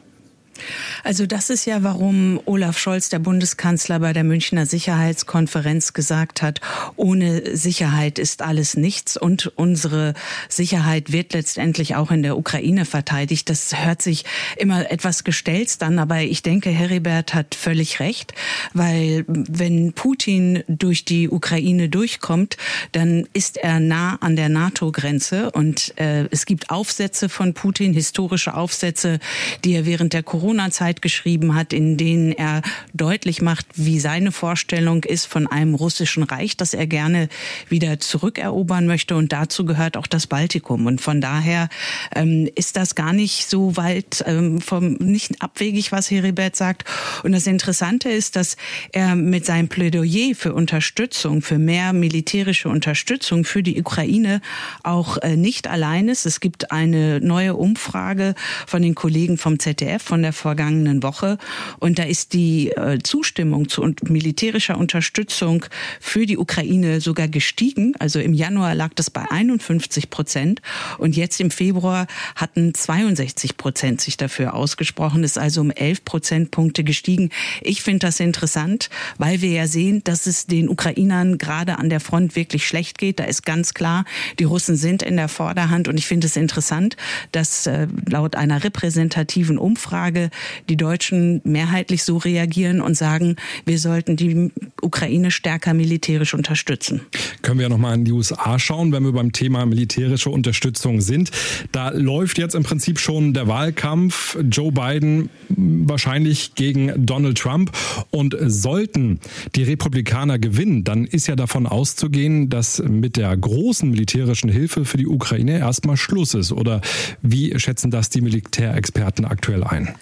Also 1.05 1.27
das 1.27 1.51
ist 1.51 1.67
ja, 1.67 1.83
warum 1.83 2.41
Olaf 2.47 2.79
Scholz, 2.79 3.09
der 3.09 3.19
Bundeskanzler, 3.19 4.01
bei 4.01 4.13
der 4.13 4.25
Münchner 4.25 4.67
Sicherheitskonferenz 4.67 5.93
gesagt 5.93 6.43
hat, 6.43 6.61
ohne 6.97 7.57
Sicherheit 7.57 8.19
ist 8.19 8.43
alles 8.43 8.77
nichts 8.77 9.17
und 9.17 9.53
unsere 9.57 10.15
Sicherheit 10.49 11.13
wird 11.13 11.33
letztendlich 11.33 11.95
auch 11.95 12.11
in 12.11 12.23
der 12.23 12.37
Ukraine 12.37 12.85
verteidigt. 12.85 13.49
Das 13.51 13.85
hört 13.85 14.03
sich 14.03 14.25
immer 14.57 14.91
etwas 14.91 15.25
gestelzt 15.25 15.83
an, 15.83 15.99
aber 15.99 16.21
ich 16.21 16.43
denke, 16.43 16.71
Heribert 16.71 17.35
hat 17.35 17.55
völlig 17.55 18.01
recht, 18.01 18.33
weil 18.73 19.25
wenn 19.29 19.93
Putin 19.93 20.65
durch 20.69 21.05
die 21.05 21.29
Ukraine 21.29 21.89
durchkommt, 21.89 22.57
dann 22.93 23.29
ist 23.33 23.57
er 23.57 23.81
nah 23.81 24.17
an 24.17 24.37
der 24.37 24.49
NATO-Grenze 24.49 25.51
und 25.51 25.93
äh, 25.99 26.27
es 26.31 26.47
gibt 26.47 26.71
Aufsätze 26.71 27.29
von 27.29 27.55
Putin, 27.55 27.93
historische 27.93 28.55
Aufsätze, 28.55 29.19
die 29.65 29.75
er 29.75 29.87
während 29.87 30.13
der 30.13 30.23
Corona 30.23 30.46
Corona-Zeit 30.47 31.03
geschrieben 31.03 31.57
hat, 31.57 31.73
in 31.73 31.97
denen 31.97 32.31
er 32.31 32.63
deutlich 32.95 33.43
macht, 33.43 33.67
wie 33.75 33.99
seine 33.99 34.31
Vorstellung 34.31 35.03
ist 35.03 35.27
von 35.27 35.49
einem 35.49 35.75
russischen 35.75 36.23
Reich, 36.23 36.57
das 36.57 36.73
er 36.73 36.87
gerne 36.87 37.29
wieder 37.69 37.99
zurückerobern 37.99 38.87
möchte. 38.87 39.17
Und 39.17 39.33
dazu 39.33 39.65
gehört 39.65 39.97
auch 39.97 40.07
das 40.07 40.29
Baltikum. 40.29 40.87
Und 40.87 41.01
von 41.01 41.21
daher 41.21 41.69
ähm, 42.15 42.49
ist 42.55 42.77
das 42.77 42.95
gar 42.95 43.13
nicht 43.13 43.49
so 43.49 43.77
weit 43.77 44.23
ähm, 44.25 44.61
vom 44.61 44.93
nicht 44.95 45.43
abwegig, 45.43 45.91
was 45.91 46.13
Heribert 46.13 46.55
sagt. 46.55 46.85
Und 47.25 47.33
das 47.33 47.49
Interessante 47.49 48.09
ist, 48.09 48.37
dass 48.37 48.57
er 48.93 49.17
mit 49.17 49.47
seinem 49.47 49.67
Plädoyer 49.67 50.37
für 50.37 50.55
Unterstützung, 50.55 51.43
für 51.43 51.59
mehr 51.59 51.93
militärische 51.93 52.69
Unterstützung 52.69 53.45
für 53.45 53.65
die 53.65 53.81
Ukraine 53.81 54.41
auch 54.85 55.19
äh, 55.19 55.35
nicht 55.35 55.67
allein 55.67 56.09
ist. 56.09 56.25
Es 56.25 56.39
gibt 56.39 56.71
eine 56.71 57.21
neue 57.21 57.57
Umfrage 57.57 58.37
von 58.69 58.81
den 58.81 58.95
Kollegen 58.95 59.39
vom 59.39 59.59
ZDF, 59.59 60.05
von 60.05 60.23
der 60.23 60.36
vergangenen 60.37 61.03
Woche. 61.03 61.39
Und 61.79 61.99
da 61.99 62.05
ist 62.05 62.33
die 62.33 62.71
äh, 62.71 62.99
Zustimmung 63.03 63.69
zu 63.69 63.95
militärischer 64.03 64.79
Unterstützung 64.79 65.65
für 66.01 66.27
die 66.27 66.39
Ukraine 66.39 67.01
sogar 67.01 67.29
gestiegen. 67.29 67.95
Also 67.99 68.21
im 68.21 68.35
Januar 68.35 68.75
lag 68.75 68.91
das 68.95 69.11
bei 69.11 69.25
51 69.31 70.11
Prozent 70.11 70.63
und 70.99 71.17
jetzt 71.17 71.41
im 71.41 71.51
Februar 71.51 72.07
hatten 72.35 72.75
62 72.75 73.57
Prozent 73.57 74.01
sich 74.01 74.17
dafür 74.17 74.55
ausgesprochen. 74.55 75.25
Ist 75.25 75.39
also 75.39 75.61
um 75.61 75.71
11 75.71 76.05
Prozentpunkte 76.05 76.85
gestiegen. 76.85 77.31
Ich 77.63 77.83
finde 77.83 78.07
das 78.07 78.21
interessant, 78.21 78.91
weil 79.19 79.41
wir 79.41 79.51
ja 79.51 79.67
sehen, 79.67 80.03
dass 80.05 80.27
es 80.27 80.47
den 80.47 80.69
Ukrainern 80.69 81.39
gerade 81.39 81.79
an 81.79 81.89
der 81.89 82.01
Front 82.01 82.37
wirklich 82.37 82.67
schlecht 82.67 82.99
geht. 82.99 83.19
Da 83.21 83.25
ist 83.25 83.45
ganz 83.45 83.75
klar, 83.75 84.05
die 84.39 84.45
Russen 84.45 84.77
sind 84.77 85.03
in 85.03 85.17
der 85.17 85.29
Vorderhand 85.29 85.89
und 85.89 85.97
ich 85.99 86.07
finde 86.07 86.27
es 86.27 86.37
interessant, 86.37 86.97
dass 87.33 87.67
äh, 87.67 87.89
laut 88.09 88.37
einer 88.37 88.65
repräsentativen 88.65 89.59
Umfrage 89.59 90.26
die 90.69 90.77
Deutschen 90.77 91.41
mehrheitlich 91.45 92.03
so 92.03 92.17
reagieren 92.17 92.81
und 92.81 92.97
sagen, 92.97 93.37
wir 93.65 93.79
sollten 93.79 94.17
die 94.17 94.51
Ukraine 94.83 95.31
stärker 95.31 95.75
militärisch 95.75 96.35
unterstützen. 96.35 97.03
Können 97.43 97.59
wir 97.59 97.65
ja 97.65 97.69
nochmal 97.69 97.95
in 97.95 98.05
die 98.05 98.13
USA 98.13 98.59
schauen, 98.59 98.93
wenn 98.93 99.05
wir 99.05 99.13
beim 99.13 99.33
Thema 99.33 99.67
militärische 99.67 100.31
Unterstützung 100.31 101.01
sind. 101.01 101.31
Da 101.73 101.91
läuft 101.91 102.39
jetzt 102.39 102.55
im 102.55 102.63
Prinzip 102.63 102.99
schon 102.99 103.35
der 103.35 103.49
Wahlkampf. 103.49 104.39
Joe 104.51 104.73
Biden 104.73 105.31
wahrscheinlich 105.49 106.55
gegen 106.55 107.07
Donald 107.07 107.39
Trump. 107.39 107.71
Und 108.11 108.37
sollten 108.41 109.21
die 109.55 109.63
Republikaner 109.63 110.39
gewinnen, 110.39 110.85
dann 110.85 111.05
ist 111.05 111.27
ja 111.27 111.37
davon 111.37 111.67
auszugehen, 111.67 112.49
dass 112.49 112.83
mit 112.83 113.17
der 113.17 113.37
großen 113.37 113.91
militärischen 113.91 114.51
Hilfe 114.51 114.85
für 114.85 114.97
die 114.97 115.07
Ukraine 115.07 115.59
erstmal 115.59 115.97
Schluss 115.97 116.35
ist. 116.35 116.53
Oder 116.53 116.81
wie 117.23 117.59
schätzen 117.59 117.91
das 117.91 118.11
die 118.11 118.21
Militärexperten 118.21 119.25
aktuell 119.25 119.65
ein? 119.65 119.95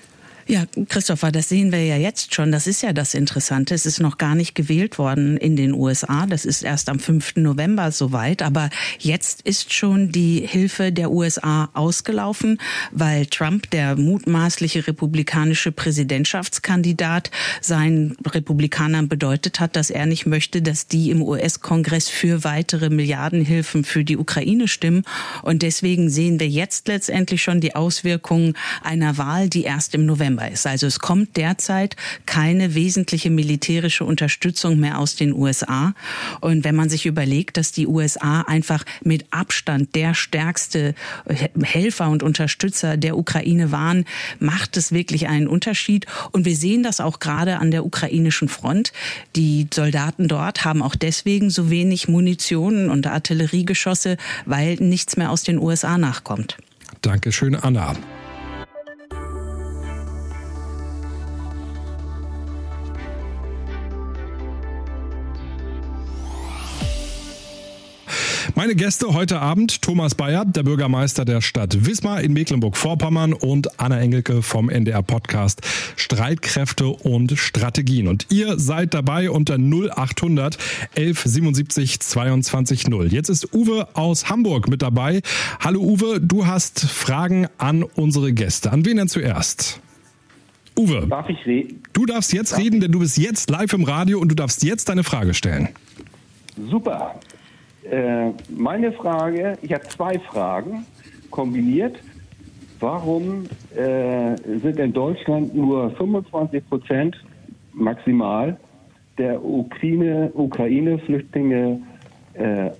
Ja, 0.46 0.64
Christopher, 0.90 1.32
das 1.32 1.48
sehen 1.48 1.72
wir 1.72 1.82
ja 1.82 1.96
jetzt 1.96 2.34
schon. 2.34 2.52
Das 2.52 2.66
ist 2.66 2.82
ja 2.82 2.92
das 2.92 3.14
Interessante. 3.14 3.74
Es 3.74 3.86
ist 3.86 3.98
noch 3.98 4.18
gar 4.18 4.34
nicht 4.34 4.54
gewählt 4.54 4.98
worden 4.98 5.38
in 5.38 5.56
den 5.56 5.72
USA. 5.72 6.26
Das 6.26 6.44
ist 6.44 6.62
erst 6.62 6.90
am 6.90 6.98
5. 6.98 7.36
November 7.36 7.90
soweit. 7.92 8.42
Aber 8.42 8.68
jetzt 8.98 9.40
ist 9.42 9.72
schon 9.72 10.12
die 10.12 10.46
Hilfe 10.46 10.92
der 10.92 11.10
USA 11.10 11.70
ausgelaufen, 11.72 12.58
weil 12.92 13.24
Trump, 13.24 13.70
der 13.70 13.96
mutmaßliche 13.96 14.86
republikanische 14.86 15.72
Präsidentschaftskandidat, 15.72 17.30
seinen 17.62 18.14
Republikanern 18.26 19.08
bedeutet 19.08 19.60
hat, 19.60 19.76
dass 19.76 19.88
er 19.88 20.04
nicht 20.04 20.26
möchte, 20.26 20.60
dass 20.60 20.88
die 20.88 21.10
im 21.10 21.22
US-Kongress 21.22 22.10
für 22.10 22.44
weitere 22.44 22.90
Milliardenhilfen 22.90 23.82
für 23.82 24.04
die 24.04 24.18
Ukraine 24.18 24.68
stimmen. 24.68 25.04
Und 25.40 25.62
deswegen 25.62 26.10
sehen 26.10 26.38
wir 26.38 26.48
jetzt 26.48 26.86
letztendlich 26.86 27.42
schon 27.42 27.62
die 27.62 27.74
Auswirkungen 27.74 28.52
einer 28.82 29.16
Wahl, 29.16 29.48
die 29.48 29.62
erst 29.62 29.94
im 29.94 30.04
November 30.04 30.33
November 30.34 30.50
ist. 30.50 30.66
Also 30.66 30.86
es 30.86 30.98
kommt 30.98 31.36
derzeit 31.36 31.96
keine 32.26 32.74
wesentliche 32.74 33.30
militärische 33.30 34.04
Unterstützung 34.04 34.78
mehr 34.78 34.98
aus 34.98 35.16
den 35.16 35.32
USA. 35.32 35.94
Und 36.40 36.64
wenn 36.64 36.74
man 36.74 36.88
sich 36.88 37.06
überlegt, 37.06 37.56
dass 37.56 37.72
die 37.72 37.86
USA 37.86 38.42
einfach 38.42 38.84
mit 39.02 39.26
Abstand 39.30 39.94
der 39.94 40.14
stärkste 40.14 40.94
Helfer 41.62 42.10
und 42.10 42.22
Unterstützer 42.22 42.96
der 42.96 43.16
Ukraine 43.16 43.70
waren, 43.70 44.04
macht 44.38 44.76
es 44.76 44.92
wirklich 44.92 45.28
einen 45.28 45.48
Unterschied. 45.48 46.06
Und 46.32 46.44
wir 46.44 46.56
sehen 46.56 46.82
das 46.82 47.00
auch 47.00 47.20
gerade 47.20 47.58
an 47.58 47.70
der 47.70 47.84
ukrainischen 47.84 48.48
Front. 48.48 48.92
Die 49.36 49.66
Soldaten 49.72 50.28
dort 50.28 50.64
haben 50.64 50.82
auch 50.82 50.94
deswegen 50.94 51.50
so 51.50 51.70
wenig 51.70 52.08
Munition 52.08 52.90
und 52.90 53.06
Artilleriegeschosse, 53.06 54.16
weil 54.46 54.76
nichts 54.76 55.16
mehr 55.16 55.30
aus 55.30 55.42
den 55.42 55.58
USA 55.58 55.98
nachkommt. 55.98 56.56
Dankeschön, 57.02 57.54
Anna. 57.54 57.94
Meine 68.64 68.76
Gäste 68.76 69.12
heute 69.12 69.40
Abend 69.40 69.82
Thomas 69.82 70.14
Bayer, 70.14 70.46
der 70.46 70.62
Bürgermeister 70.62 71.26
der 71.26 71.42
Stadt 71.42 71.84
Wismar 71.84 72.22
in 72.22 72.32
Mecklenburg-Vorpommern 72.32 73.34
und 73.34 73.78
Anna 73.78 74.00
Engelke 74.00 74.40
vom 74.40 74.70
NDR 74.70 75.02
Podcast 75.02 75.60
Streitkräfte 75.96 76.86
und 76.86 77.32
Strategien. 77.36 78.08
Und 78.08 78.28
ihr 78.30 78.58
seid 78.58 78.94
dabei 78.94 79.28
unter 79.30 79.56
0800 79.58 80.56
1177 80.96 82.00
22 82.00 82.88
0. 82.88 83.12
Jetzt 83.12 83.28
ist 83.28 83.52
Uwe 83.52 83.86
aus 83.92 84.30
Hamburg 84.30 84.70
mit 84.70 84.80
dabei. 84.80 85.20
Hallo 85.60 85.82
Uwe, 85.82 86.18
du 86.22 86.46
hast 86.46 86.80
Fragen 86.80 87.48
an 87.58 87.82
unsere 87.82 88.32
Gäste. 88.32 88.72
An 88.72 88.86
wen 88.86 88.96
denn 88.96 89.08
zuerst? 89.08 89.78
Uwe. 90.74 91.06
Darf 91.06 91.28
ich 91.28 91.44
reden? 91.44 91.82
Du 91.92 92.06
darfst 92.06 92.32
jetzt 92.32 92.52
Darf 92.52 92.60
reden, 92.60 92.80
denn 92.80 92.92
du 92.92 93.00
bist 93.00 93.18
jetzt 93.18 93.50
live 93.50 93.74
im 93.74 93.84
Radio 93.84 94.20
und 94.20 94.30
du 94.30 94.34
darfst 94.34 94.64
jetzt 94.64 94.88
deine 94.88 95.04
Frage 95.04 95.34
stellen. 95.34 95.68
Super. 96.70 97.20
Äh, 97.90 98.30
meine 98.48 98.92
Frage, 98.92 99.58
ich 99.62 99.72
habe 99.72 99.88
zwei 99.88 100.18
Fragen 100.18 100.84
kombiniert. 101.30 101.96
Warum 102.80 103.44
äh, 103.76 104.36
sind 104.60 104.78
in 104.78 104.92
Deutschland 104.92 105.54
nur 105.54 105.90
25 105.92 106.68
Prozent 106.68 107.16
maximal 107.72 108.58
der 109.18 109.44
Ukraine-Flüchtlinge 109.44 111.80
äh, 112.34 112.70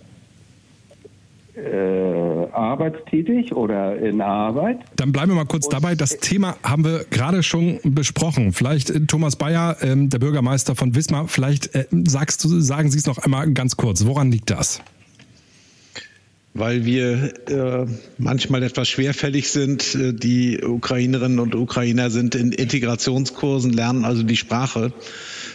äh, 1.57 2.51
arbeitstätig 2.51 3.55
oder 3.55 3.97
in 3.97 4.21
Arbeit. 4.21 4.81
Dann 4.97 5.13
bleiben 5.13 5.31
wir 5.31 5.37
mal 5.37 5.47
kurz 5.47 5.67
Und 5.67 5.75
dabei. 5.75 5.95
Das 5.95 6.19
Thema 6.19 6.57
haben 6.65 6.85
wir 6.85 7.05
gerade 7.11 7.45
schon 7.45 7.79
besprochen. 7.85 8.53
Vielleicht 8.53 8.91
äh, 8.91 9.07
Thomas 9.07 9.37
Bayer, 9.37 9.77
ähm, 9.81 10.11
der 10.11 10.19
Bürgermeister 10.19 10.75
von 10.75 10.97
Wismar, 10.97 11.29
vielleicht 11.29 11.73
äh, 11.75 11.87
sagst 12.09 12.43
du, 12.45 12.61
sagen 12.61 12.91
Sie 12.91 12.99
es 12.99 13.07
noch 13.07 13.19
einmal 13.19 13.49
ganz 13.53 13.77
kurz. 13.77 14.05
Woran 14.05 14.33
liegt 14.33 14.51
das? 14.51 14.83
Weil 16.55 16.85
wir 16.85 17.35
äh, 17.49 17.87
manchmal 18.17 18.63
etwas 18.63 18.89
schwerfällig 18.89 19.51
sind. 19.51 19.95
Äh, 19.95 20.13
die 20.15 20.63
Ukrainerinnen 20.63 21.41
und 21.41 21.55
Ukrainer 21.55 22.11
sind 22.11 22.37
in 22.37 22.53
Integrationskursen, 22.53 23.73
lernen 23.73 24.05
also 24.05 24.23
die 24.23 24.37
Sprache 24.37 24.93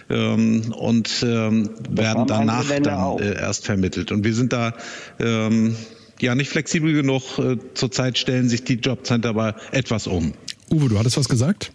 ähm, 0.09 0.73
und 0.77 1.25
ähm, 1.25 1.69
werden 1.89 2.27
danach 2.27 2.69
dann 2.69 3.17
äh, 3.19 3.33
erst 3.33 3.65
vermittelt. 3.65 4.11
Und 4.11 4.25
wir 4.25 4.33
sind 4.33 4.51
da 4.51 4.73
ähm, 5.19 5.75
ja 6.19 6.35
nicht 6.35 6.49
flexibel 6.49 6.93
genug. 6.93 7.39
Äh, 7.39 7.57
zurzeit 7.73 8.17
stellen 8.17 8.49
sich 8.49 8.65
die 8.65 8.75
Jobcenter 8.75 9.29
aber 9.29 9.55
etwas 9.71 10.05
um. 10.05 10.33
Uwe, 10.69 10.89
du 10.89 10.99
hattest 10.99 11.17
was 11.17 11.29
gesagt? 11.29 11.71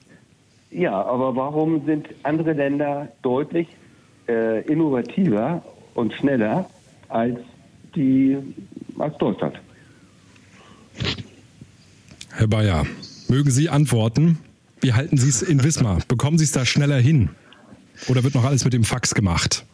Ja, 0.71 1.03
aber 1.03 1.35
warum 1.35 1.87
sind 1.87 2.09
andere 2.25 2.53
Länder 2.53 3.09
deutlich 3.23 3.69
äh, 4.29 4.61
innovativer 4.67 5.63
und 5.95 6.13
schneller 6.15 6.69
als 7.09 7.39
die 7.95 8.37
als 8.99 9.17
Deutschland. 9.19 9.57
Herr 12.31 12.49
Bayer, 12.49 12.87
mögen 13.29 13.51
Sie 13.51 13.69
antworten? 13.69 14.39
Wie 14.81 14.93
halten 14.93 15.17
Sie 15.17 15.29
es 15.29 15.43
in 15.43 15.63
Wismar? 15.63 16.01
Bekommen 16.09 16.39
Sie 16.39 16.45
es 16.45 16.53
da 16.53 16.67
schneller 16.67 16.99
hin? 16.99 17.31
Oder 18.09 18.25
wird 18.25 18.35
noch 18.35 18.45
alles 18.45 18.65
mit 18.65 18.73
dem 18.73 18.85
Fax 18.85 19.15
gemacht? 19.15 19.65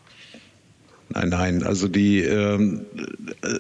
Nein, 1.12 1.28
nein, 1.30 1.62
also 1.64 1.88
die, 1.88 2.20
ähm, 2.20 2.82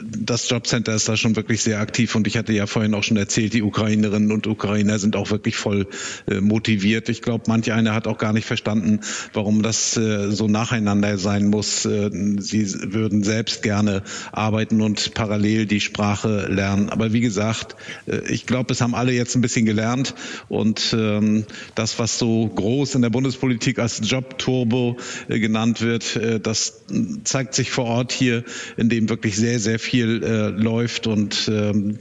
das 0.06 0.48
Jobcenter 0.48 0.94
ist 0.94 1.08
da 1.08 1.16
schon 1.16 1.34
wirklich 1.34 1.62
sehr 1.62 1.80
aktiv 1.80 2.14
und 2.14 2.28
ich 2.28 2.36
hatte 2.36 2.52
ja 2.52 2.68
vorhin 2.68 2.94
auch 2.94 3.02
schon 3.02 3.16
erzählt, 3.16 3.54
die 3.54 3.62
Ukrainerinnen 3.62 4.30
und 4.30 4.46
Ukrainer 4.46 5.00
sind 5.00 5.16
auch 5.16 5.32
wirklich 5.32 5.56
voll 5.56 5.88
äh, 6.28 6.40
motiviert. 6.40 7.08
Ich 7.08 7.22
glaube, 7.22 7.44
manch 7.48 7.72
einer 7.72 7.92
hat 7.92 8.06
auch 8.06 8.18
gar 8.18 8.32
nicht 8.32 8.44
verstanden, 8.44 9.00
warum 9.32 9.64
das 9.64 9.96
äh, 9.96 10.30
so 10.30 10.46
nacheinander 10.46 11.18
sein 11.18 11.48
muss. 11.48 11.84
Äh, 11.86 12.10
sie 12.38 12.72
würden 12.92 13.24
selbst 13.24 13.64
gerne 13.64 14.04
arbeiten 14.30 14.80
und 14.80 15.14
parallel 15.14 15.66
die 15.66 15.80
Sprache 15.80 16.46
lernen. 16.48 16.88
Aber 16.88 17.12
wie 17.12 17.20
gesagt, 17.20 17.74
äh, 18.06 18.32
ich 18.32 18.46
glaube, 18.46 18.72
es 18.72 18.80
haben 18.80 18.94
alle 18.94 19.10
jetzt 19.10 19.34
ein 19.34 19.40
bisschen 19.40 19.66
gelernt 19.66 20.14
und 20.48 20.94
ähm, 20.96 21.46
das, 21.74 21.98
was 21.98 22.16
so 22.16 22.46
groß 22.46 22.94
in 22.94 23.02
der 23.02 23.10
Bundespolitik 23.10 23.80
als 23.80 24.00
Jobturbo 24.08 24.98
äh, 25.28 25.40
genannt 25.40 25.80
wird, 25.80 26.14
äh, 26.14 26.38
das 26.38 26.84
zeigt 27.24 27.39
zeigt 27.40 27.54
sich 27.54 27.70
vor 27.70 27.86
Ort 27.86 28.12
hier, 28.12 28.44
in 28.76 28.90
dem 28.90 29.08
wirklich 29.08 29.34
sehr, 29.34 29.58
sehr 29.60 29.78
viel 29.78 30.22
äh, 30.22 30.48
läuft 30.48 31.06
und 31.06 31.50
ähm, 31.50 31.96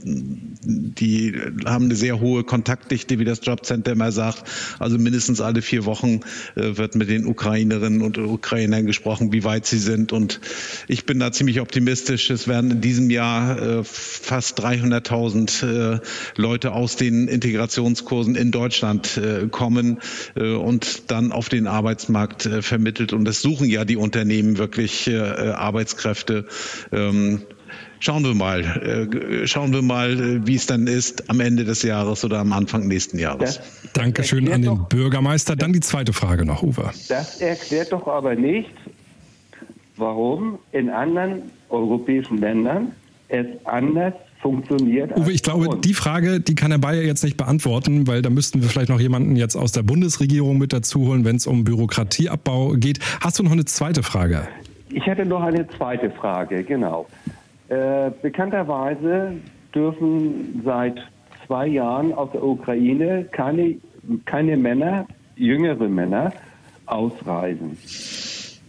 die 0.62 1.34
haben 1.64 1.86
eine 1.86 1.94
sehr 1.94 2.20
hohe 2.20 2.44
Kontaktdichte, 2.44 3.18
wie 3.18 3.24
das 3.24 3.40
Jobcenter 3.42 3.92
immer 3.92 4.12
sagt. 4.12 4.44
Also 4.78 4.98
mindestens 4.98 5.40
alle 5.40 5.62
vier 5.62 5.86
Wochen 5.86 6.20
äh, 6.56 6.76
wird 6.76 6.94
mit 6.94 7.08
den 7.08 7.24
Ukrainerinnen 7.24 8.02
und 8.02 8.18
Ukrainern 8.18 8.84
gesprochen, 8.84 9.32
wie 9.32 9.42
weit 9.42 9.64
sie 9.64 9.78
sind. 9.78 10.12
Und 10.12 10.40
ich 10.88 11.06
bin 11.06 11.18
da 11.18 11.32
ziemlich 11.32 11.60
optimistisch. 11.60 12.28
Es 12.28 12.46
werden 12.46 12.70
in 12.70 12.80
diesem 12.82 13.08
Jahr 13.08 13.78
äh, 13.78 13.84
fast 13.84 14.60
300.000 14.60 15.94
äh, 15.94 16.00
Leute 16.36 16.72
aus 16.72 16.96
den 16.96 17.28
Integrationskursen 17.28 18.34
in 18.34 18.50
Deutschland 18.50 19.16
äh, 19.16 19.48
kommen 19.50 20.00
äh, 20.34 20.52
und 20.52 21.10
dann 21.10 21.32
auf 21.32 21.48
den 21.48 21.66
Arbeitsmarkt 21.66 22.44
äh, 22.44 22.60
vermittelt. 22.60 23.14
Und 23.14 23.24
das 23.24 23.40
suchen 23.40 23.70
ja 23.70 23.86
die 23.86 23.96
Unternehmen 23.96 24.58
wirklich 24.58 25.08
äh, 25.38 25.50
Arbeitskräfte. 25.50 26.46
Ähm, 26.92 27.42
schauen 28.00 28.24
wir 28.24 28.34
mal, 28.34 28.60
äh, 28.62 29.46
schauen 29.46 29.72
wir 29.72 29.82
mal, 29.82 30.12
äh, 30.12 30.46
wie 30.46 30.56
es 30.56 30.66
dann 30.66 30.86
ist 30.86 31.30
am 31.30 31.40
Ende 31.40 31.64
des 31.64 31.82
Jahres 31.82 32.24
oder 32.24 32.38
am 32.38 32.52
Anfang 32.52 32.88
nächsten 32.88 33.18
Jahres. 33.18 33.58
Das 33.58 33.92
Dankeschön 33.92 34.50
an 34.50 34.62
den 34.62 34.76
doch, 34.76 34.88
Bürgermeister. 34.88 35.56
Dann 35.56 35.72
die 35.72 35.80
zweite 35.80 36.12
Frage 36.12 36.44
noch, 36.44 36.62
Uwe. 36.62 36.90
Das 37.08 37.40
erklärt 37.40 37.92
doch 37.92 38.06
aber 38.06 38.34
nicht, 38.34 38.70
warum 39.96 40.58
in 40.72 40.90
anderen 40.90 41.42
europäischen 41.68 42.38
Ländern 42.38 42.92
es 43.28 43.46
anders 43.64 44.14
funktioniert. 44.40 45.16
Uwe, 45.16 45.32
ich 45.32 45.42
glaube, 45.42 45.78
die 45.78 45.94
Frage, 45.94 46.40
die 46.40 46.54
kann 46.54 46.70
Herr 46.70 46.78
Bayer 46.80 47.02
jetzt 47.02 47.22
nicht 47.22 47.36
beantworten, 47.36 48.06
weil 48.06 48.22
da 48.22 48.30
müssten 48.30 48.62
wir 48.62 48.68
vielleicht 48.68 48.88
noch 48.88 49.00
jemanden 49.00 49.36
jetzt 49.36 49.54
aus 49.54 49.72
der 49.72 49.82
Bundesregierung 49.82 50.58
mit 50.58 50.72
dazu 50.72 51.08
holen, 51.08 51.24
wenn 51.24 51.36
es 51.36 51.46
um 51.46 51.64
Bürokratieabbau 51.64 52.72
geht. 52.72 52.98
Hast 53.20 53.38
du 53.38 53.42
noch 53.42 53.52
eine 53.52 53.66
zweite 53.66 54.02
Frage? 54.02 54.48
Ich 54.92 55.06
hätte 55.06 55.24
noch 55.24 55.42
eine 55.42 55.66
zweite 55.68 56.10
Frage, 56.10 56.64
genau. 56.64 57.06
Äh, 57.68 58.10
bekannterweise 58.22 59.34
dürfen 59.74 60.62
seit 60.64 60.98
zwei 61.46 61.68
Jahren 61.68 62.12
aus 62.12 62.32
der 62.32 62.42
Ukraine 62.42 63.24
keine, 63.30 63.76
keine 64.24 64.56
Männer, 64.56 65.06
jüngere 65.36 65.88
Männer, 65.88 66.32
ausreisen. 66.86 67.78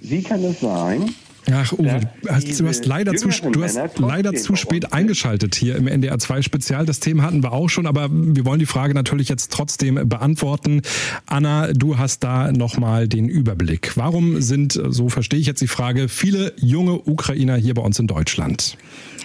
Wie 0.01 0.21
kann 0.21 0.43
es 0.43 0.59
sein, 0.59 1.09
Ach, 1.49 1.73
Uwe, 1.73 2.01
du 2.21 2.67
hast 2.67 2.85
leider 2.85 3.15
zu, 3.15 3.29
du 3.29 3.63
hast 3.63 3.79
leider 3.97 4.33
zu 4.33 4.55
spät 4.55 4.93
eingeschaltet 4.93 5.55
hier 5.55 5.75
im 5.75 5.87
NDR 5.87 6.19
2 6.19 6.41
Spezial. 6.43 6.85
Das 6.85 6.99
Thema 6.99 7.23
hatten 7.23 7.43
wir 7.43 7.51
auch 7.51 7.69
schon, 7.69 7.87
aber 7.87 8.09
wir 8.11 8.45
wollen 8.45 8.59
die 8.59 8.65
Frage 8.65 8.93
natürlich 8.93 9.29
jetzt 9.29 9.51
trotzdem 9.51 10.07
beantworten. 10.07 10.81
Anna, 11.25 11.73
du 11.73 11.97
hast 11.97 12.23
da 12.23 12.51
nochmal 12.51 13.07
den 13.07 13.27
Überblick. 13.27 13.93
Warum 13.95 14.41
sind, 14.41 14.79
so 14.89 15.09
verstehe 15.09 15.39
ich 15.39 15.47
jetzt 15.47 15.61
die 15.61 15.67
Frage, 15.67 16.09
viele 16.09 16.53
junge 16.57 16.93
Ukrainer 16.93 17.55
hier 17.55 17.73
bei 17.73 17.81
uns 17.81 17.97
in 17.97 18.07
Deutschland? 18.07 18.77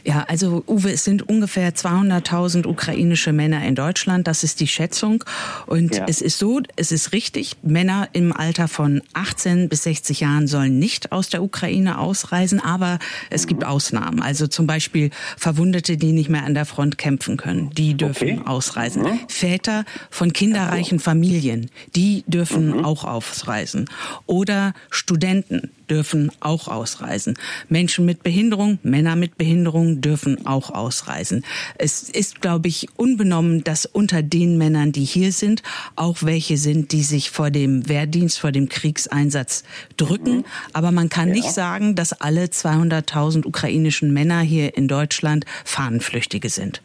Ja, 0.07 0.25
also 0.29 0.63
Uwe, 0.69 0.93
es 0.93 1.03
sind 1.03 1.29
ungefähr 1.29 1.75
200.000 1.75 2.65
ukrainische 2.67 3.33
Männer 3.33 3.65
in 3.67 3.75
Deutschland. 3.75 4.29
Das 4.29 4.45
ist 4.45 4.61
die 4.61 4.69
Schätzung. 4.69 5.25
Und 5.67 5.97
ja. 5.97 6.05
es 6.07 6.21
ist 6.21 6.39
so, 6.39 6.61
es 6.77 6.93
ist 6.93 7.13
richtig, 7.13 7.57
Männer 7.63 8.09
im 8.13 8.33
Alter 8.33 8.69
von 8.69 9.03
18 9.15 9.69
bis 9.69 9.83
60 9.83 10.21
Jahren 10.21 10.47
sollen 10.47 10.79
nicht 10.79 11.11
aus 11.11 11.29
der 11.29 11.43
Ukraine 11.43 11.99
ausreisen, 11.99 12.61
aber 12.61 13.01
es 13.31 13.45
mhm. 13.45 13.49
gibt 13.49 13.65
Ausnahmen. 13.65 14.23
Also 14.23 14.47
zum 14.47 14.69
Beispiel 14.69 15.11
Verwundete, 15.37 15.97
die 15.97 16.13
nicht 16.13 16.29
mehr 16.29 16.45
an 16.45 16.55
der 16.55 16.67
Front 16.67 16.99
kämpfen 16.99 17.37
können, 17.37 17.71
die 17.71 17.95
dürfen 17.95 18.39
okay. 18.41 18.49
ausreisen. 18.49 19.03
Mhm. 19.03 19.19
Väter 19.27 19.85
von 20.11 20.33
kinderreichen 20.33 21.01
Familien, 21.01 21.69
die 21.97 22.23
dürfen 22.29 22.69
mhm. 22.69 22.85
auch 22.85 23.03
ausreisen. 23.03 23.91
Oder 24.27 24.73
Studenten, 24.89 25.73
dürfen 25.91 26.31
auch 26.41 26.69
ausreisen. 26.69 27.35
Menschen 27.69 28.05
mit 28.05 28.23
Behinderung, 28.23 28.79
Männer 28.83 29.17
mit 29.17 29.39
Behinderung 29.39 30.01
dürfen 30.01 30.47
auch 30.47 30.71
ausreisen. 30.71 31.45
Es 31.79 32.09
ist, 32.09 32.41
glaube 32.41 32.69
ich, 32.69 32.89
unbenommen, 32.97 33.65
dass 33.65 33.87
unter 33.87 34.23
den 34.23 34.59
Männern, 34.59 34.93
die 34.93 35.05
hier 35.05 35.33
sind, 35.33 35.63
auch 35.95 36.23
welche 36.23 36.57
sind, 36.57 36.93
die 36.93 37.03
sich 37.03 37.31
vor 37.31 37.51
dem 37.51 37.89
Wehrdienst, 37.89 38.39
vor 38.39 38.53
dem 38.53 38.69
Kriegseinsatz 38.69 39.65
drücken. 39.97 40.39
Mhm. 40.39 40.45
Aber 40.73 40.93
man 40.93 41.09
kann 41.09 41.29
ja. 41.29 41.35
nicht 41.35 41.51
sagen, 41.51 41.95
dass 41.95 42.13
alle 42.13 42.45
200.000 42.47 43.47
ukrainischen 43.47 44.13
Männer 44.13 44.41
hier 44.41 44.77
in 44.77 44.89
Deutschland 44.89 45.45
Fahnenflüchtige 45.65 46.49
sind. 46.49 46.83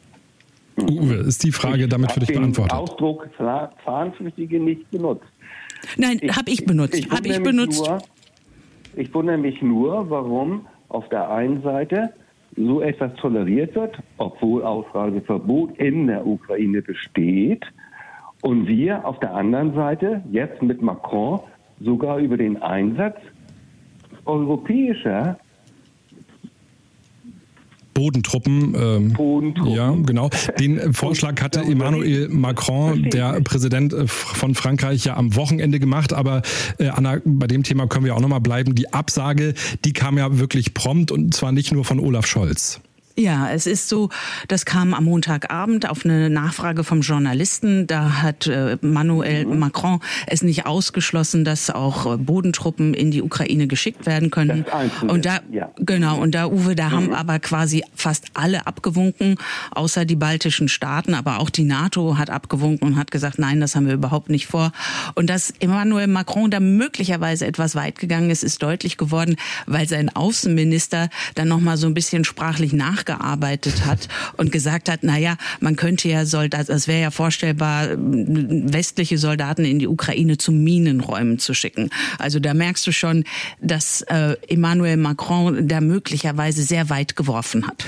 Uwe, 0.77 1.15
ist 1.15 1.43
die 1.43 1.51
Frage 1.51 1.87
damit 1.87 2.11
für 2.11 2.21
dich 2.21 2.33
beantwortet? 2.33 2.73
Ich 2.73 2.79
Ausdruck 2.79 3.29
Fahnenflüchtige 3.83 4.59
nicht 4.59 4.89
benutzt. 4.89 5.25
Nein, 5.97 6.19
habe 6.35 6.51
ich 6.51 6.65
benutzt. 6.65 7.09
Habe 7.09 7.27
ich 7.27 7.41
benutzt. 7.41 7.79
Nur, 7.79 8.01
ich 8.95 9.13
wundere 9.13 9.37
mich 9.37 9.61
nur, 9.61 10.09
warum 10.09 10.65
auf 10.89 11.07
der 11.09 11.29
einen 11.29 11.61
Seite 11.61 12.13
so 12.55 12.81
etwas 12.81 13.13
toleriert 13.15 13.75
wird, 13.75 13.97
obwohl 14.17 14.63
Ausreiseverbot 14.63 15.77
in 15.77 16.07
der 16.07 16.25
Ukraine 16.25 16.81
besteht. 16.81 17.65
Und 18.41 18.67
wir 18.67 19.05
auf 19.05 19.19
der 19.19 19.33
anderen 19.33 19.73
Seite 19.73 20.21
jetzt 20.31 20.61
mit 20.61 20.81
Macron 20.81 21.39
sogar 21.79 22.17
über 22.17 22.37
den 22.37 22.61
Einsatz 22.61 23.17
europäischer 24.25 25.37
Bodentruppen. 27.93 28.75
Ähm, 28.75 29.13
Bodentruppen. 29.13 29.73
Ja, 29.73 29.91
genau. 29.91 30.29
Den 30.59 30.93
Vorschlag 30.93 31.41
hatte 31.41 31.61
Emmanuel 31.61 32.29
Macron, 32.29 33.09
der 33.09 33.41
Präsident 33.41 33.93
äh, 33.93 34.07
von 34.07 34.55
Frankreich, 34.55 35.05
ja 35.05 35.17
am 35.17 35.35
Wochenende 35.35 35.79
gemacht. 35.79 36.13
Aber 36.13 36.41
äh, 36.77 36.89
Anna, 36.89 37.19
bei 37.23 37.47
dem 37.47 37.63
Thema 37.63 37.87
können 37.87 38.05
wir 38.05 38.15
auch 38.15 38.21
nochmal 38.21 38.41
bleiben. 38.41 38.75
Die 38.75 38.93
Absage, 38.93 39.53
die 39.85 39.93
kam 39.93 40.17
ja 40.17 40.39
wirklich 40.39 40.73
prompt 40.73 41.11
und 41.11 41.33
zwar 41.33 41.51
nicht 41.51 41.71
nur 41.71 41.85
von 41.85 41.99
Olaf 41.99 42.27
Scholz. 42.27 42.81
Ja, 43.17 43.51
es 43.51 43.67
ist 43.67 43.89
so, 43.89 44.09
das 44.47 44.65
kam 44.65 44.93
am 44.93 45.05
Montagabend 45.05 45.89
auf 45.89 46.05
eine 46.05 46.29
Nachfrage 46.29 46.83
vom 46.83 47.01
Journalisten. 47.01 47.87
Da 47.87 48.21
hat 48.21 48.47
äh, 48.47 48.77
Manuel 48.81 49.45
mhm. 49.45 49.59
Macron 49.59 49.99
es 50.27 50.41
nicht 50.41 50.65
ausgeschlossen, 50.65 51.43
dass 51.43 51.69
auch 51.69 52.13
äh, 52.13 52.17
Bodentruppen 52.17 52.93
in 52.93 53.11
die 53.11 53.21
Ukraine 53.21 53.67
geschickt 53.67 54.05
werden 54.05 54.31
können. 54.31 54.65
Und 55.07 55.25
da, 55.25 55.39
ja. 55.51 55.71
genau, 55.77 56.19
und 56.19 56.33
da, 56.33 56.47
Uwe, 56.47 56.75
da 56.75 56.89
mhm. 56.89 56.91
haben 56.91 57.13
aber 57.13 57.39
quasi 57.39 57.83
fast 57.95 58.27
alle 58.33 58.65
abgewunken, 58.65 59.35
außer 59.71 60.05
die 60.05 60.15
baltischen 60.15 60.67
Staaten, 60.67 61.13
aber 61.13 61.39
auch 61.39 61.49
die 61.49 61.63
NATO 61.63 62.17
hat 62.17 62.29
abgewunken 62.29 62.87
und 62.87 62.97
hat 62.97 63.11
gesagt, 63.11 63.39
nein, 63.39 63.59
das 63.59 63.75
haben 63.75 63.87
wir 63.87 63.93
überhaupt 63.93 64.29
nicht 64.29 64.47
vor. 64.47 64.71
Und 65.15 65.29
dass 65.29 65.53
Emmanuel 65.59 66.07
Macron 66.07 66.49
da 66.49 66.59
möglicherweise 66.59 67.45
etwas 67.45 67.75
weit 67.75 67.99
gegangen 67.99 68.29
ist, 68.29 68.43
ist 68.43 68.63
deutlich 68.63 68.97
geworden, 68.97 69.35
weil 69.65 69.87
sein 69.87 70.09
Außenminister 70.15 71.09
dann 71.35 71.47
nochmal 71.47 71.77
so 71.77 71.87
ein 71.87 71.93
bisschen 71.93 72.23
sprachlich 72.23 72.73
nach 72.73 73.00
nachgearbeitet 73.01 73.85
hat 73.85 74.07
und 74.37 74.51
gesagt 74.51 74.89
hat, 74.89 74.99
na 75.03 75.17
ja, 75.17 75.37
man 75.59 75.75
könnte 75.75 76.09
ja 76.09 76.25
Soldaten, 76.25 76.71
es 76.71 76.87
wäre 76.87 77.01
ja 77.01 77.11
vorstellbar, 77.11 77.89
westliche 77.97 79.17
Soldaten 79.17 79.65
in 79.65 79.79
die 79.79 79.87
Ukraine 79.87 80.37
zu 80.37 80.51
Minenräumen 80.51 81.39
zu 81.39 81.53
schicken. 81.53 81.89
Also 82.19 82.39
da 82.39 82.53
merkst 82.53 82.85
du 82.85 82.91
schon, 82.91 83.23
dass 83.61 84.01
äh, 84.03 84.35
Emmanuel 84.47 84.97
Macron 84.97 85.67
da 85.67 85.81
möglicherweise 85.81 86.63
sehr 86.63 86.89
weit 86.89 87.15
geworfen 87.15 87.67
hat. 87.67 87.85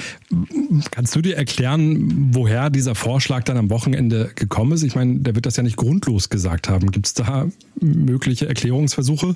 Kannst 0.91 1.15
du 1.15 1.21
dir 1.21 1.37
erklären, 1.37 2.29
woher 2.33 2.69
dieser 2.69 2.95
Vorschlag 2.95 3.43
dann 3.43 3.57
am 3.57 3.69
Wochenende 3.69 4.31
gekommen 4.35 4.73
ist? 4.73 4.83
Ich 4.83 4.95
meine, 4.95 5.19
der 5.19 5.35
wird 5.35 5.45
das 5.45 5.57
ja 5.57 5.63
nicht 5.63 5.77
grundlos 5.77 6.29
gesagt 6.29 6.69
haben. 6.69 6.91
Gibt 6.91 7.07
es 7.07 7.13
da 7.13 7.47
mögliche 7.79 8.47
Erklärungsversuche? 8.47 9.35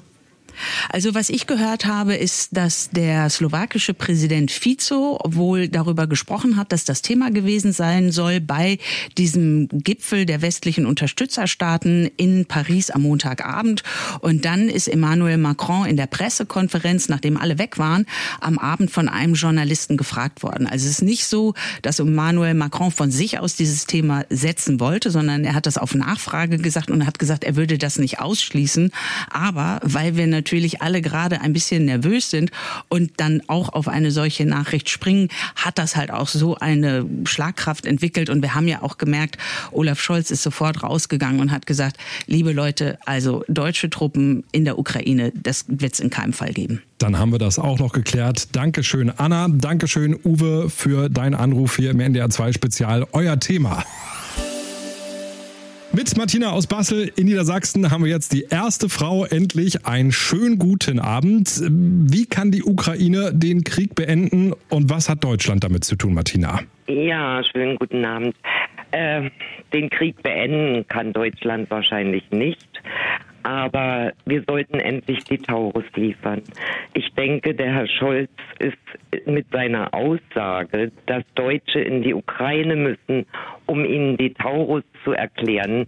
Also 0.89 1.13
was 1.13 1.29
ich 1.29 1.47
gehört 1.47 1.85
habe, 1.85 2.15
ist, 2.15 2.55
dass 2.55 2.89
der 2.89 3.29
slowakische 3.29 3.93
Präsident 3.93 4.51
Fico 4.51 5.19
wohl 5.23 5.67
darüber 5.67 6.07
gesprochen 6.07 6.57
hat, 6.57 6.71
dass 6.71 6.85
das 6.85 7.01
Thema 7.01 7.31
gewesen 7.31 7.71
sein 7.71 8.11
soll 8.11 8.39
bei 8.39 8.79
diesem 9.17 9.67
Gipfel 9.71 10.25
der 10.25 10.41
westlichen 10.41 10.85
Unterstützerstaaten 10.85 12.09
in 12.17 12.45
Paris 12.45 12.89
am 12.89 13.03
Montagabend. 13.03 13.83
Und 14.21 14.45
dann 14.45 14.69
ist 14.69 14.87
Emmanuel 14.87 15.37
Macron 15.37 15.85
in 15.85 15.97
der 15.97 16.07
Pressekonferenz, 16.07 17.09
nachdem 17.09 17.37
alle 17.37 17.57
weg 17.57 17.77
waren, 17.77 18.05
am 18.41 18.57
Abend 18.57 18.91
von 18.91 19.09
einem 19.09 19.35
Journalisten 19.35 19.97
gefragt 19.97 20.43
worden. 20.43 20.67
Also 20.67 20.85
es 20.85 20.93
ist 20.93 21.01
nicht 21.03 21.25
so, 21.25 21.53
dass 21.81 21.99
Emmanuel 21.99 22.53
Macron 22.53 22.91
von 22.91 23.11
sich 23.11 23.39
aus 23.39 23.55
dieses 23.55 23.85
Thema 23.85 24.25
setzen 24.29 24.79
wollte, 24.79 25.11
sondern 25.11 25.45
er 25.45 25.53
hat 25.53 25.65
das 25.65 25.77
auf 25.77 25.93
Nachfrage 25.93 26.57
gesagt 26.57 26.89
und 26.91 27.05
hat 27.05 27.19
gesagt, 27.19 27.43
er 27.43 27.55
würde 27.55 27.77
das 27.77 27.97
nicht 27.99 28.19
ausschließen. 28.19 28.91
Aber 29.29 29.79
weil 29.83 30.15
wir 30.15 30.27
natürlich 30.27 30.46
natürlich 30.47 30.81
alle 30.81 31.01
gerade 31.01 31.41
ein 31.41 31.51
bisschen 31.51 31.83
nervös 31.83 32.29
sind 32.29 32.51
und 32.87 33.11
dann 33.17 33.41
auch 33.47 33.67
auf 33.67 33.89
eine 33.89 34.11
solche 34.11 34.45
Nachricht 34.45 34.89
springen, 34.89 35.27
hat 35.57 35.77
das 35.77 35.97
halt 35.97 36.09
auch 36.09 36.29
so 36.29 36.55
eine 36.55 37.05
Schlagkraft 37.25 37.85
entwickelt. 37.85 38.29
Und 38.29 38.41
wir 38.41 38.55
haben 38.55 38.69
ja 38.69 38.81
auch 38.81 38.97
gemerkt, 38.97 39.37
Olaf 39.73 39.99
Scholz 39.99 40.31
ist 40.31 40.43
sofort 40.43 40.83
rausgegangen 40.83 41.41
und 41.41 41.51
hat 41.51 41.65
gesagt, 41.65 41.97
liebe 42.27 42.53
Leute, 42.53 42.97
also 43.05 43.43
deutsche 43.49 43.89
Truppen 43.89 44.45
in 44.53 44.63
der 44.63 44.79
Ukraine, 44.79 45.33
das 45.35 45.65
wird 45.67 45.95
es 45.95 45.99
in 45.99 46.09
keinem 46.09 46.31
Fall 46.31 46.53
geben. 46.53 46.81
Dann 46.97 47.19
haben 47.19 47.33
wir 47.33 47.39
das 47.39 47.59
auch 47.59 47.77
noch 47.77 47.91
geklärt. 47.91 48.55
Dankeschön, 48.55 49.09
Anna. 49.09 49.49
Dankeschön, 49.49 50.17
Uwe, 50.23 50.69
für 50.69 51.09
deinen 51.09 51.35
Anruf 51.35 51.75
hier 51.75 51.91
im 51.91 51.99
NDR 51.99 52.29
2 52.29 52.53
Spezial. 52.53 53.05
Euer 53.11 53.37
Thema. 53.37 53.83
Mit 55.97 56.15
Martina 56.15 56.51
aus 56.51 56.67
Bassel 56.67 57.11
in 57.15 57.25
Niedersachsen 57.25 57.89
haben 57.89 58.03
wir 58.03 58.11
jetzt 58.11 58.31
die 58.31 58.43
erste 58.51 58.87
Frau 58.87 59.25
endlich. 59.25 59.87
Einen 59.87 60.11
schönen 60.11 60.59
guten 60.59 60.99
Abend. 60.99 61.59
Wie 61.59 62.27
kann 62.27 62.51
die 62.51 62.61
Ukraine 62.61 63.31
den 63.33 63.63
Krieg 63.63 63.95
beenden 63.95 64.53
und 64.69 64.91
was 64.91 65.09
hat 65.09 65.23
Deutschland 65.23 65.63
damit 65.63 65.85
zu 65.85 65.95
tun, 65.95 66.13
Martina? 66.13 66.59
Ja, 66.87 67.43
schönen 67.43 67.77
guten 67.77 68.05
Abend. 68.05 68.35
Äh, 68.91 69.31
den 69.73 69.89
Krieg 69.89 70.21
beenden 70.21 70.87
kann 70.87 71.13
Deutschland 71.13 71.71
wahrscheinlich 71.71 72.29
nicht 72.29 72.69
aber 73.47 74.11
wir 74.25 74.43
sollten 74.45 74.81
endlich 74.81 75.23
die 75.23 75.37
Taurus 75.37 75.85
liefern. 75.95 76.41
Ich 76.93 77.13
denke, 77.13 77.55
der 77.55 77.73
Herr 77.73 77.87
Scholz 77.87 78.29
ist 78.59 79.25
mit 79.25 79.49
seiner 79.51 79.93
Aussage, 79.93 80.91
dass 81.05 81.23
Deutsche 81.35 81.79
in 81.79 82.03
die 82.03 82.13
Ukraine 82.13 82.75
müssen, 82.75 83.25
um 83.65 83.85
ihnen 83.85 84.17
die 84.17 84.33
Taurus 84.33 84.83
zu 85.05 85.13
erklären, 85.13 85.87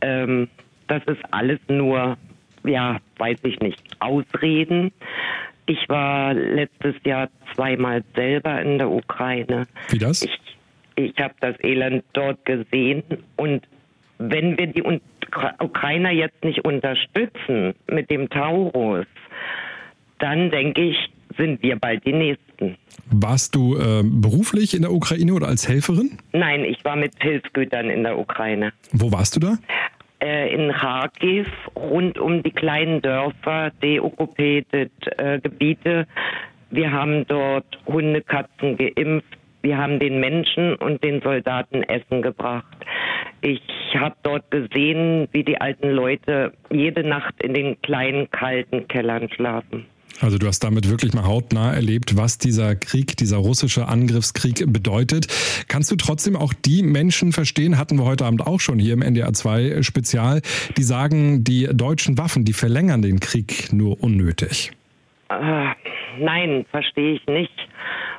ähm, 0.00 0.48
das 0.86 1.04
ist 1.04 1.20
alles 1.30 1.58
nur, 1.68 2.16
ja, 2.64 2.96
weiß 3.18 3.38
ich 3.42 3.60
nicht, 3.60 3.82
Ausreden. 4.00 4.90
Ich 5.66 5.86
war 5.90 6.32
letztes 6.32 6.94
Jahr 7.04 7.28
zweimal 7.54 8.02
selber 8.14 8.62
in 8.62 8.78
der 8.78 8.90
Ukraine. 8.90 9.66
Wie 9.90 9.98
das? 9.98 10.22
Ich, 10.22 10.38
ich 10.96 11.14
habe 11.18 11.34
das 11.40 11.62
Elend 11.62 12.02
dort 12.14 12.42
gesehen 12.46 13.02
und 13.36 13.62
wenn 14.18 14.56
wir 14.58 14.68
die 14.68 14.82
Ukrainer 15.58 16.10
jetzt 16.10 16.44
nicht 16.44 16.64
unterstützen 16.64 17.74
mit 17.86 18.10
dem 18.10 18.28
Taurus, 18.28 19.06
dann 20.18 20.50
denke 20.50 20.82
ich, 20.82 20.96
sind 21.36 21.62
wir 21.62 21.76
bald 21.76 22.04
die 22.04 22.12
Nächsten. 22.12 22.76
Warst 23.10 23.54
du 23.54 23.76
äh, 23.76 24.02
beruflich 24.04 24.74
in 24.74 24.82
der 24.82 24.92
Ukraine 24.92 25.34
oder 25.34 25.48
als 25.48 25.68
Helferin? 25.68 26.18
Nein, 26.32 26.64
ich 26.64 26.84
war 26.84 26.96
mit 26.96 27.12
Hilfsgütern 27.20 27.90
in 27.90 28.04
der 28.04 28.18
Ukraine. 28.18 28.72
Wo 28.92 29.10
warst 29.10 29.36
du 29.36 29.40
da? 29.40 29.58
Äh, 30.22 30.54
in 30.54 30.72
Kharkiv, 30.72 31.48
rund 31.76 32.18
um 32.18 32.42
die 32.42 32.50
kleinen 32.50 33.02
Dörfer, 33.02 33.72
deokkupierte 33.82 34.90
äh, 35.16 35.40
Gebiete. 35.40 36.06
Wir 36.70 36.92
haben 36.92 37.26
dort 37.26 37.66
Hunde, 37.86 38.22
Katzen 38.22 38.76
geimpft. 38.76 39.36
Wir 39.64 39.78
haben 39.78 39.98
den 39.98 40.20
Menschen 40.20 40.74
und 40.74 41.02
den 41.02 41.22
Soldaten 41.22 41.84
Essen 41.84 42.20
gebracht. 42.20 42.76
Ich 43.40 43.62
habe 43.98 44.14
dort 44.22 44.50
gesehen, 44.50 45.26
wie 45.32 45.42
die 45.42 45.58
alten 45.58 45.88
Leute 45.88 46.52
jede 46.70 47.02
Nacht 47.02 47.32
in 47.42 47.54
den 47.54 47.80
kleinen, 47.80 48.30
kalten 48.30 48.86
Kellern 48.88 49.30
schlafen. 49.30 49.86
Also 50.20 50.36
du 50.36 50.46
hast 50.48 50.60
damit 50.60 50.90
wirklich 50.90 51.14
mal 51.14 51.24
hautnah 51.24 51.72
erlebt, 51.72 52.14
was 52.14 52.36
dieser 52.36 52.76
Krieg, 52.76 53.16
dieser 53.16 53.38
russische 53.38 53.88
Angriffskrieg 53.88 54.70
bedeutet. 54.70 55.28
Kannst 55.66 55.90
du 55.90 55.96
trotzdem 55.96 56.36
auch 56.36 56.52
die 56.52 56.82
Menschen 56.82 57.32
verstehen, 57.32 57.78
hatten 57.78 57.96
wir 57.96 58.04
heute 58.04 58.26
Abend 58.26 58.46
auch 58.46 58.60
schon 58.60 58.78
hier 58.78 58.92
im 58.92 59.00
NDR 59.00 59.32
2 59.32 59.82
Spezial, 59.82 60.42
die 60.76 60.82
sagen, 60.82 61.42
die 61.42 61.70
deutschen 61.72 62.18
Waffen, 62.18 62.44
die 62.44 62.52
verlängern 62.52 63.00
den 63.00 63.18
Krieg 63.18 63.72
nur 63.72 64.02
unnötig? 64.02 64.72
Äh, 65.30 65.70
nein, 66.20 66.66
verstehe 66.70 67.14
ich 67.14 67.26
nicht, 67.26 67.68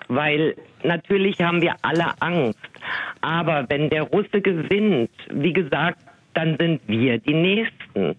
weil 0.07 0.55
natürlich 0.86 1.39
haben 1.41 1.61
wir 1.61 1.75
alle 1.81 2.19
Angst. 2.21 2.59
Aber 3.21 3.65
wenn 3.69 3.89
der 3.89 4.03
Russe 4.03 4.41
gewinnt, 4.41 5.11
wie 5.31 5.53
gesagt, 5.53 5.99
dann 6.33 6.57
sind 6.59 6.81
wir 6.88 7.17
die 7.19 7.33
Nächsten. 7.33 8.15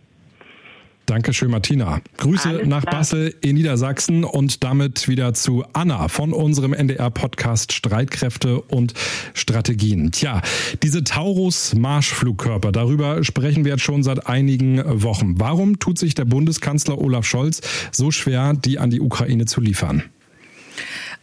Dankeschön, 1.06 1.52
Martina. 1.52 2.00
Grüße 2.16 2.48
Alles 2.48 2.66
nach 2.66 2.82
klar. 2.82 2.96
Bassel 2.96 3.32
in 3.40 3.54
Niedersachsen 3.54 4.24
und 4.24 4.64
damit 4.64 5.06
wieder 5.06 5.34
zu 5.34 5.64
Anna 5.72 6.08
von 6.08 6.32
unserem 6.32 6.72
NDR-Podcast 6.72 7.72
Streitkräfte 7.72 8.60
und 8.60 8.92
Strategien. 9.32 10.10
Tja, 10.10 10.42
diese 10.82 11.04
Taurus-Marschflugkörper, 11.04 12.72
darüber 12.72 13.22
sprechen 13.22 13.64
wir 13.64 13.72
jetzt 13.72 13.84
schon 13.84 14.02
seit 14.02 14.26
einigen 14.26 14.82
Wochen. 14.84 15.38
Warum 15.38 15.78
tut 15.78 15.96
sich 15.96 16.16
der 16.16 16.24
Bundeskanzler 16.24 16.98
Olaf 16.98 17.24
Scholz 17.24 17.60
so 17.92 18.10
schwer, 18.10 18.54
die 18.54 18.80
an 18.80 18.90
die 18.90 19.00
Ukraine 19.00 19.44
zu 19.44 19.60
liefern? 19.60 20.02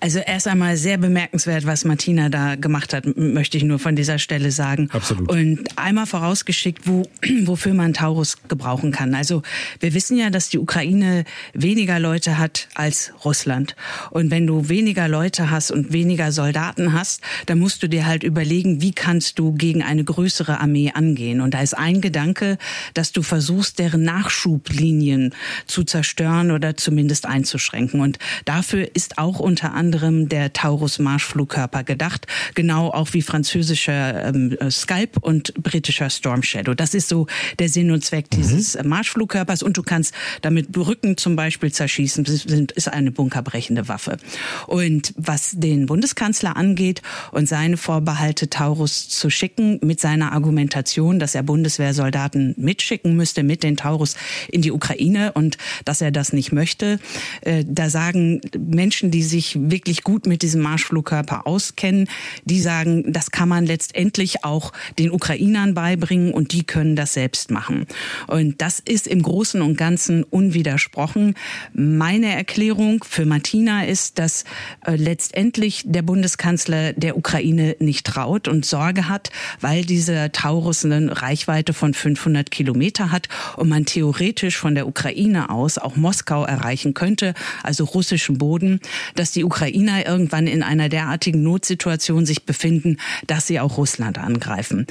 Also 0.03 0.19
erst 0.19 0.49
einmal 0.49 0.75
sehr 0.75 0.97
bemerkenswert, 0.97 1.65
was 1.65 1.85
Martina 1.85 2.27
da 2.27 2.55
gemacht 2.55 2.93
hat, 2.93 3.05
möchte 3.15 3.55
ich 3.55 3.63
nur 3.63 3.79
von 3.79 3.95
dieser 3.95 4.19
Stelle 4.19 4.51
sagen. 4.51 4.89
Absolut. 4.91 5.31
Und 5.31 5.77
einmal 5.77 6.07
vorausgeschickt, 6.07 6.85
wo, 6.85 7.03
wofür 7.45 7.73
man 7.73 7.93
Taurus 7.93 8.35
gebrauchen 8.49 8.91
kann. 8.91 9.15
Also 9.15 9.43
wir 9.79 9.93
wissen 9.93 10.17
ja, 10.17 10.29
dass 10.29 10.49
die 10.49 10.59
Ukraine 10.59 11.23
weniger 11.53 11.99
Leute 11.99 12.37
hat 12.37 12.67
als 12.75 13.13
Russland. 13.23 13.77
Und 14.11 14.29
wenn 14.29 14.45
du 14.45 14.67
weniger 14.67 15.07
Leute 15.07 15.49
hast 15.49 15.71
und 15.71 15.93
weniger 15.93 16.33
Soldaten 16.33 16.91
hast, 16.91 17.21
dann 17.45 17.59
musst 17.59 17.81
du 17.81 17.87
dir 17.87 18.05
halt 18.05 18.23
überlegen, 18.23 18.81
wie 18.81 18.91
kannst 18.91 19.39
du 19.39 19.53
gegen 19.53 19.83
eine 19.83 20.03
größere 20.03 20.59
Armee 20.59 20.91
angehen. 20.93 21.39
Und 21.39 21.53
da 21.53 21.61
ist 21.61 21.77
ein 21.77 22.01
Gedanke, 22.01 22.57
dass 22.93 23.13
du 23.13 23.21
versuchst, 23.21 23.79
deren 23.79 24.03
Nachschublinien 24.03 25.33
zu 25.65 25.85
zerstören 25.85 26.51
oder 26.51 26.75
zumindest 26.75 27.25
einzuschränken. 27.25 28.01
Und 28.01 28.19
dafür 28.43 28.89
ist 28.93 29.17
auch 29.17 29.39
unter 29.39 29.73
anderem 29.73 29.92
anderem 29.93 30.27
der 30.27 30.53
Taurus 30.53 30.97
Marschflugkörper 30.97 31.83
gedacht, 31.83 32.25
genau 32.55 32.89
auch 32.89 33.13
wie 33.13 33.21
französischer 33.21 34.25
ähm, 34.25 34.57
Scalp 34.71 35.17
und 35.21 35.53
britischer 35.53 36.09
Storm 36.09 36.41
Shadow. 36.41 36.73
Das 36.73 36.95
ist 36.95 37.09
so 37.09 37.27
der 37.59 37.69
Sinn 37.69 37.91
und 37.91 38.03
Zweck 38.03 38.25
mhm. 38.31 38.37
dieses 38.37 38.81
Marschflugkörpers 38.83 39.61
und 39.61 39.77
du 39.77 39.83
kannst 39.83 40.15
damit 40.41 40.71
Brücken 40.71 41.17
zum 41.17 41.35
Beispiel 41.35 41.71
zerschießen. 41.71 42.23
Das 42.23 42.45
ist 42.45 42.87
eine 42.87 43.11
bunkerbrechende 43.11 43.87
Waffe. 43.87 44.17
Und 44.65 45.13
was 45.15 45.51
den 45.53 45.85
Bundeskanzler 45.85 46.57
angeht 46.57 47.03
und 47.31 47.47
seine 47.47 47.77
Vorbehalte, 47.77 48.49
Taurus 48.49 49.09
zu 49.09 49.29
schicken, 49.29 49.79
mit 49.83 49.99
seiner 49.99 50.31
Argumentation, 50.31 51.19
dass 51.19 51.35
er 51.35 51.43
Bundeswehrsoldaten 51.43 52.55
mitschicken 52.57 53.15
müsste 53.15 53.43
mit 53.43 53.61
den 53.61 53.77
Taurus 53.77 54.15
in 54.49 54.63
die 54.63 54.71
Ukraine 54.71 55.33
und 55.33 55.57
dass 55.85 56.01
er 56.01 56.11
das 56.11 56.33
nicht 56.33 56.51
möchte, 56.51 56.99
äh, 57.41 57.63
da 57.67 57.91
sagen 57.91 58.41
Menschen, 58.57 59.11
die 59.11 59.21
sich 59.21 59.57
wirklich 59.59 59.82
wirklich 59.83 60.03
gut 60.03 60.27
mit 60.27 60.43
diesem 60.43 60.61
Marschflugkörper 60.61 61.45
auskennen, 61.45 62.07
die 62.45 62.61
sagen, 62.61 63.11
das 63.11 63.31
kann 63.31 63.49
man 63.49 63.65
letztendlich 63.65 64.45
auch 64.45 64.71
den 64.97 65.11
Ukrainern 65.11 65.73
beibringen 65.73 66.33
und 66.33 66.53
die 66.53 66.63
können 66.63 66.95
das 66.95 67.11
selbst 67.11 67.51
machen. 67.51 67.85
Und 68.27 68.61
das 68.61 68.79
ist 68.79 69.07
im 69.07 69.21
Großen 69.21 69.61
und 69.61 69.77
Ganzen 69.77 70.23
unwidersprochen. 70.23 71.35
Meine 71.73 72.33
Erklärung 72.33 73.03
für 73.03 73.25
Martina 73.25 73.83
ist, 73.83 74.19
dass 74.19 74.45
äh, 74.85 74.95
letztendlich 74.95 75.83
der 75.85 76.01
Bundeskanzler 76.01 76.93
der 76.93 77.17
Ukraine 77.17 77.75
nicht 77.79 78.05
traut 78.05 78.47
und 78.47 78.65
Sorge 78.65 79.09
hat, 79.09 79.31
weil 79.59 79.83
dieser 79.83 80.31
Taurus 80.31 80.85
eine 80.85 81.21
Reichweite 81.21 81.73
von 81.73 81.93
500 81.93 82.51
Kilometer 82.51 83.11
hat 83.11 83.27
und 83.57 83.67
man 83.67 83.83
theoretisch 83.83 84.55
von 84.55 84.75
der 84.75 84.87
Ukraine 84.87 85.49
aus 85.49 85.77
auch 85.77 85.97
Moskau 85.97 86.45
erreichen 86.45 86.93
könnte, 86.93 87.33
also 87.63 87.83
russischen 87.83 88.37
Boden, 88.37 88.79
dass 89.15 89.31
die 89.31 89.43
Ukraine 89.43 89.72
Ukrainer 89.73 90.05
irgendwann 90.05 90.47
in 90.47 90.63
einer 90.63 90.89
derartigen 90.89 91.43
Notsituation 91.43 92.25
sich 92.25 92.45
befinden, 92.45 92.97
dass 93.27 93.47
sie 93.47 93.59
auch 93.59 93.77
Russland 93.77 94.17
angreifen. 94.17 94.87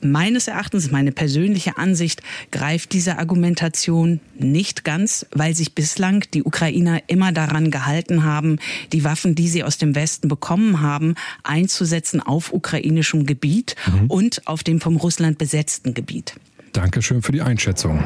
Meines 0.00 0.48
Erachtens, 0.48 0.90
meine 0.90 1.12
persönliche 1.12 1.78
Ansicht, 1.78 2.22
greift 2.50 2.92
diese 2.92 3.18
Argumentation 3.18 4.20
nicht 4.38 4.84
ganz, 4.84 5.24
weil 5.30 5.54
sich 5.54 5.74
bislang 5.74 6.24
die 6.34 6.42
Ukrainer 6.42 7.00
immer 7.06 7.32
daran 7.32 7.70
gehalten 7.70 8.22
haben, 8.22 8.58
die 8.92 9.02
Waffen, 9.02 9.34
die 9.34 9.48
sie 9.48 9.64
aus 9.64 9.78
dem 9.78 9.94
Westen 9.94 10.28
bekommen 10.28 10.82
haben, 10.82 11.14
einzusetzen 11.42 12.20
auf 12.20 12.52
ukrainischem 12.52 13.24
Gebiet 13.24 13.76
mhm. 13.86 14.06
und 14.08 14.46
auf 14.46 14.62
dem 14.62 14.78
vom 14.80 14.96
Russland 14.96 15.38
besetzten 15.38 15.94
Gebiet. 15.94 16.34
Dankeschön 16.72 17.22
für 17.22 17.32
die 17.32 17.40
Einschätzung. 17.40 18.04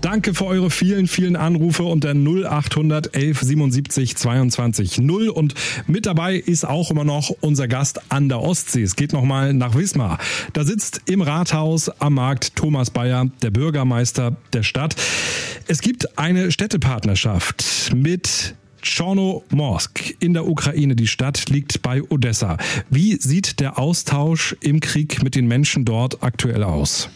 Danke 0.00 0.32
für 0.32 0.46
eure 0.46 0.70
vielen, 0.70 1.08
vielen 1.08 1.36
Anrufe 1.36 1.82
unter 1.82 2.14
0800 2.14 3.14
11 3.14 3.40
77 3.40 4.16
22 4.16 4.98
0. 4.98 5.28
Und 5.28 5.54
mit 5.86 6.06
dabei 6.06 6.36
ist 6.36 6.66
auch 6.66 6.90
immer 6.90 7.04
noch 7.04 7.30
unser 7.40 7.68
Gast 7.68 8.00
an 8.10 8.30
der 8.30 8.40
Ostsee. 8.40 8.82
Es 8.82 8.96
geht 8.96 9.12
nochmal 9.12 9.52
nach 9.52 9.74
Wismar. 9.74 10.18
Da 10.54 10.64
sitzt 10.64 11.02
im 11.04 11.20
Rathaus 11.20 11.90
am 12.00 12.14
Markt 12.14 12.56
Thomas 12.56 12.90
Bayer, 12.90 13.26
der 13.42 13.50
Bürgermeister 13.50 14.36
der 14.54 14.62
Stadt. 14.62 14.96
Es 15.66 15.82
gibt 15.82 16.18
eine 16.18 16.50
Städtepartnerschaft 16.50 17.92
mit 17.94 18.54
Chornomorsk 18.82 20.16
in 20.18 20.32
der 20.32 20.48
Ukraine. 20.48 20.96
Die 20.96 21.08
Stadt 21.08 21.50
liegt 21.50 21.82
bei 21.82 22.02
Odessa. 22.02 22.56
Wie 22.88 23.16
sieht 23.16 23.60
der 23.60 23.78
Austausch 23.78 24.56
im 24.60 24.80
Krieg 24.80 25.22
mit 25.22 25.34
den 25.34 25.46
Menschen 25.46 25.84
dort 25.84 26.22
aktuell 26.22 26.64
aus? 26.64 27.10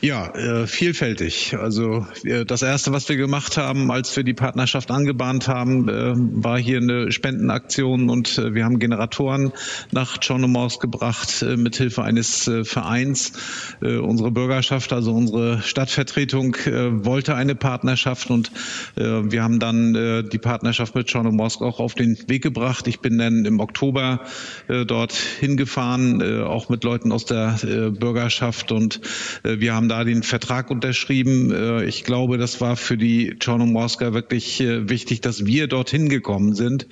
Ja, 0.00 0.28
äh, 0.34 0.66
vielfältig. 0.66 1.56
Also 1.58 2.06
äh, 2.24 2.44
das 2.44 2.62
Erste, 2.62 2.92
was 2.92 3.08
wir 3.08 3.16
gemacht 3.16 3.56
haben, 3.56 3.90
als 3.90 4.14
wir 4.14 4.24
die 4.24 4.34
Partnerschaft 4.34 4.90
angebahnt 4.90 5.48
haben, 5.48 5.88
äh, 5.88 6.12
war 6.14 6.58
hier 6.58 6.78
eine 6.78 7.10
Spendenaktion 7.10 8.10
und 8.10 8.36
wir 8.36 8.64
haben 8.64 8.78
Generatoren 8.78 9.52
nach 9.92 10.20
Chornomorsk 10.20 10.80
gebracht 10.80 11.42
äh, 11.42 11.56
mit 11.56 11.76
Hilfe 11.76 12.02
eines 12.02 12.50
Vereins. 12.64 13.32
Unsere 13.80 14.30
Bürgerschaft, 14.30 14.92
also 14.92 15.12
unsere 15.12 15.62
Stadtvertretung, 15.62 16.54
wollte 16.54 17.34
eine 17.34 17.54
Partnerschaft 17.54 18.30
und 18.30 18.50
wir 18.94 19.42
haben 19.42 19.58
dann 19.58 20.28
die 20.30 20.38
Partnerschaft 20.38 20.94
mit 20.94 21.10
Chornomorsk 21.10 21.62
auch 21.62 21.80
auf 21.80 21.94
den 21.94 22.16
Weg 22.28 22.42
gebracht. 22.42 22.86
Ich 22.86 23.00
bin 23.00 23.18
dann 23.18 23.44
im 23.44 23.60
Oktober 23.60 24.24
dort 24.68 25.12
hingefahren, 25.12 26.42
auch 26.44 26.68
mit 26.68 26.84
Leuten 26.84 27.12
aus 27.12 27.24
der 27.24 27.58
Bürgerschaft 27.98 28.72
und 28.72 29.00
wir 29.42 29.74
haben 29.74 29.88
da 29.88 30.04
den 30.04 30.22
Vertrag 30.22 30.70
unterschrieben. 30.70 31.52
Äh, 31.52 31.84
ich 31.84 32.04
glaube, 32.04 32.38
das 32.38 32.60
war 32.60 32.76
für 32.76 32.96
die 32.96 33.36
Chornomorska 33.42 34.12
wirklich 34.12 34.60
äh, 34.60 34.88
wichtig, 34.88 35.20
dass 35.20 35.46
wir 35.46 35.68
dorthin 35.68 36.08
gekommen 36.08 36.54
sind, 36.54 36.86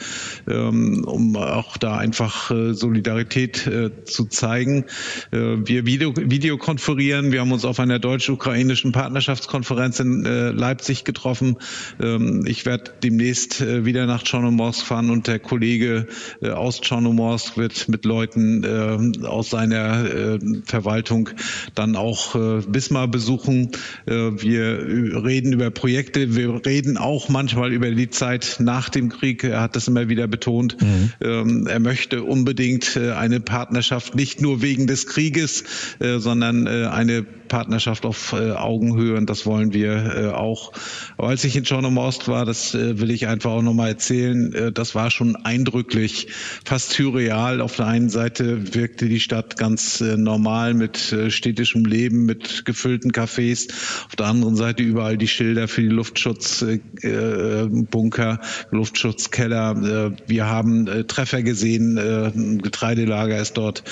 ähm, 0.48 1.04
um 1.04 1.36
auch 1.36 1.76
da 1.76 1.96
einfach 1.96 2.50
Solidarität 2.72 3.68
zu 4.04 4.24
zeigen. 4.26 4.84
Wir 5.30 5.86
Video, 5.86 6.14
Videokonferieren. 6.16 7.32
Wir 7.32 7.40
haben 7.40 7.52
uns 7.52 7.64
auf 7.64 7.80
einer 7.80 7.98
deutsch-ukrainischen 7.98 8.92
Partnerschaftskonferenz 8.92 10.00
in 10.00 10.22
Leipzig 10.22 11.04
getroffen. 11.04 11.56
Ähm, 12.00 12.44
ich 12.46 12.66
werde 12.66 12.92
demnächst 13.02 13.64
wieder 13.84 14.06
nach 14.06 14.24
Chornomorsk 14.24 14.86
fahren 14.86 15.10
und 15.10 15.26
der 15.26 15.38
Kollege 15.38 16.06
aus 16.42 16.80
Chornomorsk 16.80 17.56
wird 17.56 17.88
mit 17.88 18.04
Leuten 18.04 19.24
aus 19.24 19.50
seiner 19.50 20.38
Verwaltung 20.64 21.30
dann 21.74 21.96
auch 21.96 22.03
Wismar 22.12 23.08
besuchen. 23.08 23.70
Äh, 24.06 24.12
wir 24.12 25.24
reden 25.24 25.52
über 25.52 25.70
Projekte. 25.70 26.36
Wir 26.36 26.64
reden 26.64 26.96
auch 26.96 27.28
manchmal 27.28 27.72
über 27.72 27.90
die 27.90 28.10
Zeit 28.10 28.56
nach 28.58 28.88
dem 28.88 29.08
Krieg. 29.08 29.44
Er 29.44 29.60
hat 29.60 29.76
das 29.76 29.88
immer 29.88 30.08
wieder 30.08 30.26
betont. 30.26 30.80
Mhm. 30.80 31.12
Ähm, 31.20 31.66
er 31.66 31.80
möchte 31.80 32.22
unbedingt 32.22 32.96
äh, 32.96 33.12
eine 33.12 33.40
Partnerschaft 33.40 34.14
nicht 34.14 34.40
nur 34.40 34.62
wegen 34.62 34.86
des 34.86 35.06
Krieges, 35.06 35.64
äh, 36.00 36.18
sondern 36.18 36.66
eine 36.66 37.22
Partnerschaft 37.22 38.04
auf 38.04 38.32
Augenhöhe. 38.32 39.16
Und 39.16 39.30
das 39.30 39.46
wollen 39.46 39.72
wir 39.72 40.36
auch. 40.36 40.72
Aber 41.16 41.28
als 41.28 41.44
ich 41.44 41.56
in 41.56 41.64
Chornomorsk 41.64 42.26
war, 42.28 42.44
das 42.44 42.74
will 42.74 43.10
ich 43.10 43.26
einfach 43.26 43.52
auch 43.52 43.62
nochmal 43.62 43.90
erzählen, 43.90 44.72
das 44.74 44.94
war 44.94 45.10
schon 45.10 45.36
eindrücklich, 45.36 46.28
fast 46.64 46.92
surreal. 46.92 47.60
Auf 47.60 47.76
der 47.76 47.86
einen 47.86 48.08
Seite 48.08 48.74
wirkte 48.74 49.08
die 49.08 49.20
Stadt 49.20 49.56
ganz 49.56 50.00
normal 50.00 50.74
mit 50.74 51.14
städtischem 51.28 51.84
Leben, 51.84 51.93
mit 51.94 52.64
gefüllten 52.64 53.12
Cafés. 53.12 53.68
Auf 54.06 54.16
der 54.16 54.26
anderen 54.26 54.56
Seite 54.56 54.82
überall 54.82 55.16
die 55.16 55.28
Schilder 55.28 55.68
für 55.68 55.82
die 55.82 55.88
Luftschutzbunker, 55.88 58.40
äh, 58.40 58.74
Luftschutzkeller. 58.74 60.10
Äh, 60.10 60.16
wir 60.26 60.46
haben 60.46 60.86
äh, 60.86 61.04
Treffer 61.04 61.42
gesehen. 61.42 61.98
Ein 61.98 62.62
Getreidelager 62.62 63.38
ist 63.38 63.56
dort 63.56 63.84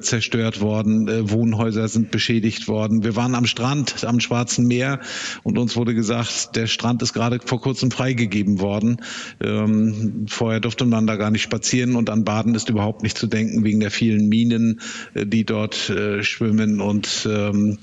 zerstört 0.00 0.60
worden. 0.60 1.30
Wohnhäuser 1.30 1.88
sind 1.88 2.10
beschädigt 2.10 2.68
worden. 2.68 3.02
Wir 3.02 3.16
waren 3.16 3.34
am 3.34 3.46
Strand, 3.46 4.04
am 4.04 4.20
Schwarzen 4.20 4.66
Meer 4.66 5.00
und 5.42 5.58
uns 5.58 5.76
wurde 5.76 5.94
gesagt, 5.94 6.56
der 6.56 6.66
Strand 6.66 7.02
ist 7.02 7.12
gerade 7.12 7.40
vor 7.44 7.60
kurzem 7.60 7.90
freigegeben 7.90 8.60
worden. 8.60 8.98
Ähm, 9.40 10.26
vorher 10.28 10.60
durfte 10.60 10.84
man 10.84 11.06
da 11.06 11.16
gar 11.16 11.30
nicht 11.30 11.42
spazieren 11.42 11.96
und 11.96 12.10
an 12.10 12.24
Baden 12.24 12.54
ist 12.54 12.68
überhaupt 12.68 13.02
nicht 13.02 13.18
zu 13.18 13.26
denken 13.26 13.64
wegen 13.64 13.80
der 13.80 13.90
vielen 13.90 14.28
Minen, 14.28 14.80
die 15.14 15.44
dort 15.44 15.92
schwimmen 16.20 16.80
und 16.80 17.26
ähm, 17.32 17.78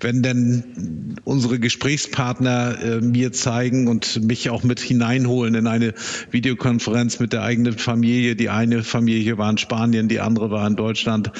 wenn 0.00 0.22
denn 0.22 1.16
unsere 1.24 1.58
Gesprächspartner 1.58 2.78
äh, 2.82 3.00
mir 3.00 3.32
zeigen 3.32 3.88
und 3.88 4.22
mich 4.22 4.50
auch 4.50 4.62
mit 4.62 4.80
hineinholen 4.80 5.54
in 5.54 5.66
eine 5.66 5.94
Videokonferenz 6.30 7.20
mit 7.20 7.32
der 7.32 7.42
eigenen 7.42 7.78
Familie. 7.78 8.36
Die 8.36 8.48
eine 8.48 8.82
Familie 8.82 9.38
war 9.38 9.50
in 9.50 9.58
Spanien, 9.58 10.08
die 10.08 10.20
andere 10.20 10.50
war 10.50 10.66
in 10.66 10.76
Deutschland. 10.76 11.30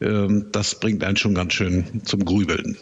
Ähm, 0.00 0.46
das 0.52 0.80
bringt 0.80 1.04
einen 1.04 1.16
schon 1.16 1.34
ganz 1.34 1.52
schön 1.52 2.02
zum 2.04 2.24
Grübeln. 2.24 2.76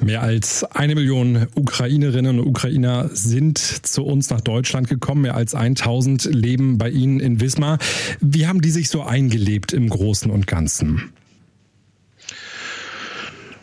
Mehr 0.00 0.22
als 0.22 0.64
eine 0.64 0.94
Million 0.94 1.46
Ukrainerinnen 1.54 2.38
und 2.38 2.46
Ukrainer 2.46 3.10
sind 3.12 3.58
zu 3.58 4.04
uns 4.04 4.30
nach 4.30 4.40
Deutschland 4.40 4.88
gekommen. 4.88 5.22
Mehr 5.22 5.34
als 5.34 5.54
1000 5.54 6.24
leben 6.24 6.78
bei 6.78 6.90
Ihnen 6.90 7.20
in 7.20 7.40
Wismar. 7.40 7.78
Wie 8.20 8.46
haben 8.46 8.60
die 8.60 8.70
sich 8.70 8.88
so 8.88 9.02
eingelebt 9.02 9.72
im 9.72 9.88
Großen 9.88 10.30
und 10.30 10.46
Ganzen? 10.46 11.12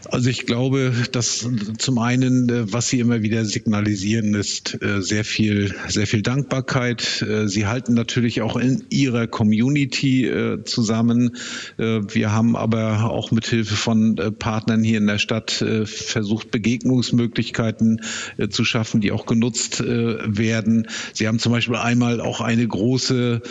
Also 0.10 0.30
ich 0.30 0.46
glaube, 0.46 0.94
dass 1.12 1.48
zum 1.78 1.98
einen, 1.98 2.50
äh, 2.50 2.72
was 2.72 2.90
Sie 2.90 3.00
immer 3.00 3.22
wieder 3.22 3.44
signalisieren, 3.46 4.34
ist 4.36 4.82
äh, 4.82 5.02
sehr 5.02 5.26
viel, 5.26 5.76
sehr 5.88 6.08
viel 6.08 6.22
Dankbarkeit. 6.22 7.22
Äh, 7.22 7.48
Sie 7.48 7.68
halten 7.68 7.94
natürlich 7.94 8.42
auch 8.42 8.56
in 8.56 8.86
Ihrer 8.90 9.28
Community 9.28 10.32
zusammen. 10.66 11.36
Wir 11.78 12.32
haben 12.32 12.56
aber 12.56 13.10
auch 13.10 13.32
mit 13.32 13.46
Hilfe 13.48 13.76
von 13.76 14.16
Partnern 14.40 14.84
hier 14.84 14.98
in 14.98 15.08
der 15.08 15.18
Stadt 15.18 15.52
versucht, 15.52 16.52
Begegnungsmöglichkeiten 16.52 18.02
zu 18.50 18.66
schaffen, 18.66 19.02
die 19.02 19.12
auch 19.12 19.26
genutzt 19.26 19.82
werden. 19.82 20.88
Sie 21.14 21.28
haben 21.28 21.40
zum 21.40 21.52
Beispiel 21.52 21.76
einmal 21.76 22.22
auch 22.22 22.42
eine 22.42 22.68
große 22.68 23.42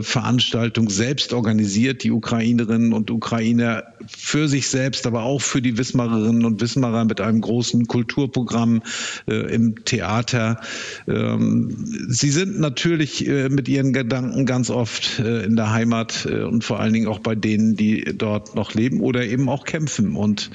Veranstaltung 0.00 0.90
selbst 0.90 1.32
organisiert, 1.32 2.04
die 2.04 2.10
Ukrainerinnen 2.10 2.92
und 2.92 3.10
Ukrainer 3.10 3.84
für 4.06 4.48
sich 4.48 4.68
selbst, 4.68 5.06
aber 5.06 5.22
auch 5.22 5.40
für 5.40 5.62
die 5.62 5.78
Wismar 5.78 5.97
Wismarerinnen 5.98 6.44
und 6.44 6.60
Wismarer 6.60 7.04
mit 7.04 7.20
einem 7.20 7.40
großen 7.40 7.86
Kulturprogramm 7.86 8.82
äh, 9.26 9.54
im 9.54 9.84
Theater. 9.84 10.60
Ähm, 11.08 11.74
sie 12.08 12.30
sind 12.30 12.60
natürlich 12.60 13.26
äh, 13.26 13.48
mit 13.48 13.68
ihren 13.68 13.92
Gedanken 13.92 14.46
ganz 14.46 14.70
oft 14.70 15.18
äh, 15.18 15.44
in 15.44 15.56
der 15.56 15.72
Heimat 15.72 16.26
äh, 16.30 16.42
und 16.42 16.62
vor 16.62 16.78
allen 16.78 16.92
Dingen 16.92 17.08
auch 17.08 17.18
bei 17.18 17.34
denen, 17.34 17.74
die 17.74 18.04
dort 18.16 18.54
noch 18.54 18.74
leben 18.74 19.00
oder 19.00 19.26
eben 19.26 19.48
auch 19.48 19.64
kämpfen. 19.64 20.14
Und 20.14 20.50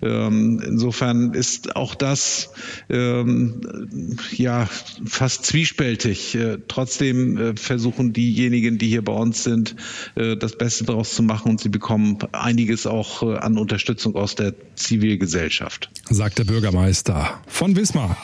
ähm, 0.00 0.62
insofern 0.64 1.34
ist 1.34 1.76
auch 1.76 1.94
das 1.94 2.50
ähm, 2.88 4.16
ja 4.32 4.68
fast 5.04 5.44
zwiespältig. 5.44 6.34
Äh, 6.34 6.58
trotzdem 6.68 7.36
äh, 7.36 7.56
versuchen 7.56 8.14
diejenigen, 8.14 8.78
die 8.78 8.88
hier 8.88 9.04
bei 9.04 9.12
uns 9.12 9.44
sind, 9.44 9.76
das 10.14 10.56
Beste 10.56 10.84
daraus 10.84 11.14
zu 11.14 11.22
machen 11.22 11.50
und 11.50 11.60
sie 11.60 11.68
bekommen 11.68 12.18
einiges 12.32 12.86
auch 12.86 13.22
an 13.22 13.58
Unterstützung 13.58 14.14
aus 14.14 14.34
der 14.34 14.54
Zivilgesellschaft. 14.86 15.90
Sagt 16.04 16.38
der 16.38 16.44
Bürgermeister 16.44 17.40
von 17.48 17.74
Wismar. 17.74 18.16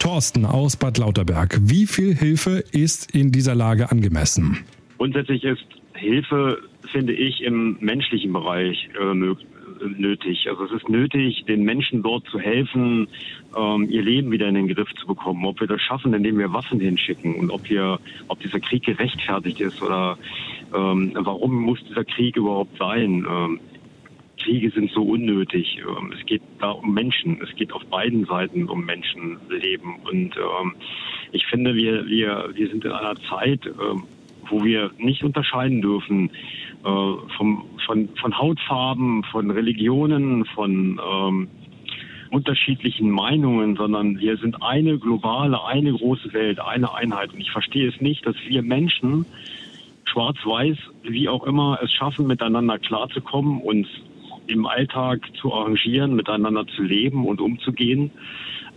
Thorsten 0.00 0.44
aus 0.44 0.76
Bad 0.76 0.98
Lauterberg. 0.98 1.58
Wie 1.62 1.86
viel 1.86 2.14
Hilfe 2.16 2.64
ist 2.72 3.14
in 3.14 3.30
dieser 3.30 3.54
Lage 3.54 3.92
angemessen? 3.92 4.58
Grundsätzlich 4.98 5.44
ist 5.44 5.64
Hilfe, 5.94 6.58
finde 6.90 7.12
ich, 7.12 7.42
im 7.42 7.76
menschlichen 7.80 8.32
Bereich 8.32 8.88
äh, 9.00 9.14
nötig. 9.14 10.48
Also 10.48 10.64
es 10.64 10.72
ist 10.72 10.88
nötig, 10.88 11.44
den 11.46 11.62
Menschen 11.62 12.02
dort 12.02 12.26
zu 12.26 12.40
helfen, 12.40 13.06
ähm, 13.56 13.88
ihr 13.88 14.02
Leben 14.02 14.32
wieder 14.32 14.48
in 14.48 14.54
den 14.54 14.68
Griff 14.68 14.92
zu 14.94 15.06
bekommen. 15.06 15.44
Ob 15.44 15.60
wir 15.60 15.68
das 15.68 15.80
schaffen, 15.80 16.12
indem 16.12 16.38
wir 16.38 16.52
Waffen 16.52 16.80
hinschicken 16.80 17.36
und 17.36 17.50
ob 17.50 17.68
wir, 17.70 18.00
ob 18.28 18.40
dieser 18.40 18.58
Krieg 18.58 18.84
gerechtfertigt 18.84 19.60
ist 19.60 19.80
oder 19.80 20.18
ähm, 20.74 21.12
warum 21.14 21.54
muss 21.54 21.78
dieser 21.88 22.04
Krieg 22.04 22.36
überhaupt 22.36 22.76
sein? 22.78 23.26
Ähm, 23.28 23.60
Kriege 24.42 24.70
sind 24.70 24.90
so 24.92 25.02
unnötig. 25.02 25.78
Ähm, 25.78 26.12
es 26.18 26.24
geht 26.26 26.42
da 26.58 26.70
um 26.70 26.92
Menschen. 26.94 27.40
Es 27.42 27.54
geht 27.56 27.72
auf 27.72 27.84
beiden 27.86 28.24
Seiten 28.24 28.68
um 28.68 28.84
Menschenleben. 28.84 29.96
Und 30.04 30.36
ähm, 30.36 30.74
ich 31.32 31.46
finde, 31.46 31.74
wir, 31.74 32.06
wir, 32.06 32.50
wir 32.54 32.68
sind 32.68 32.84
in 32.84 32.92
einer 32.92 33.16
Zeit, 33.28 33.66
ähm, 33.66 34.04
wo 34.48 34.64
wir 34.64 34.90
nicht 34.98 35.22
unterscheiden 35.22 35.80
dürfen 35.80 36.30
äh, 36.84 36.84
von, 36.84 37.64
von 37.86 38.38
Hautfarben, 38.38 39.22
von 39.24 39.50
Religionen, 39.50 40.44
von 40.46 41.00
unterschiedlichen 42.30 43.10
Meinungen, 43.10 43.76
sondern 43.76 44.18
wir 44.18 44.36
sind 44.36 44.62
eine 44.62 44.98
globale, 44.98 45.64
eine 45.64 45.92
große 45.92 46.32
Welt, 46.32 46.60
eine 46.60 46.94
Einheit. 46.94 47.32
Und 47.32 47.40
ich 47.40 47.50
verstehe 47.50 47.88
es 47.88 48.00
nicht, 48.00 48.24
dass 48.24 48.36
wir 48.46 48.62
Menschen 48.62 49.26
schwarz-weiß, 50.04 50.76
wie 51.02 51.28
auch 51.28 51.44
immer, 51.44 51.78
es 51.82 51.92
schaffen, 51.92 52.26
miteinander 52.26 52.78
klarzukommen, 52.78 53.60
uns 53.60 53.86
im 54.50 54.66
Alltag 54.66 55.20
zu 55.40 55.52
arrangieren, 55.52 56.14
miteinander 56.14 56.66
zu 56.66 56.82
leben 56.82 57.26
und 57.26 57.40
umzugehen. 57.40 58.10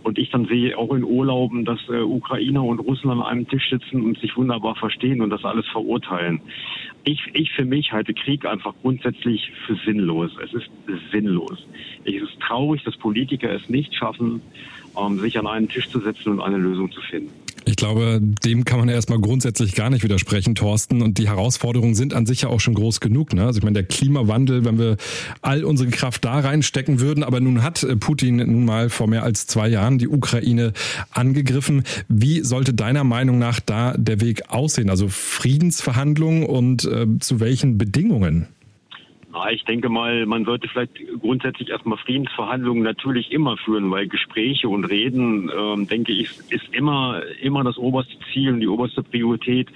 Und 0.02 0.18
ich 0.18 0.30
dann 0.30 0.44
sehe 0.44 0.76
auch 0.76 0.94
in 0.94 1.02
Urlauben, 1.02 1.64
dass 1.64 1.80
äh, 1.88 2.02
Ukrainer 2.02 2.62
und 2.62 2.78
Russen 2.78 3.10
an 3.10 3.22
einem 3.22 3.48
Tisch 3.48 3.70
sitzen 3.70 4.02
und 4.02 4.18
sich 4.18 4.36
wunderbar 4.36 4.76
verstehen 4.76 5.22
und 5.22 5.30
das 5.30 5.44
alles 5.44 5.66
verurteilen. 5.68 6.42
Ich, 7.04 7.22
ich 7.32 7.50
für 7.52 7.64
mich 7.64 7.92
halte 7.92 8.12
Krieg 8.12 8.44
einfach 8.44 8.74
grundsätzlich 8.82 9.50
für 9.66 9.76
sinnlos. 9.76 10.30
Es 10.42 10.52
ist 10.52 10.70
sinnlos. 11.10 11.66
Es 12.04 12.22
ist 12.22 12.38
traurig, 12.40 12.84
dass 12.84 12.96
Politiker 12.98 13.50
es 13.50 13.68
nicht 13.70 13.94
schaffen, 13.94 14.42
ähm, 14.98 15.20
sich 15.20 15.38
an 15.38 15.46
einen 15.46 15.68
Tisch 15.70 15.88
zu 15.88 16.00
setzen 16.00 16.32
und 16.32 16.40
eine 16.40 16.58
Lösung 16.58 16.92
zu 16.92 17.00
finden. 17.00 17.43
Ich 17.66 17.76
glaube, 17.76 18.20
dem 18.20 18.64
kann 18.64 18.78
man 18.78 18.88
erstmal 18.88 19.18
grundsätzlich 19.18 19.74
gar 19.74 19.88
nicht 19.88 20.04
widersprechen, 20.04 20.54
Thorsten. 20.54 21.00
Und 21.00 21.18
die 21.18 21.28
Herausforderungen 21.28 21.94
sind 21.94 22.12
an 22.12 22.26
sich 22.26 22.42
ja 22.42 22.48
auch 22.48 22.60
schon 22.60 22.74
groß 22.74 23.00
genug. 23.00 23.32
Ne? 23.32 23.44
Also 23.44 23.58
ich 23.58 23.64
meine, 23.64 23.74
der 23.74 23.84
Klimawandel, 23.84 24.64
wenn 24.64 24.78
wir 24.78 24.96
all 25.40 25.64
unsere 25.64 25.88
Kraft 25.88 26.24
da 26.24 26.40
reinstecken 26.40 27.00
würden, 27.00 27.24
aber 27.24 27.40
nun 27.40 27.62
hat 27.62 27.82
äh, 27.82 27.96
Putin 27.96 28.36
nun 28.36 28.64
mal 28.64 28.90
vor 28.90 29.06
mehr 29.06 29.22
als 29.22 29.46
zwei 29.46 29.68
Jahren 29.68 29.98
die 29.98 30.08
Ukraine 30.08 30.72
angegriffen. 31.10 31.84
Wie 32.08 32.40
sollte 32.40 32.74
deiner 32.74 33.04
Meinung 33.04 33.38
nach 33.38 33.60
da 33.60 33.94
der 33.96 34.20
Weg 34.20 34.50
aussehen? 34.50 34.90
Also 34.90 35.08
Friedensverhandlungen 35.08 36.44
und 36.44 36.84
äh, 36.84 37.06
zu 37.20 37.40
welchen 37.40 37.78
Bedingungen? 37.78 38.48
Ich 39.52 39.64
denke 39.64 39.88
mal, 39.88 40.26
man 40.26 40.44
sollte 40.44 40.68
vielleicht 40.68 40.92
grundsätzlich 41.20 41.70
erstmal 41.70 41.98
Friedensverhandlungen 41.98 42.82
natürlich 42.82 43.32
immer 43.32 43.56
führen, 43.56 43.90
weil 43.90 44.06
Gespräche 44.06 44.68
und 44.68 44.84
Reden, 44.84 45.50
ähm, 45.56 45.86
denke 45.88 46.12
ich, 46.12 46.30
ist 46.50 46.72
immer, 46.72 47.22
immer 47.40 47.64
das 47.64 47.76
oberste 47.76 48.14
Ziel 48.32 48.52
und 48.52 48.60
die 48.60 48.68
oberste 48.68 49.02
Priorität, 49.02 49.68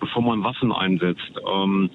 bevor 0.00 0.22
man 0.22 0.42
Waffen 0.42 0.72
einsetzt. 0.72 1.40
Ähm, 1.46 1.90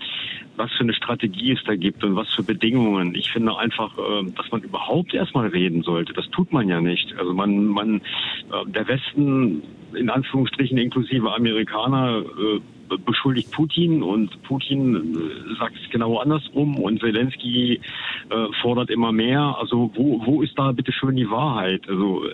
was 0.60 0.72
für 0.74 0.84
eine 0.84 0.94
Strategie 0.94 1.54
es 1.54 1.64
da 1.64 1.76
gibt 1.76 2.04
und 2.04 2.16
was 2.16 2.28
für 2.36 2.44
Bedingungen. 2.44 3.16
Ich 3.16 3.32
finde 3.32 3.58
einfach, 3.58 3.98
äh, 3.98 4.30
dass 4.36 4.52
man 4.52 4.62
überhaupt 4.62 5.14
erstmal 5.14 5.48
reden 5.48 5.84
sollte. 5.84 6.14
Das 6.14 6.30
tut 6.30 6.52
man 6.52 6.68
ja 6.68 6.82
nicht. 6.82 7.16
Also 7.18 7.34
man, 7.34 7.66
man, 7.66 7.98
äh, 7.98 8.66
der 8.68 8.88
Westen, 8.88 9.64
in 9.94 10.10
Anführungsstrichen 10.10 10.78
inklusive 10.78 11.34
Amerikaner, 11.34 12.20
äh, 12.20 12.60
beschuldigt 12.98 13.52
Putin 13.52 14.04
und 14.04 14.42
Putin 14.44 14.96
äh, 14.96 15.56
sagt 15.60 15.76
es 15.76 15.90
genau 15.92 16.18
andersrum 16.18 16.80
und 16.80 17.00
Zelensky 17.00 17.80
äh, 18.30 18.48
fordert 18.62 18.90
immer 18.90 19.12
mehr. 19.12 19.56
Also 19.60 19.92
wo, 19.96 20.26
wo 20.26 20.42
ist 20.42 20.58
da 20.58 20.72
bitte 20.72 20.92
schön 20.92 21.16
die 21.16 21.30
Wahrheit? 21.30 21.88
Also 21.88 22.26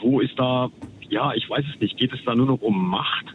wo 0.00 0.20
ist 0.20 0.38
da, 0.38 0.70
ja, 1.08 1.32
ich 1.34 1.48
weiß 1.48 1.64
es 1.74 1.80
nicht, 1.80 1.96
geht 1.96 2.12
es 2.12 2.20
da 2.24 2.34
nur 2.34 2.46
noch 2.46 2.62
um 2.62 2.88
Macht 2.88 3.26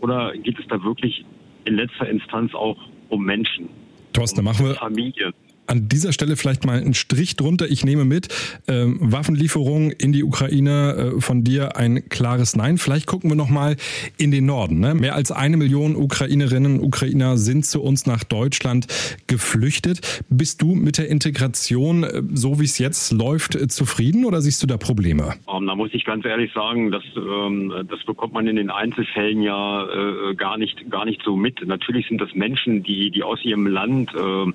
oder 0.00 0.32
geht 0.36 0.58
es 0.58 0.66
da 0.68 0.82
wirklich 0.82 1.24
in 1.64 1.76
letzter 1.76 2.08
Instanz 2.08 2.54
auch 2.54 2.76
um 3.08 3.24
Menschen? 3.24 3.68
Thorsten, 4.12 4.40
um 4.40 4.44
machen 4.44 4.66
wir, 4.66 4.74
Familien 4.74 5.32
an 5.66 5.88
dieser 5.88 6.12
Stelle 6.12 6.36
vielleicht 6.36 6.64
mal 6.64 6.78
einen 6.78 6.94
Strich 6.94 7.36
drunter. 7.36 7.66
Ich 7.68 7.84
nehme 7.84 8.04
mit, 8.04 8.28
ähm, 8.68 8.98
Waffenlieferungen 9.00 9.90
in 9.90 10.12
die 10.12 10.24
Ukraine 10.24 11.12
äh, 11.16 11.20
von 11.20 11.44
dir 11.44 11.76
ein 11.76 12.08
klares 12.08 12.56
Nein. 12.56 12.78
Vielleicht 12.78 13.06
gucken 13.06 13.30
wir 13.30 13.36
noch 13.36 13.48
mal 13.48 13.76
in 14.18 14.30
den 14.30 14.46
Norden. 14.46 14.80
Ne? 14.80 14.94
Mehr 14.94 15.14
als 15.14 15.32
eine 15.32 15.56
Million 15.56 15.96
Ukrainerinnen 15.96 16.78
und 16.78 16.84
Ukrainer 16.84 17.36
sind 17.36 17.64
zu 17.64 17.82
uns 17.82 18.06
nach 18.06 18.24
Deutschland 18.24 18.86
geflüchtet. 19.26 20.24
Bist 20.28 20.62
du 20.62 20.74
mit 20.74 20.98
der 20.98 21.08
Integration, 21.08 22.04
äh, 22.04 22.22
so 22.32 22.60
wie 22.60 22.64
es 22.64 22.78
jetzt 22.78 23.12
läuft, 23.12 23.54
äh, 23.54 23.68
zufrieden 23.68 24.24
oder 24.24 24.40
siehst 24.40 24.62
du 24.62 24.66
da 24.66 24.76
Probleme? 24.76 25.34
Um, 25.46 25.62
ähm, 25.62 25.66
da 25.66 25.74
muss 25.74 25.90
ich 25.92 26.04
ganz 26.04 26.24
ehrlich 26.24 26.52
sagen, 26.52 26.90
das, 26.90 27.04
ähm, 27.16 27.72
das 27.88 28.02
bekommt 28.04 28.34
man 28.34 28.46
in 28.46 28.56
den 28.56 28.70
Einzelfällen 28.70 29.42
ja 29.42 29.84
äh, 29.84 30.34
gar 30.34 30.58
nicht 30.58 30.90
gar 30.90 31.04
nicht 31.04 31.22
so 31.24 31.36
mit. 31.36 31.66
Natürlich 31.66 32.08
sind 32.08 32.20
das 32.20 32.34
Menschen, 32.34 32.82
die 32.82 33.10
die 33.10 33.22
aus 33.22 33.42
ihrem 33.44 33.66
Land 33.66 34.10
äh, 34.14 34.34
äh, 34.34 34.52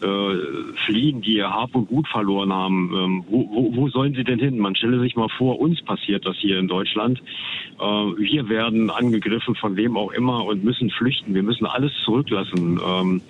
fliehen, 0.00 1.20
die 1.22 1.36
ihr 1.36 1.50
Hab 1.50 1.74
und 1.74 1.88
Gut 1.88 2.06
verloren 2.08 2.52
haben. 2.52 2.92
Ähm, 2.94 3.24
wo, 3.28 3.48
wo, 3.50 3.76
wo 3.76 3.88
sollen 3.88 4.14
sie 4.14 4.24
denn 4.24 4.38
hin? 4.38 4.58
Man 4.58 4.76
stelle 4.76 5.00
sich 5.00 5.16
mal 5.16 5.28
vor, 5.28 5.58
uns 5.58 5.82
passiert 5.82 6.26
das 6.26 6.36
hier 6.36 6.58
in 6.58 6.68
Deutschland. 6.68 7.20
Äh, 7.78 7.84
wir 7.84 8.48
werden 8.48 8.90
angegriffen 8.90 9.54
von 9.54 9.76
wem 9.76 9.96
auch 9.96 10.12
immer 10.12 10.44
und 10.44 10.64
müssen 10.64 10.90
flüchten. 10.90 11.34
Wir 11.34 11.42
müssen 11.42 11.66
alles 11.66 11.92
zurücklassen. 12.04 12.80
Ähm, 12.84 13.20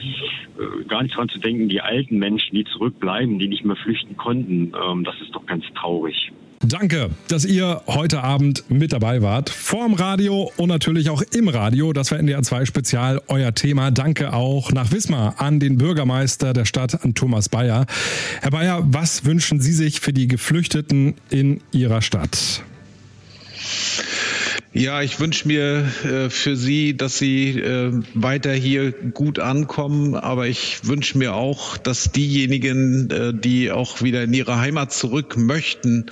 äh, 0.58 0.84
gar 0.84 1.02
nicht 1.02 1.16
dran 1.16 1.28
zu 1.28 1.38
denken, 1.38 1.68
die 1.68 1.80
alten 1.80 2.18
Menschen, 2.18 2.54
die 2.54 2.64
zurückbleiben, 2.64 3.38
die 3.38 3.48
nicht 3.48 3.64
mehr 3.64 3.76
flüchten 3.76 4.16
konnten. 4.16 4.72
Ähm, 4.74 5.04
das 5.04 5.20
ist 5.20 5.34
doch 5.34 5.46
ganz 5.46 5.64
traurig. 5.74 6.32
Danke, 6.60 7.10
dass 7.28 7.44
ihr 7.44 7.82
heute 7.86 8.24
Abend 8.24 8.64
mit 8.68 8.92
dabei 8.92 9.22
wart. 9.22 9.48
Vorm 9.48 9.94
Radio 9.94 10.50
und 10.56 10.68
natürlich 10.68 11.08
auch 11.08 11.22
im 11.32 11.46
Radio. 11.48 11.92
Das 11.92 12.10
war 12.10 12.18
NDR 12.18 12.42
2 12.42 12.64
Spezial, 12.64 13.22
euer 13.28 13.54
Thema. 13.54 13.92
Danke 13.92 14.32
auch 14.32 14.72
nach 14.72 14.90
Wismar 14.90 15.40
an 15.40 15.60
den 15.60 15.78
Bürgermeister 15.78 16.52
der 16.52 16.64
Stadt, 16.64 17.04
an 17.04 17.14
Thomas 17.14 17.48
Bayer. 17.48 17.86
Herr 18.40 18.50
Bayer, 18.50 18.82
was 18.86 19.24
wünschen 19.24 19.60
Sie 19.60 19.72
sich 19.72 20.00
für 20.00 20.12
die 20.12 20.26
Geflüchteten 20.26 21.14
in 21.30 21.60
Ihrer 21.70 22.02
Stadt? 22.02 22.64
Ja, 24.74 25.00
ich 25.00 25.18
wünsche 25.18 25.48
mir 25.48 25.86
äh, 26.04 26.28
für 26.28 26.54
Sie, 26.54 26.94
dass 26.94 27.16
Sie 27.16 27.58
äh, 27.58 27.90
weiter 28.12 28.52
hier 28.52 28.92
gut 28.92 29.38
ankommen, 29.38 30.14
aber 30.14 30.46
ich 30.46 30.80
wünsche 30.86 31.16
mir 31.16 31.34
auch, 31.34 31.78
dass 31.78 32.12
diejenigen, 32.12 33.10
äh, 33.10 33.32
die 33.32 33.70
auch 33.70 34.02
wieder 34.02 34.22
in 34.22 34.34
ihre 34.34 34.60
Heimat 34.60 34.92
zurück 34.92 35.38
möchten, 35.38 36.06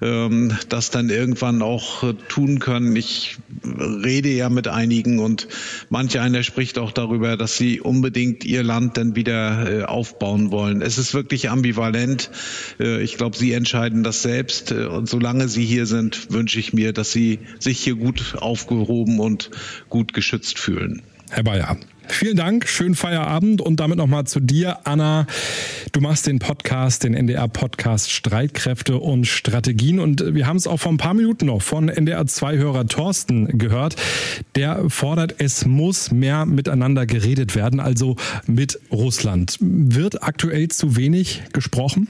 ähm, 0.00 0.56
das 0.68 0.90
dann 0.90 1.10
irgendwann 1.10 1.62
auch 1.62 2.04
äh, 2.04 2.14
tun 2.28 2.60
können. 2.60 2.94
Ich 2.94 3.38
rede 3.64 4.28
ja 4.28 4.50
mit 4.50 4.68
einigen 4.68 5.18
und 5.18 5.48
manch 5.90 6.20
einer 6.20 6.44
spricht 6.44 6.78
auch 6.78 6.92
darüber, 6.92 7.36
dass 7.36 7.56
sie 7.56 7.80
unbedingt 7.80 8.44
ihr 8.44 8.62
Land 8.62 8.98
dann 8.98 9.16
wieder 9.16 9.80
äh, 9.80 9.82
aufbauen 9.82 10.52
wollen. 10.52 10.80
Es 10.80 10.98
ist 10.98 11.12
wirklich 11.12 11.50
ambivalent. 11.50 12.30
Äh, 12.78 13.02
ich 13.02 13.16
glaube, 13.16 13.36
Sie 13.36 13.52
entscheiden 13.52 14.04
das 14.04 14.22
selbst 14.22 14.70
und 14.70 15.08
solange 15.08 15.48
Sie 15.48 15.64
hier 15.64 15.86
sind, 15.86 16.32
wünsche 16.32 16.60
ich 16.60 16.72
mir, 16.72 16.92
dass 16.92 17.10
Sie 17.10 17.40
sich 17.58 17.80
hier 17.80 17.96
gut 17.96 18.05
gut 18.06 18.36
aufgehoben 18.38 19.18
und 19.18 19.50
gut 19.88 20.14
geschützt 20.14 20.58
fühlen. 20.60 21.02
Herr 21.30 21.42
Bayer, 21.42 21.76
Vielen 22.08 22.36
Dank, 22.36 22.68
schönen 22.68 22.94
Feierabend 22.94 23.60
und 23.60 23.80
damit 23.80 23.98
nochmal 23.98 24.28
zu 24.28 24.38
dir, 24.38 24.78
Anna. 24.86 25.26
Du 25.90 26.00
machst 26.00 26.28
den 26.28 26.38
Podcast, 26.38 27.02
den 27.02 27.14
NDR-Podcast 27.14 28.12
Streitkräfte 28.12 28.98
und 28.98 29.26
Strategien 29.26 29.98
und 29.98 30.34
wir 30.34 30.46
haben 30.46 30.56
es 30.56 30.68
auch 30.68 30.76
vor 30.76 30.92
ein 30.92 30.98
paar 30.98 31.14
Minuten 31.14 31.46
noch 31.46 31.62
von 31.62 31.88
NDR-2-Hörer 31.88 32.86
Thorsten 32.86 33.58
gehört. 33.58 33.96
Der 34.54 34.88
fordert, 34.88 35.34
es 35.38 35.66
muss 35.66 36.12
mehr 36.12 36.46
miteinander 36.46 37.06
geredet 37.06 37.56
werden, 37.56 37.80
also 37.80 38.14
mit 38.46 38.78
Russland. 38.92 39.58
Wird 39.60 40.22
aktuell 40.22 40.68
zu 40.68 40.94
wenig 40.94 41.42
gesprochen? 41.52 42.06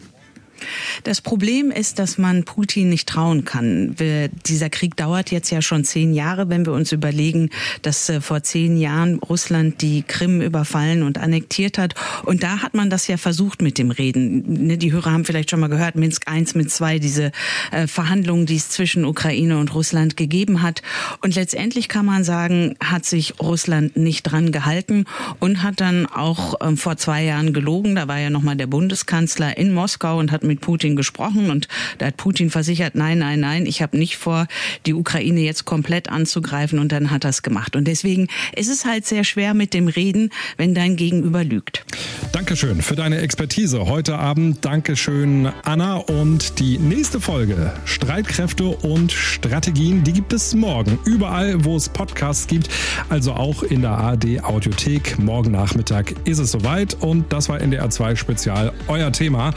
Das 1.04 1.20
Problem 1.20 1.70
ist, 1.70 1.98
dass 1.98 2.18
man 2.18 2.44
Putin 2.44 2.88
nicht 2.88 3.08
trauen 3.08 3.44
kann. 3.44 3.98
Wir, 3.98 4.28
dieser 4.28 4.70
Krieg 4.70 4.96
dauert 4.96 5.30
jetzt 5.30 5.50
ja 5.50 5.62
schon 5.62 5.84
zehn 5.84 6.14
Jahre, 6.14 6.48
wenn 6.48 6.66
wir 6.66 6.72
uns 6.72 6.92
überlegen, 6.92 7.50
dass 7.82 8.08
äh, 8.08 8.20
vor 8.20 8.42
zehn 8.42 8.76
Jahren 8.76 9.18
Russland 9.18 9.82
die 9.82 10.02
Krim 10.02 10.40
überfallen 10.40 11.02
und 11.02 11.18
annektiert 11.18 11.78
hat. 11.78 11.94
Und 12.24 12.42
da 12.42 12.62
hat 12.62 12.74
man 12.74 12.90
das 12.90 13.06
ja 13.06 13.16
versucht 13.16 13.62
mit 13.62 13.78
dem 13.78 13.90
Reden. 13.90 14.66
Ne, 14.66 14.78
die 14.78 14.92
Hörer 14.92 15.12
haben 15.12 15.24
vielleicht 15.24 15.50
schon 15.50 15.60
mal 15.60 15.68
gehört, 15.68 15.96
Minsk 15.96 16.24
I, 16.30 16.44
Minsk 16.54 16.80
II, 16.80 17.00
diese 17.00 17.32
äh, 17.70 17.86
Verhandlungen, 17.86 18.46
die 18.46 18.56
es 18.56 18.70
zwischen 18.70 19.04
Ukraine 19.04 19.58
und 19.58 19.74
Russland 19.74 20.16
gegeben 20.16 20.62
hat. 20.62 20.82
Und 21.22 21.34
letztendlich 21.34 21.88
kann 21.88 22.06
man 22.06 22.24
sagen, 22.24 22.76
hat 22.82 23.04
sich 23.04 23.40
Russland 23.40 23.96
nicht 23.96 24.22
dran 24.22 24.52
gehalten 24.52 25.04
und 25.40 25.62
hat 25.62 25.80
dann 25.80 26.06
auch 26.06 26.54
ähm, 26.60 26.76
vor 26.76 26.96
zwei 26.96 27.24
Jahren 27.24 27.52
gelogen. 27.52 27.94
Da 27.94 28.08
war 28.08 28.18
ja 28.18 28.30
nochmal 28.30 28.56
der 28.56 28.66
Bundeskanzler 28.66 29.56
in 29.56 29.72
Moskau 29.72 30.18
und 30.18 30.32
hat 30.32 30.44
mit 30.46 30.60
Putin 30.60 30.96
gesprochen 30.96 31.50
und 31.50 31.68
da 31.98 32.06
hat 32.06 32.16
Putin 32.16 32.50
versichert, 32.50 32.94
nein, 32.94 33.18
nein, 33.18 33.40
nein, 33.40 33.66
ich 33.66 33.82
habe 33.82 33.96
nicht 33.98 34.16
vor, 34.16 34.46
die 34.86 34.94
Ukraine 34.94 35.40
jetzt 35.40 35.64
komplett 35.64 36.08
anzugreifen 36.08 36.78
und 36.78 36.92
dann 36.92 37.10
hat 37.10 37.24
er 37.24 37.30
es 37.30 37.42
gemacht. 37.42 37.76
Und 37.76 37.84
deswegen 37.84 38.28
ist 38.54 38.68
es 38.68 38.84
halt 38.84 39.06
sehr 39.06 39.24
schwer 39.24 39.54
mit 39.54 39.74
dem 39.74 39.88
Reden, 39.88 40.30
wenn 40.56 40.74
dein 40.74 40.96
Gegenüber 40.96 41.44
lügt. 41.44 41.84
Dankeschön 42.32 42.82
für 42.82 42.96
deine 42.96 43.18
Expertise 43.18 43.86
heute 43.86 44.18
Abend. 44.18 44.64
Dankeschön, 44.64 45.50
Anna. 45.64 45.96
Und 45.96 46.58
die 46.58 46.78
nächste 46.78 47.20
Folge 47.20 47.72
Streitkräfte 47.84 48.64
und 48.64 49.12
Strategien, 49.12 50.04
die 50.04 50.12
gibt 50.12 50.32
es 50.32 50.54
morgen. 50.54 50.98
Überall, 51.04 51.64
wo 51.64 51.76
es 51.76 51.88
Podcasts 51.88 52.46
gibt, 52.46 52.68
also 53.08 53.32
auch 53.32 53.62
in 53.62 53.80
der 53.82 53.92
ARD 53.92 54.44
Audiothek. 54.44 55.18
Morgen 55.18 55.52
Nachmittag 55.52 56.14
ist 56.24 56.38
es 56.38 56.52
soweit 56.52 56.94
und 57.00 57.32
das 57.32 57.48
war 57.48 57.60
NDR 57.60 57.90
2 57.90 58.16
Spezial, 58.16 58.72
euer 58.88 59.12
Thema. 59.12 59.52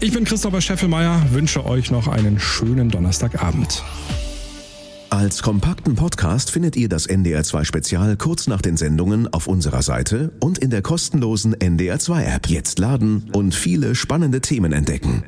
Ich 0.00 0.13
bin 0.14 0.24
Christopher 0.24 0.60
Scheffelmeier, 0.60 1.20
wünsche 1.32 1.66
euch 1.66 1.90
noch 1.90 2.06
einen 2.06 2.38
schönen 2.38 2.88
Donnerstagabend. 2.88 3.82
Als 5.10 5.42
kompakten 5.42 5.96
Podcast 5.96 6.52
findet 6.52 6.76
ihr 6.76 6.88
das 6.88 7.08
NDR2 7.08 7.64
Spezial 7.64 8.16
kurz 8.16 8.46
nach 8.46 8.62
den 8.62 8.76
Sendungen 8.76 9.32
auf 9.32 9.48
unserer 9.48 9.82
Seite 9.82 10.30
und 10.38 10.58
in 10.58 10.70
der 10.70 10.82
kostenlosen 10.82 11.56
NDR2 11.56 12.32
App. 12.32 12.46
Jetzt 12.46 12.78
laden 12.78 13.28
und 13.32 13.56
viele 13.56 13.96
spannende 13.96 14.40
Themen 14.40 14.72
entdecken. 14.72 15.24